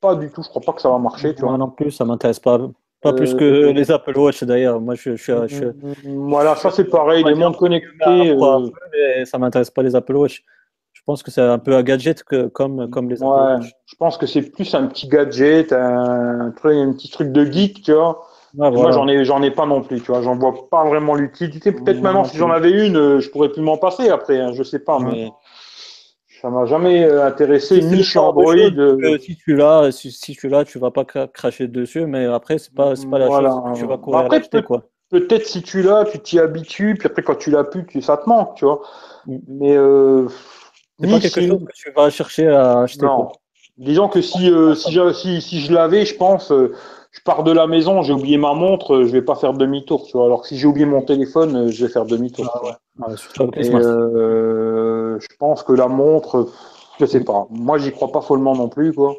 [0.00, 0.42] pas du tout.
[0.42, 1.34] Je crois pas que ça va marcher.
[1.34, 2.58] Tu Moi non plus, ça m'intéresse pas.
[3.02, 4.80] Pas plus que euh, les Apple Watch d'ailleurs.
[4.80, 5.72] Moi, je, je,
[6.04, 7.22] Voilà, ça c'est pareil.
[7.24, 8.30] Les montres connectées.
[8.30, 9.24] Euh...
[9.24, 10.42] ça m'intéresse pas les Apple Watch.
[10.92, 13.72] Je pense que c'est un peu un gadget que, comme, comme les Apple Watch.
[13.84, 17.82] Je pense que c'est plus un petit gadget, un, truc, un petit truc de geek,
[17.82, 18.26] tu vois.
[18.54, 20.22] Moi, j'en ai, j'en ai pas non plus, tu vois.
[20.22, 21.72] J'en vois pas vraiment l'utilité.
[21.72, 24.40] Peut-être maintenant, si j'en avais une, euh, je pourrais plus m'en passer après.
[24.40, 25.30] Hein, je sais pas, mais
[26.46, 27.82] ça m'a jamais euh, intéressé.
[27.82, 28.54] ni chez Android.
[28.54, 32.72] Euh, si tu l'as, si, tu l'as, tu vas pas cracher dessus, mais après, c'est
[32.72, 34.84] pas, pas la chose que tu vas courir après, peut, quoi.
[35.10, 38.16] Peut-être si tu l'as, tu t'y habitues, puis après, quand tu l'as plus, tu, ça
[38.16, 38.80] te manque, tu vois.
[39.26, 39.38] Mm.
[39.48, 40.28] Mais euh,
[41.00, 43.06] c'est pas quelque chose que tu vas chercher à acheter.
[43.06, 43.32] Non.
[43.76, 46.52] Disons que si, si, si, si, je l'avais, je pense
[47.16, 50.04] je pars de la maison, j'ai oublié ma montre, euh, je vais pas faire demi-tour,
[50.04, 50.26] tu vois.
[50.26, 52.46] Alors que si j'ai oublié mon téléphone, euh, je vais faire demi-tour.
[53.02, 53.06] Ah
[53.58, 56.50] euh, je pense que la montre,
[57.00, 57.46] je sais pas.
[57.48, 59.14] Moi, j'y crois pas follement non plus, quoi.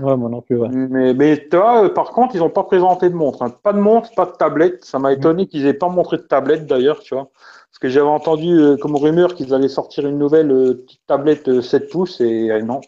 [0.00, 0.68] Ouais, moi non plus, ouais.
[0.70, 3.42] Mais, mais toi, par contre, ils ont pas présenté de montre.
[3.42, 3.52] Hein.
[3.62, 4.84] Pas de montre, pas de tablette.
[4.86, 5.18] Ça m'a mm.
[5.18, 7.28] étonné qu'ils aient pas montré de tablette d'ailleurs, tu vois.
[7.70, 10.48] Parce que j'avais entendu comme rumeur qu'ils allaient sortir une nouvelle
[10.86, 12.80] petite tablette 7 pouces et non.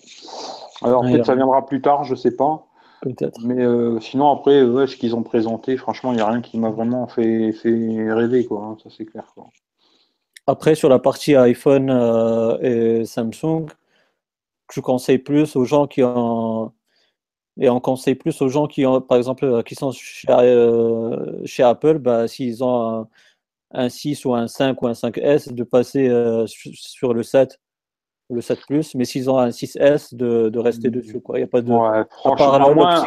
[0.83, 2.67] Alors peut-être ça viendra plus tard, je sais pas.
[3.43, 6.71] Mais euh, sinon, après, ce qu'ils ont présenté, franchement, il n'y a rien qui m'a
[6.71, 8.65] vraiment fait, fait rêver, quoi.
[8.65, 9.25] Hein, ça, c'est clair.
[9.35, 9.49] Quoi.
[10.47, 13.67] Après, sur la partie iPhone euh, et Samsung,
[14.73, 16.73] je conseille plus aux gens qui ont.
[17.61, 20.27] Et on conseille plus aux gens qui ont, par exemple, euh, qui sont chez,
[21.45, 23.07] chez Apple, bah, s'ils ont
[23.73, 26.11] un, 6 ou un 5 ou un 5S, de passer
[26.47, 27.61] sur le 7
[28.31, 30.93] le 7 Plus, mais s'ils ont un 6S, de, de rester mm.
[30.93, 31.21] dessus.
[31.21, 31.39] Quoi.
[31.39, 31.71] Il n'y a pas de.
[31.71, 33.05] Ouais, franchement, à moins,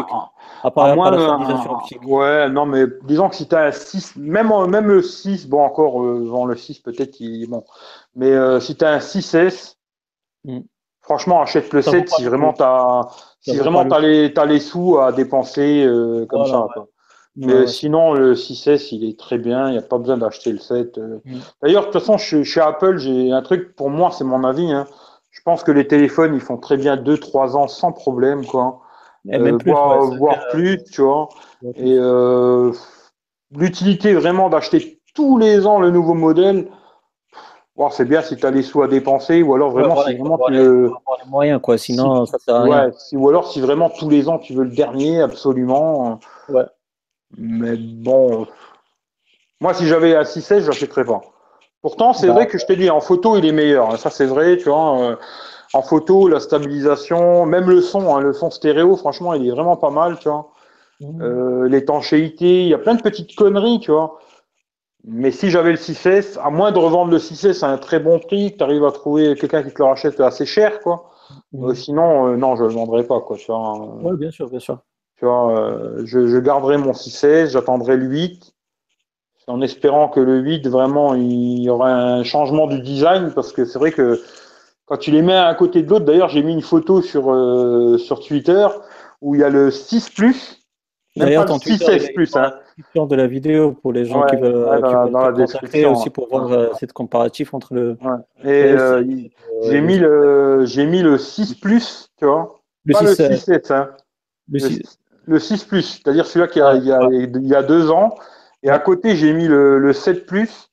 [0.64, 2.02] à part, moins, la stabilisation optique.
[2.06, 5.64] Ouais, non, mais disons que si tu as un 6, même, même le 6, bon,
[5.64, 7.18] encore, euh, le 6, peut-être,
[7.48, 7.64] bon.
[8.16, 9.76] Mais euh, si tu as un 6S,
[10.46, 10.60] mm.
[11.02, 13.08] franchement, achète le 7 si vraiment tu as,
[13.42, 16.68] si vraiment as les, as les sous à dépenser euh, comme ça.
[16.74, 16.88] Quoi.
[17.38, 19.68] Mais sinon, le 6S, il est très bien.
[19.68, 20.98] Il n'y a pas besoin d'acheter le 7.
[20.98, 21.20] Euh.
[21.24, 21.38] Mm.
[21.62, 24.72] D'ailleurs, de toute façon, chez, chez Apple, j'ai un truc, pour moi, c'est mon avis.
[24.72, 24.88] Hein.
[25.38, 28.82] Je pense que les téléphones, ils font très bien 2-3 ans sans problème, quoi.
[29.30, 31.30] Et même euh, plus, voire, plus, tu vois.
[31.76, 32.72] Et euh,
[33.56, 36.68] l'utilité vraiment d'acheter tous les ans le nouveau modèle,
[37.92, 40.54] c'est bien si tu as les sous à dépenser, ou alors vraiment si vraiment tu
[40.54, 40.90] les
[41.28, 41.78] moyens, quoi.
[41.78, 42.92] Sinon, ça sert à rien.
[43.14, 46.20] ou alors si vraiment tous les ans tu veux le dernier, absolument.
[46.50, 46.66] Ouais.
[47.38, 48.48] Mais bon,
[49.62, 51.22] moi si j'avais un 6S, je l'achèterais pas.
[51.82, 52.34] Pourtant, c'est bah.
[52.34, 53.92] vrai que je t'ai dit, en photo, il est meilleur.
[53.92, 53.98] Hein.
[53.98, 55.00] Ça, c'est vrai, tu vois.
[55.02, 55.16] Euh,
[55.74, 59.76] en photo, la stabilisation, même le son, hein, le son stéréo, franchement, il est vraiment
[59.76, 60.52] pas mal, tu vois.
[61.00, 61.22] Mmh.
[61.22, 64.20] Euh, l'étanchéité, il y a plein de petites conneries, tu vois.
[65.04, 68.20] Mais si j'avais le 6S, à moins de revendre le 6S à un très bon
[68.20, 71.12] prix, que tu arrives à trouver quelqu'un qui te le rachète assez cher, quoi.
[71.52, 71.70] Mmh.
[71.70, 73.38] Euh, sinon, non, je le vendrais pas, quoi.
[74.02, 74.80] Oui, bien sûr, bien sûr.
[75.18, 75.74] Tu vois,
[76.04, 78.54] je, je garderai mon 6S, j'attendrai le 8
[79.48, 83.66] en espérant que le 8, vraiment, il y aura un changement du design, parce que
[83.66, 84.22] c'est vrai que
[84.86, 87.98] quand tu les mets à côté de l'autre, d'ailleurs, j'ai mis une photo sur, euh,
[87.98, 88.68] sur Twitter
[89.22, 90.62] où il y a le 6 Plus.
[91.16, 92.36] D'ailleurs, ton 6S Plus.
[92.36, 92.54] Hein.
[92.96, 95.34] de la vidéo pour les gens qui veulent, dans,
[95.72, 97.98] qui aussi pour voir euh, cette comparatif entre le.
[98.44, 99.04] Et euh,
[99.64, 102.60] j'ai mis le j'ai mis le 6 Plus, tu vois.
[102.86, 103.90] Le Pas 6, le 6 hein.
[104.52, 107.64] Le 6, le 6 Plus, c'est-à-dire celui-là qui a, il, y a, il y a
[107.64, 108.14] deux ans.
[108.64, 110.72] Et à côté, j'ai mis le, le 7 Plus.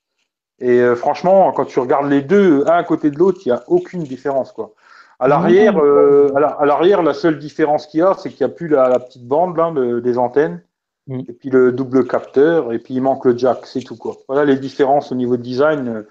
[0.60, 3.58] Et euh, franchement, quand tu regardes les deux, un à côté de l'autre, il n'y
[3.58, 4.52] a aucune différence.
[4.52, 4.72] Quoi.
[5.18, 8.54] À l'arrière, euh, à l'arrière, la seule différence qu'il y a, c'est qu'il n'y a
[8.54, 10.62] plus la, petite bande là, des antennes,
[11.08, 11.20] mm.
[11.28, 13.96] et puis le double capteur, et puis il manque le jack, c'est tout.
[13.96, 14.16] Quoi.
[14.28, 15.88] Voilà les différences au niveau de design.
[15.88, 16.02] Euh,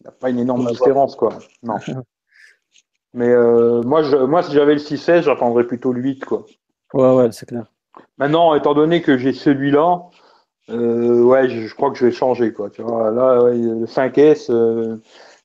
[0.00, 1.16] il n'y a pas une énorme différence.
[1.16, 1.30] Quoi.
[1.62, 1.76] Non.
[3.14, 3.34] Mais
[3.82, 6.26] moi, je, moi, si j'avais le 6S, j'attendrais plutôt le 8.
[6.26, 6.44] Quoi.
[6.92, 7.64] Ouais, ouais, c'est clair.
[8.18, 10.02] Maintenant, étant donné que j'ai celui-là,
[10.70, 12.70] euh, ouais, je, crois que je vais changer, quoi.
[12.70, 14.96] Tu vois, là, le 5S, euh,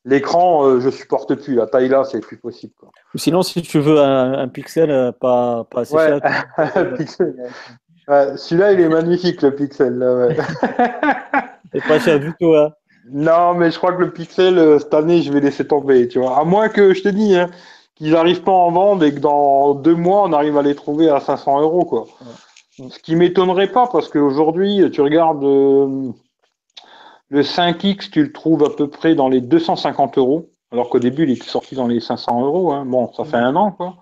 [0.04, 1.56] l'écran, euh, je supporte plus.
[1.56, 2.90] La taille là, c'est plus possible, quoi.
[3.16, 6.20] Sinon, si tu veux un, pixel, pas, pas assez cher.
[8.38, 10.00] Celui-là, il est magnifique, le pixel.
[10.00, 10.30] Là,
[11.72, 12.72] c'est pas cher du tout, hein.
[13.12, 16.40] Non, mais je crois que le pixel, cette année, je vais laisser tomber, tu vois.
[16.40, 17.50] À moins que, je te dis, hein,
[17.96, 21.10] qu'ils n'arrivent pas en vente et que dans deux mois, on arrive à les trouver
[21.10, 22.06] à 500 euros, quoi.
[22.90, 26.12] Ce qui m'étonnerait pas, parce qu'aujourd'hui, tu regardes euh,
[27.30, 31.24] le 5X, tu le trouves à peu près dans les 250 euros, alors qu'au début,
[31.24, 32.72] il était sorti dans les 500 euros.
[32.72, 32.86] Hein.
[32.86, 33.96] Bon, ça fait un an, quoi.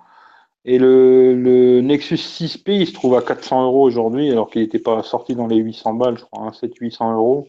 [0.65, 5.01] Et le, Nexus 6P, il se trouve à 400 euros aujourd'hui, alors qu'il n'était pas
[5.03, 7.47] sorti dans les 800 balles, je crois, 700-800 hein, euros.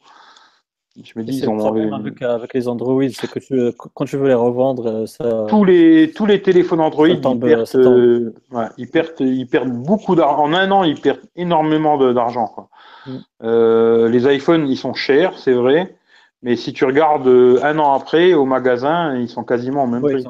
[0.96, 1.64] Je me dis, ils ont
[1.94, 5.46] avec, avec, les Android, c'est que quand tu veux les revendre, euh, ça...
[5.48, 7.44] tous les tous les téléphones Android, ils, perdent,
[7.76, 8.32] euh,
[8.76, 10.42] ils, perdent, ils perdent beaucoup d'argent.
[10.42, 12.68] En un an, ils perdent énormément d'argent.
[13.06, 13.10] Mm.
[13.44, 15.94] Euh, les iPhones, ils sont chers, c'est vrai,
[16.42, 20.24] mais si tu regardes un an après au magasin, ils sont quasiment au même prix.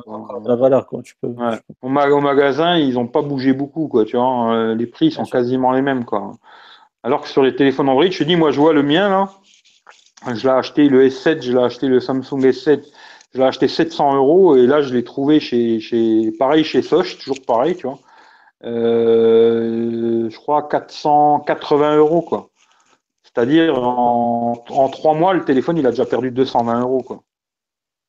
[0.44, 1.00] La valeur, quoi.
[1.02, 1.34] Tu peux,
[1.80, 4.04] Au, au, magasin, ils n'ont pas bougé beaucoup, quoi.
[4.04, 6.34] Tu vois, les prix sont quasiment les mêmes, quoi.
[7.02, 9.30] Alors que sur les téléphones Android, je te dis, moi, je vois le mien là.
[10.26, 12.84] Je l'ai acheté le S7, je l'ai acheté le Samsung S7,
[13.32, 17.18] je l'ai acheté 700 euros et là je l'ai trouvé chez, chez pareil chez Soch,
[17.18, 17.98] toujours pareil, tu vois.
[18.64, 22.50] Euh, je crois 480 euros quoi.
[23.22, 27.22] C'est-à-dire en, en trois mois le téléphone il a déjà perdu 220 euros quoi.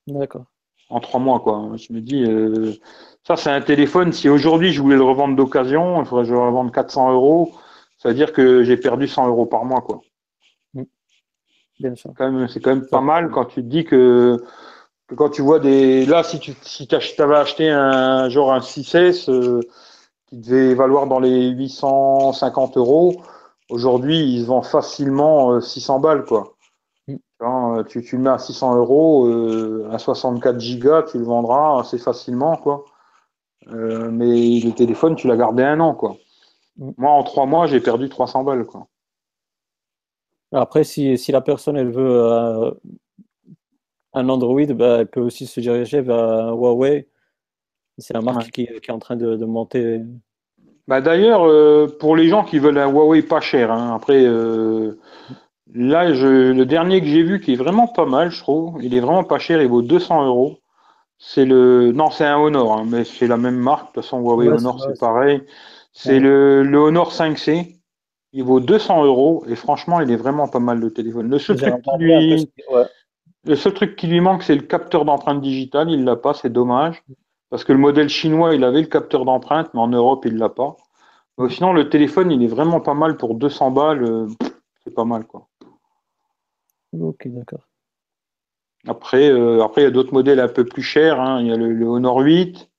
[0.08, 0.46] D'accord.
[0.90, 1.72] En trois mois quoi.
[1.76, 2.74] Je me dis euh,
[3.26, 4.12] ça c'est un téléphone.
[4.12, 7.54] Si aujourd'hui je voulais le revendre d'occasion, il faudrait que je le revende 400 euros.
[8.00, 10.02] Ça veut dire que j'ai perdu 100 euros par mois quoi.
[11.96, 14.44] C'est quand, même, pas mal quand tu te dis que,
[15.16, 16.06] quand tu vois des.
[16.06, 16.88] Là, si tu si
[17.20, 19.62] avais acheté un genre un 6S euh,
[20.28, 23.22] qui devait valoir dans les 850 euros,
[23.70, 26.26] aujourd'hui, ils vendent facilement 600 euh, balles.
[26.26, 26.54] quoi.
[27.08, 27.84] Mm.
[27.88, 31.98] tu, tu, le mets à 600 euros, euh, à 64 gigas, tu le vendras assez
[31.98, 32.56] facilement.
[32.58, 32.86] quoi.
[33.68, 35.94] mais le téléphone, tu l'as gardé un an.
[35.94, 36.16] quoi.
[36.78, 36.92] Mm.
[36.98, 38.66] Moi, en trois mois, j'ai perdu 300 balles.
[38.66, 38.88] quoi.
[40.52, 42.72] Après, si, si, la personne elle veut euh,
[44.14, 47.08] un Android, bah, elle peut aussi se diriger vers Huawei.
[47.98, 50.02] C'est la marque qui, qui, est en train de, de monter.
[50.88, 55.00] Bah, D'ailleurs, euh, pour les gens qui veulent un Huawei pas cher, hein, après, euh,
[55.74, 58.96] là, je, le dernier que j'ai vu qui est vraiment pas mal, je trouve, il
[58.96, 60.58] est vraiment pas cher, il vaut 200 euros.
[61.18, 61.92] C'est le.
[61.92, 63.90] Non, c'est un Honor, hein, mais c'est la même marque.
[63.90, 65.44] De toute façon, Huawei Honor, c'est pareil.
[65.94, 67.81] C'est le, le Honor 5C.
[68.34, 71.30] Il vaut 200 euros et franchement, il est vraiment pas mal le téléphone.
[71.30, 72.50] Le seul, truc qui, lui...
[73.44, 75.90] le seul truc qui lui manque, c'est le capteur d'empreinte digitale.
[75.90, 77.04] Il l'a pas, c'est dommage.
[77.52, 80.48] Parce que le modèle chinois, il avait le capteur d'empreinte, mais en Europe, il l'a
[80.48, 80.78] pas.
[81.50, 84.04] sinon, le téléphone, il est vraiment pas mal pour 200 balles.
[84.04, 84.28] Euh,
[84.84, 85.50] c'est pas mal, quoi.
[86.98, 87.68] Ok, d'accord.
[88.88, 91.20] Après, euh, après, il y a d'autres modèles un peu plus chers.
[91.20, 91.42] Hein.
[91.42, 92.70] Il y a le, Honor 8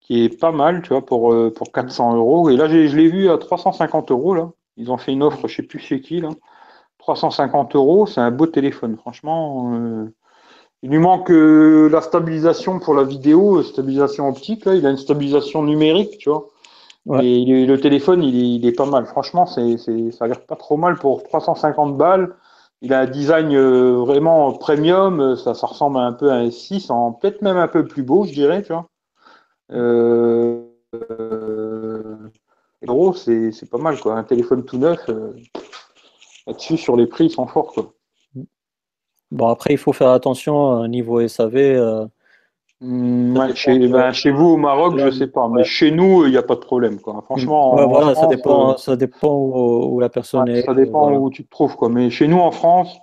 [0.00, 2.50] qui est pas mal, tu vois, pour, euh, pour 400 euros.
[2.50, 4.50] Et là, je l'ai vu à 350 euros, là.
[4.76, 6.30] Ils ont fait une offre, je sais plus c'est qui là.
[6.98, 9.74] 350 euros, c'est un beau téléphone, franchement.
[9.74, 10.06] Euh,
[10.82, 14.64] il lui manque euh, la stabilisation pour la vidéo, stabilisation optique.
[14.64, 16.48] Là, il a une stabilisation numérique, tu vois.
[17.20, 19.06] Et le téléphone, il est, pas mal.
[19.06, 22.34] Franchement, c'est, ça a l'air pas trop mal pour 350 balles.
[22.80, 25.36] Il a un design euh, vraiment premium.
[25.36, 28.24] Ça, ça ressemble un peu à un S6, en peut-être même un peu plus beau,
[28.24, 28.86] je dirais, tu vois.
[29.72, 30.62] Euh,
[32.86, 34.16] euros, c'est pas mal, quoi.
[34.16, 35.32] Un téléphone tout neuf, euh,
[36.46, 37.92] là-dessus, sur les prix, ils sont forts, quoi.
[39.30, 41.56] Bon, après, il faut faire attention au niveau SAV.
[41.56, 42.06] Euh,
[42.84, 46.36] Mm, chez, ben, chez, vous au Maroc, je sais pas, mais chez nous, il n'y
[46.36, 46.98] a pas de problème.
[46.98, 47.22] Quoi.
[47.26, 50.62] Franchement, voilà, ça dépend, ça dépend où, la personne est.
[50.62, 51.76] Ça dépend où tu te trouves.
[51.76, 51.88] Quoi.
[51.88, 52.98] Mais chez nous en France,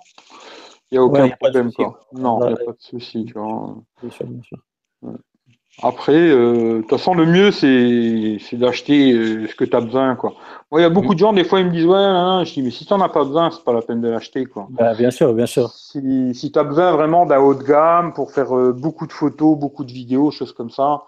[0.90, 1.72] il n'y a aucun problème.
[1.72, 1.98] Quoi.
[2.12, 3.24] Non, il n'y a pas de souci.
[3.24, 4.58] Bien sûr, bien sûr.
[5.82, 10.14] Après, euh, de toute façon, le mieux, c'est d'acheter euh, ce que tu as besoin.
[10.14, 10.34] Quoi.
[10.70, 12.52] Moi, il y a beaucoup de gens, des fois, ils me disent Ouais, hein, je
[12.52, 14.44] dis, mais si tu n'en as pas besoin, c'est pas la peine de l'acheter.
[14.44, 14.66] Quoi.
[14.70, 15.70] Bah, bien sûr, bien sûr.
[15.70, 19.12] Si, si tu as besoin vraiment d'un haut de gamme pour faire euh, beaucoup de
[19.12, 21.02] photos, beaucoup de vidéos, choses comme ça,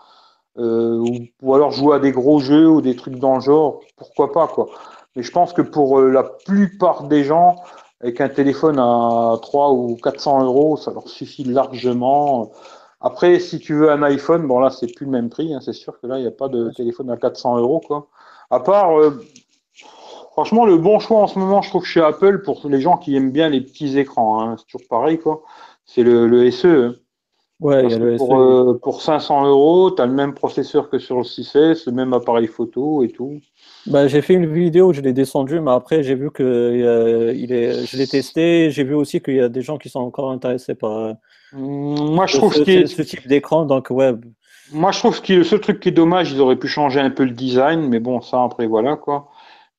[0.57, 4.33] ou, ou, alors jouer à des gros jeux ou des trucs dans le genre, pourquoi
[4.33, 4.47] pas.
[4.47, 4.69] quoi.
[5.17, 7.57] Mais je pense que pour la plupart des gens,
[8.03, 12.51] avec un téléphone à 3 ou 400 euros, ça leur suffit largement.
[13.03, 15.53] Après, si tu veux un iPhone, bon là, c'est plus le même prix.
[15.53, 17.81] Hein, c'est sûr que là, il n'y a pas de téléphone à 400 euros.
[17.81, 18.09] Quoi.
[18.51, 19.21] À part, euh,
[20.31, 23.17] franchement, le bon choix en ce moment, je trouve chez Apple, pour les gens qui
[23.17, 25.43] aiment bien les petits écrans, hein, c'est toujours pareil, quoi.
[25.85, 26.67] C'est le, SE.
[26.67, 26.95] Hein.
[27.59, 28.35] Ouais, y a le pour, SE.
[28.35, 32.13] Euh, pour 500 euros, tu as le même processeur que sur le 6S, le même
[32.13, 33.41] appareil photo et tout.
[33.87, 37.53] Bah, j'ai fait une vidéo, je l'ai descendu, mais après j'ai vu que euh, il
[37.53, 38.71] est, je l'ai testé.
[38.71, 41.15] J'ai vu aussi qu'il y a des gens qui sont encore intéressés par,
[41.53, 44.25] moi, je trouve ce, type d'écran, donc web.
[44.73, 47.11] Moi, je trouve que le seul truc qui est dommage, ils auraient pu changer un
[47.11, 49.29] peu le design, mais bon, ça après, voilà quoi.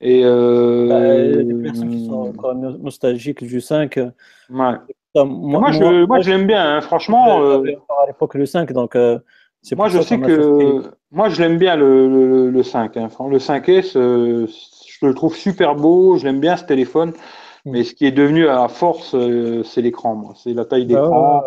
[0.02, 0.88] Et euh...
[0.90, 3.96] bah, a des personnes qui sont encore nostalgiques du 5.
[3.96, 4.12] Ouais.
[4.50, 7.42] moi, moi, je, moi, je l'aime bien, hein, franchement.
[7.42, 7.64] Euh...
[8.04, 8.96] À l'époque, le 5, donc.
[8.96, 9.18] Euh,
[9.76, 10.84] moi, je sais que.
[11.12, 12.98] Moi, je l'aime bien le, le, le 5.
[12.98, 13.08] Hein.
[13.30, 14.48] Le 5S, euh,
[14.88, 17.14] je le trouve super beau, je l'aime bien ce téléphone.
[17.66, 19.16] Mais ce qui est devenu à force,
[19.64, 20.34] c'est l'écran.
[20.36, 21.42] C'est la taille d'écran.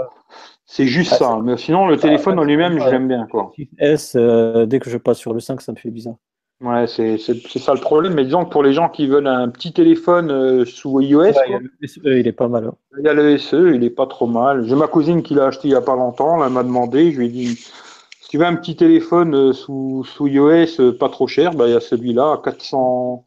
[0.66, 1.40] C'est juste bah, ça.
[1.42, 3.52] Mais sinon, le téléphone en lui-même, je l'aime bien, quoi.
[3.78, 6.16] S, euh, dès que je passe sur le 5, ça me fait bizarre.
[6.60, 8.14] Ouais, c'est ça le problème.
[8.14, 11.34] Mais disons que pour les gens qui veulent un petit téléphone euh, sous iOS,
[11.80, 12.64] le SE, il est pas mal.
[12.66, 12.74] Hein.
[12.98, 14.66] Il y a le SE, il est pas trop mal.
[14.66, 16.44] J'ai ma cousine qui l'a acheté il y a pas longtemps.
[16.44, 20.26] Elle m'a demandé, je lui ai dit, si tu veux un petit téléphone sous, sous
[20.26, 23.24] iOS pas trop cher, bah, il y a celui-là à 400,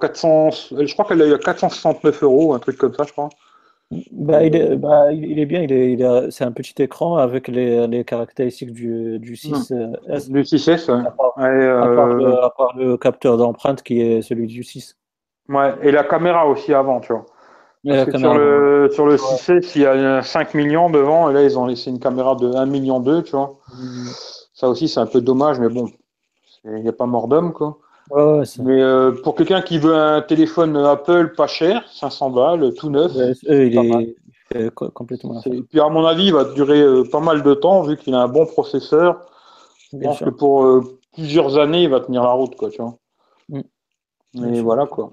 [0.00, 3.28] 400, je crois qu'elle a eu à 469 euros, un truc comme ça, je crois.
[4.12, 7.16] Bah, il, est, bah, il est bien, il est, il a, c'est un petit écran
[7.16, 9.74] avec les, les caractéristiques du, du 6S.
[9.74, 10.32] Hmm.
[10.32, 11.02] Du 6S, ouais.
[11.38, 11.82] Euh,
[12.42, 14.96] à, part, le, capteur d'empreinte qui est celui du 6.
[15.48, 17.26] Ouais, et la caméra aussi avant, tu vois.
[17.84, 21.66] sur, le, sur le 6S, il y a 5 millions devant, et là, ils ont
[21.66, 23.58] laissé une caméra de 1 million 2, tu vois.
[23.74, 24.08] Hmm.
[24.54, 25.90] Ça aussi, c'est un peu dommage, mais bon,
[26.64, 27.78] il n'y a pas mort d'homme, quoi.
[28.10, 33.12] Mais euh, pour quelqu'un qui veut un téléphone Apple pas cher, 500 balles, tout neuf.
[33.48, 34.14] il
[34.54, 35.40] est complètement.
[35.46, 38.14] Et puis à mon avis, il va durer euh, pas mal de temps vu qu'il
[38.14, 39.24] a un bon processeur.
[39.92, 42.96] Je pense que pour euh, plusieurs années, il va tenir la route, quoi, tu vois.
[43.48, 44.60] Mm.
[44.60, 45.12] voilà, quoi.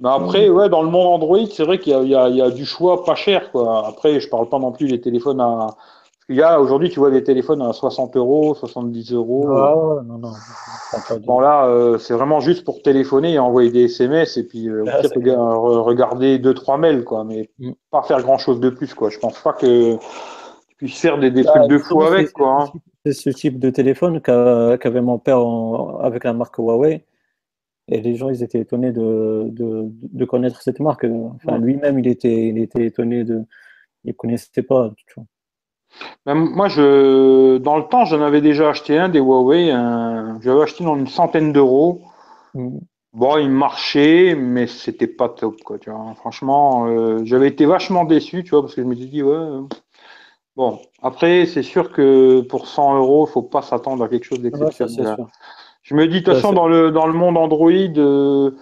[0.00, 3.04] Mais après, ouais, dans le monde Android, c'est vrai qu'il y, y, a du choix
[3.04, 3.86] pas cher, quoi.
[3.86, 5.76] Après, je parle pas non plus des téléphones à
[6.28, 9.48] il y a aujourd'hui, tu vois des téléphones à 60 euros, 70 euros.
[9.50, 10.32] Ah, non, non.
[11.26, 14.84] Bon, là, euh, c'est vraiment juste pour téléphoner et envoyer des SMS et puis euh,
[14.86, 15.00] ah,
[15.54, 17.72] regarder deux, trois mails, quoi, mais mm.
[17.90, 19.10] pas faire grand chose de plus, quoi.
[19.10, 19.94] Je pense pas que
[20.68, 22.62] tu puisses faire des, des bah, trucs de fou avec, quoi.
[22.62, 22.78] Hein.
[23.04, 25.40] C'est ce type de téléphone qu'avait mon père
[26.00, 27.04] avec la marque Huawei.
[27.88, 31.04] Et les gens, ils étaient étonnés de, de, de connaître cette marque.
[31.04, 33.42] Enfin, lui-même, il était, il était étonné de.
[34.04, 34.92] Il connaissait pas.
[34.96, 35.26] Tu vois
[36.26, 39.68] moi, je, dans le temps, j'en avais déjà acheté un des Huawei.
[40.40, 42.02] J'avais acheté dans une centaine d'euros.
[42.54, 42.78] Mm.
[43.12, 45.78] Bon, il marchait, mais c'était pas top, quoi.
[45.78, 46.14] Tu vois.
[46.16, 49.60] Franchement, euh, j'avais été vachement déçu, tu vois, parce que je me suis dit, ouais.
[50.56, 54.40] Bon, après, c'est sûr que pour 100 euros, il faut pas s'attendre à quelque chose
[54.40, 55.16] d'exceptionnel.
[55.82, 58.52] je me dis, de toute façon, dans le, dans le monde Android, euh,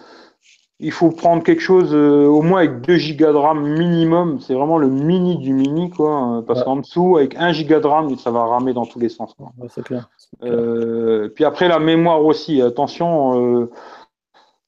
[0.82, 4.40] il faut prendre quelque chose euh, au moins avec 2 Go de RAM minimum.
[4.40, 6.42] C'est vraiment le mini du mini, quoi.
[6.46, 9.36] Parce qu'en dessous, avec 1 Go de RAM, ça va ramer dans tous les sens.
[9.68, 10.08] c'est clair.
[10.42, 12.62] Euh, puis après, la mémoire aussi.
[12.62, 13.70] Attention, euh,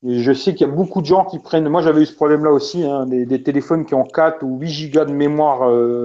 [0.06, 1.66] je sais qu'il y a beaucoup de gens qui prennent.
[1.68, 2.84] Moi, j'avais eu ce problème-là aussi.
[2.84, 5.62] Hein, des, téléphones qui ont 4 ou 8 Go de mémoire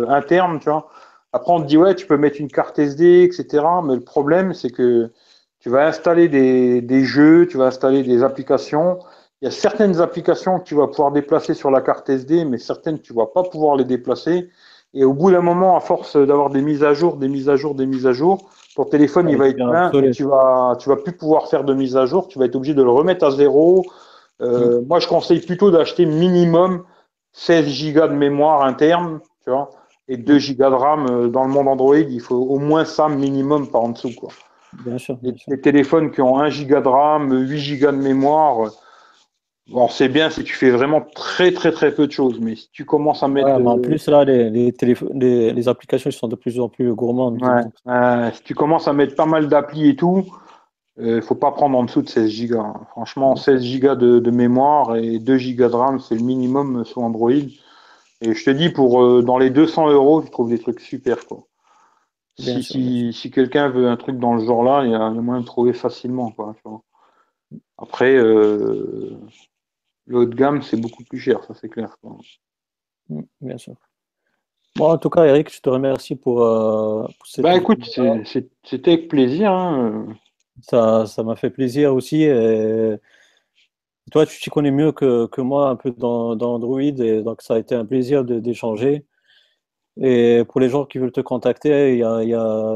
[0.09, 0.88] interne, tu vois.
[1.34, 3.65] Après, on te dit, ouais, tu peux mettre une carte SD, etc.
[3.84, 5.11] Mais le problème, c'est que
[5.59, 8.99] tu vas installer des, des jeux, tu vas installer des applications
[9.41, 12.57] il y a certaines applications que tu vas pouvoir déplacer sur la carte SD, mais
[12.57, 14.49] certaines tu vas pas pouvoir les déplacer.
[14.93, 17.55] Et au bout d'un moment, à force d'avoir des mises à jour, des mises à
[17.55, 20.89] jour, des mises à jour, ton téléphone il va être plein et tu vas tu
[20.89, 22.27] vas plus pouvoir faire de mise à jour.
[22.27, 23.85] Tu vas être obligé de le remettre à zéro.
[24.41, 24.88] Euh, mm.
[24.88, 26.84] Moi, je conseille plutôt d'acheter minimum
[27.34, 29.69] 16 Go de mémoire interne, tu vois,
[30.07, 31.05] et 2 Go de RAM.
[31.09, 34.30] Euh, dans le monde Android, il faut au moins ça minimum par en dessous, quoi.
[34.85, 35.18] Bien sûr.
[35.22, 38.69] les, téléphones qui ont 1 Go de RAM, 8 Go de mémoire
[39.69, 42.69] Bon, c'est bien si tu fais vraiment très très très peu de choses, mais si
[42.72, 43.49] tu commences à mettre.
[43.49, 44.73] en plus, là, les, les,
[45.52, 47.39] les, applications sont de plus en plus gourmandes.
[48.34, 50.26] si tu commences à mettre pas mal d'applis et tout,
[50.99, 52.60] il ne faut pas prendre en dessous de 16 Go.
[52.60, 52.73] Hein.
[52.91, 57.31] Franchement, 16 Go de, mémoire et 2 Go de RAM, c'est le minimum sur Android.
[58.22, 61.27] Et je te dis, pour euh, dans les 200 euros, tu trouves des trucs super.
[61.27, 61.44] Quoi.
[62.39, 65.73] Si, si, quelqu'un veut un truc dans le genre-là, il y a moyen de trouver
[65.73, 66.31] facilement.
[66.31, 66.56] Quoi,
[67.77, 69.18] Après, euh,
[70.07, 71.95] le haut de gamme, c'est beaucoup plus cher, ça c'est clair.
[73.09, 73.75] Mm, bien sûr.
[74.75, 77.43] Bon, en tout cas, Eric, je te remercie pour, euh, cette.
[77.43, 77.84] Bah écoute,
[78.25, 79.51] c'était avec plaisir.
[79.51, 80.07] Hein.
[80.61, 82.23] Ça, ça m'a fait plaisir aussi.
[82.23, 82.97] Et
[84.11, 87.41] toi, tu t'y connais mieux que, que, moi un peu dans, dans, Android, et donc
[87.41, 89.05] ça a été un plaisir d'échanger.
[89.99, 92.03] Et pour les gens qui veulent te contacter,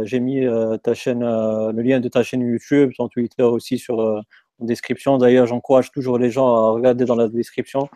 [0.03, 3.77] j'ai mis euh, ta chaîne, euh, le lien de ta chaîne YouTube, ton Twitter aussi
[3.77, 4.21] sur euh,
[4.61, 5.17] en description.
[5.17, 7.87] D'ailleurs, j'encourage toujours les gens à regarder dans la description,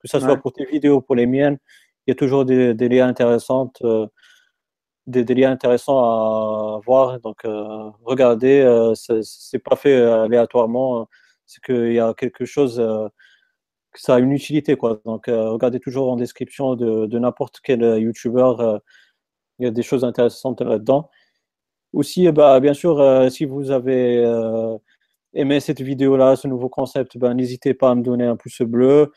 [0.00, 1.58] que ce soit pour tes vidéos, pour les miennes.
[2.06, 3.72] Il y a toujours des, des liens intéressants
[5.06, 7.20] des, liens intéressants à voir.
[7.20, 11.08] Donc, euh, regardez, euh, c'est pas fait euh, aléatoirement,
[11.46, 14.76] c'est qu'il y a quelque chose, que ça a une utilité.
[14.76, 15.00] Quoi.
[15.04, 18.78] Donc, regardez toujours en description de, de n'importe quel YouTuber,
[19.58, 21.10] il y a des choses intéressantes là-dedans.
[21.92, 24.24] Aussi, bah, bien sûr, si vous avez
[25.34, 29.10] aimé cette vidéo-là, ce nouveau concept, ben, n'hésitez pas à me donner un pouce bleu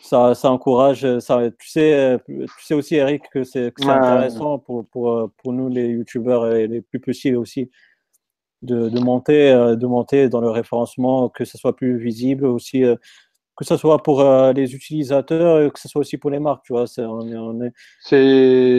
[0.00, 1.04] ça, ça encourage.
[1.04, 5.32] Euh, ça, tu, sais, euh, tu sais aussi, Eric, que c'est intéressant pour, pour, euh,
[5.38, 7.70] pour, nous, les youtubeurs et les plus petits aussi,
[8.62, 12.84] de, de, monter, de monter dans le référencement, que ce soit plus visible aussi
[13.60, 16.72] que ce soit pour euh, les utilisateurs, que ce soit aussi pour les marques, tu
[16.72, 16.86] vois.
[16.86, 17.04] C'est,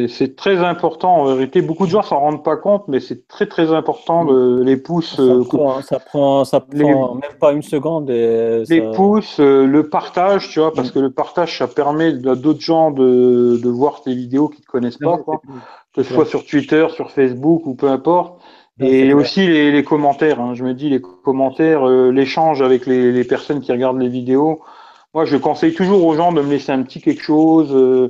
[0.09, 1.17] c'est, très important.
[1.17, 4.77] En vérité, beaucoup de gens s'en rendent pas compte, mais c'est très très important les
[4.77, 5.17] pouces.
[5.17, 8.09] Ça, euh, prend, ça prend, ça prend même pas une seconde.
[8.09, 10.93] Et les pouces, euh, le partage, tu vois, parce mm.
[10.93, 14.65] que le partage, ça permet à d'autres gens de, de voir tes vidéos qui ne
[14.65, 15.43] te connaissent pas, quoi.
[15.93, 18.40] que ce soit sur Twitter, sur Facebook ou peu importe.
[18.79, 20.39] Et aussi les, les commentaires.
[20.39, 20.53] Hein.
[20.53, 24.61] Je me dis les commentaires, euh, l'échange avec les, les, personnes qui regardent les vidéos.
[25.13, 27.69] Moi, je conseille toujours aux gens de me laisser un petit quelque chose.
[27.73, 28.09] Euh,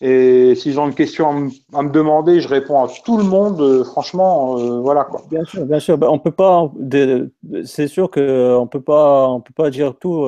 [0.00, 3.60] et s'ils ont une question à me, demander, je réponds à tout le monde.
[3.60, 5.22] Euh, franchement, voilà quoi.
[5.30, 5.96] Bien sûr, bien sûr.
[5.96, 6.70] Ben, on peut pas.
[7.64, 9.28] C'est sûr que on peut pas.
[9.28, 10.26] On peut pas dire tout.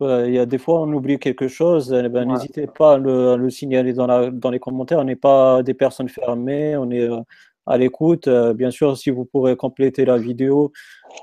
[0.00, 1.92] il y a des fois, on oublie quelque chose.
[1.92, 4.98] Eh ben, N'hésitez pas à le, le, signaler dans, la, dans les commentaires.
[4.98, 6.76] On n'est pas des personnes fermées.
[6.76, 7.08] On est
[7.66, 8.28] à l'écoute.
[8.28, 10.72] Euh, bien sûr, si vous pourrez compléter la vidéo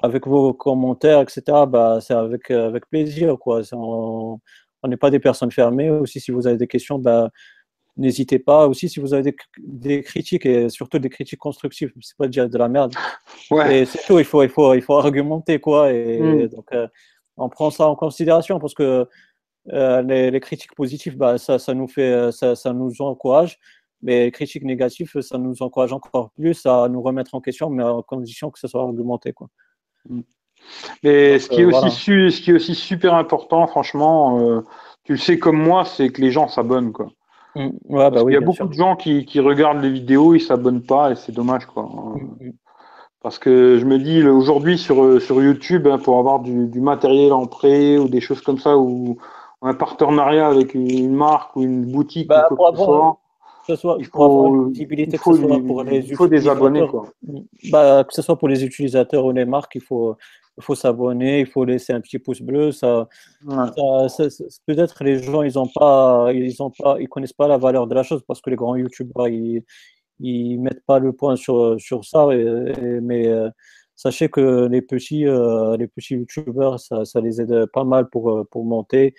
[0.02, 3.38] avec vos commentaires, etc., bah, c'est avec, euh, avec plaisir.
[3.40, 3.62] Quoi.
[3.74, 4.40] on
[4.88, 5.90] n'est pas des personnes fermées.
[5.90, 7.30] Aussi, si vous avez des questions, bah,
[7.98, 8.68] n'hésitez pas.
[8.68, 12.50] Aussi, si vous avez des, des, critiques, et surtout des critiques constructives, c'est pas dire
[12.50, 12.94] de la merde.
[13.52, 13.80] Ouais.
[13.80, 15.60] Et il faut, il, faut, il faut argumenter.
[15.60, 16.48] Quoi, et, hmm.
[16.48, 16.88] donc, euh,
[17.38, 19.08] on prend ça en considération parce que
[19.66, 23.60] les, les, critiques positives, bah, ça, ça, nous fait, ça, ça nous encourage.
[24.04, 27.84] Mais les critiques négatives, ça nous encourage encore plus à nous remettre en question, mais
[27.84, 29.34] à condition que ce soit argumenté.
[29.34, 29.48] Quoi.
[30.10, 30.22] Mm.
[31.04, 34.62] Mais ce, qui est euh, aussi ce qui est aussi super important, franchement, euh,
[35.04, 36.94] tu le sais comme moi, c'est que les gens s'abonnent.
[36.94, 37.08] Quoi.
[37.56, 37.70] Mm.
[37.90, 40.42] Ouais, bah oui, il y a beaucoup de gens qui, qui, regardent les vidéos, ils
[40.42, 41.66] s'abonnent pas et c'est dommage.
[41.66, 41.84] Quoi.
[41.84, 42.52] Mm,
[43.22, 47.34] Parce que je me dis, aujourd'hui sur, sur YouTube, hein, pour avoir du, du, matériel
[47.34, 49.18] en prêt ou des choses comme ça, ou
[49.62, 52.78] un partenariat avec une marque ou une boutique, bah, ou quoi que
[53.68, 57.06] ce soit il faut, visibilité, que ce soit pour les il faut des abonnés quoi.
[57.72, 60.16] Bah, que ce soit pour les utilisateurs ou les marques, il faut
[60.58, 62.72] il faut s'abonner, il faut laisser un petit pouce bleu.
[62.72, 63.08] Ça,
[63.48, 64.26] ça,
[64.66, 67.96] peut-être les gens ils ont pas ils ont pas ils connaissent pas la valeur de
[67.96, 69.64] la chose parce que les grands youtubeurs ils
[70.20, 72.28] ils mettent pas le point sur sur ça.
[73.02, 73.50] mais euh,
[73.96, 78.46] sachez que les petits euh, les petits youtubeurs ça, ça les aide pas mal pour
[78.50, 79.16] pour monter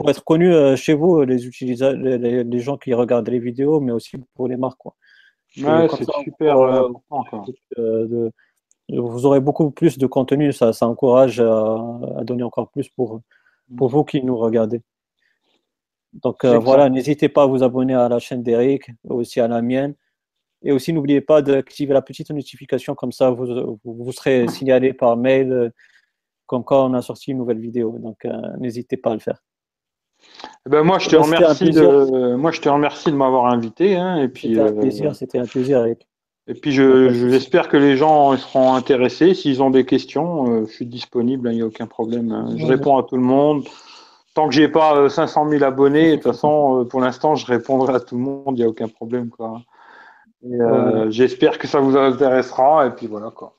[0.00, 3.92] pour être connu euh, chez vous, les, utilisateurs, les, gens qui regardent les vidéos, mais
[3.92, 4.78] aussi pour les marques.
[4.78, 4.94] Quoi.
[5.58, 6.88] Ouais, c'est super euh.
[7.76, 8.30] Euh,
[8.88, 13.20] vous aurez beaucoup plus de contenu, ça, ça encourage à, donner encore plus pour,
[13.76, 14.80] pour vous qui nous regardez.
[16.14, 19.94] Donc voilà, n'hésitez pas à vous abonner à la chaîne d'Eric, aussi à la mienne.
[20.62, 25.18] Et aussi, n'oubliez pas d'activer la petite notification, comme ça vous, vous, serez signalé par
[25.18, 25.74] mail
[26.46, 27.98] comme quand on a sorti une nouvelle vidéo.
[27.98, 28.26] Donc
[28.58, 29.42] n'hésitez pas à le faire.
[30.66, 33.96] Eh ben moi, je te remercie de, moi, je te remercie de m'avoir invité.
[33.96, 35.86] Hein, et puis, c'était un euh, plaisir, c'était un plaisir.
[35.86, 39.34] Et puis, je, j'espère que les gens seront intéressés.
[39.34, 42.32] S'ils ont des questions, euh, je suis disponible, il hein, n'y a aucun problème.
[42.32, 42.48] Hein.
[42.56, 43.64] Je réponds à tout le monde.
[44.34, 47.94] Tant que j'ai pas 500 euh, 000 abonnés, de toute façon, pour l'instant, je répondrai
[47.94, 49.30] à tout le monde, il n'y a aucun problème.
[49.30, 49.62] Quoi.
[51.08, 52.86] J'espère que ça vous intéressera.
[52.86, 53.30] Et puis voilà.
[53.30, 53.54] Quoi.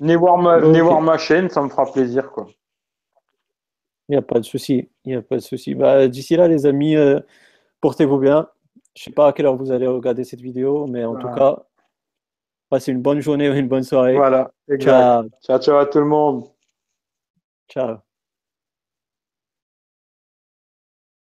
[0.00, 2.30] Venez voir ma, venez voir ma chaîne, ça me fera plaisir.
[2.30, 2.46] Quoi.
[4.10, 4.88] Il n'y a pas de souci.
[5.04, 5.76] Il n'y a pas de souci.
[5.76, 7.20] Bah, D'ici là, les amis, euh,
[7.80, 8.48] portez-vous bien.
[8.96, 11.28] Je ne sais pas à quelle heure vous allez regarder cette vidéo, mais en tout
[11.28, 11.62] cas,
[12.68, 14.16] passez une bonne journée ou une bonne soirée.
[14.16, 14.50] Voilà.
[14.80, 15.28] Ciao.
[15.44, 16.42] ciao, ciao à tout le monde.
[17.68, 17.98] Ciao.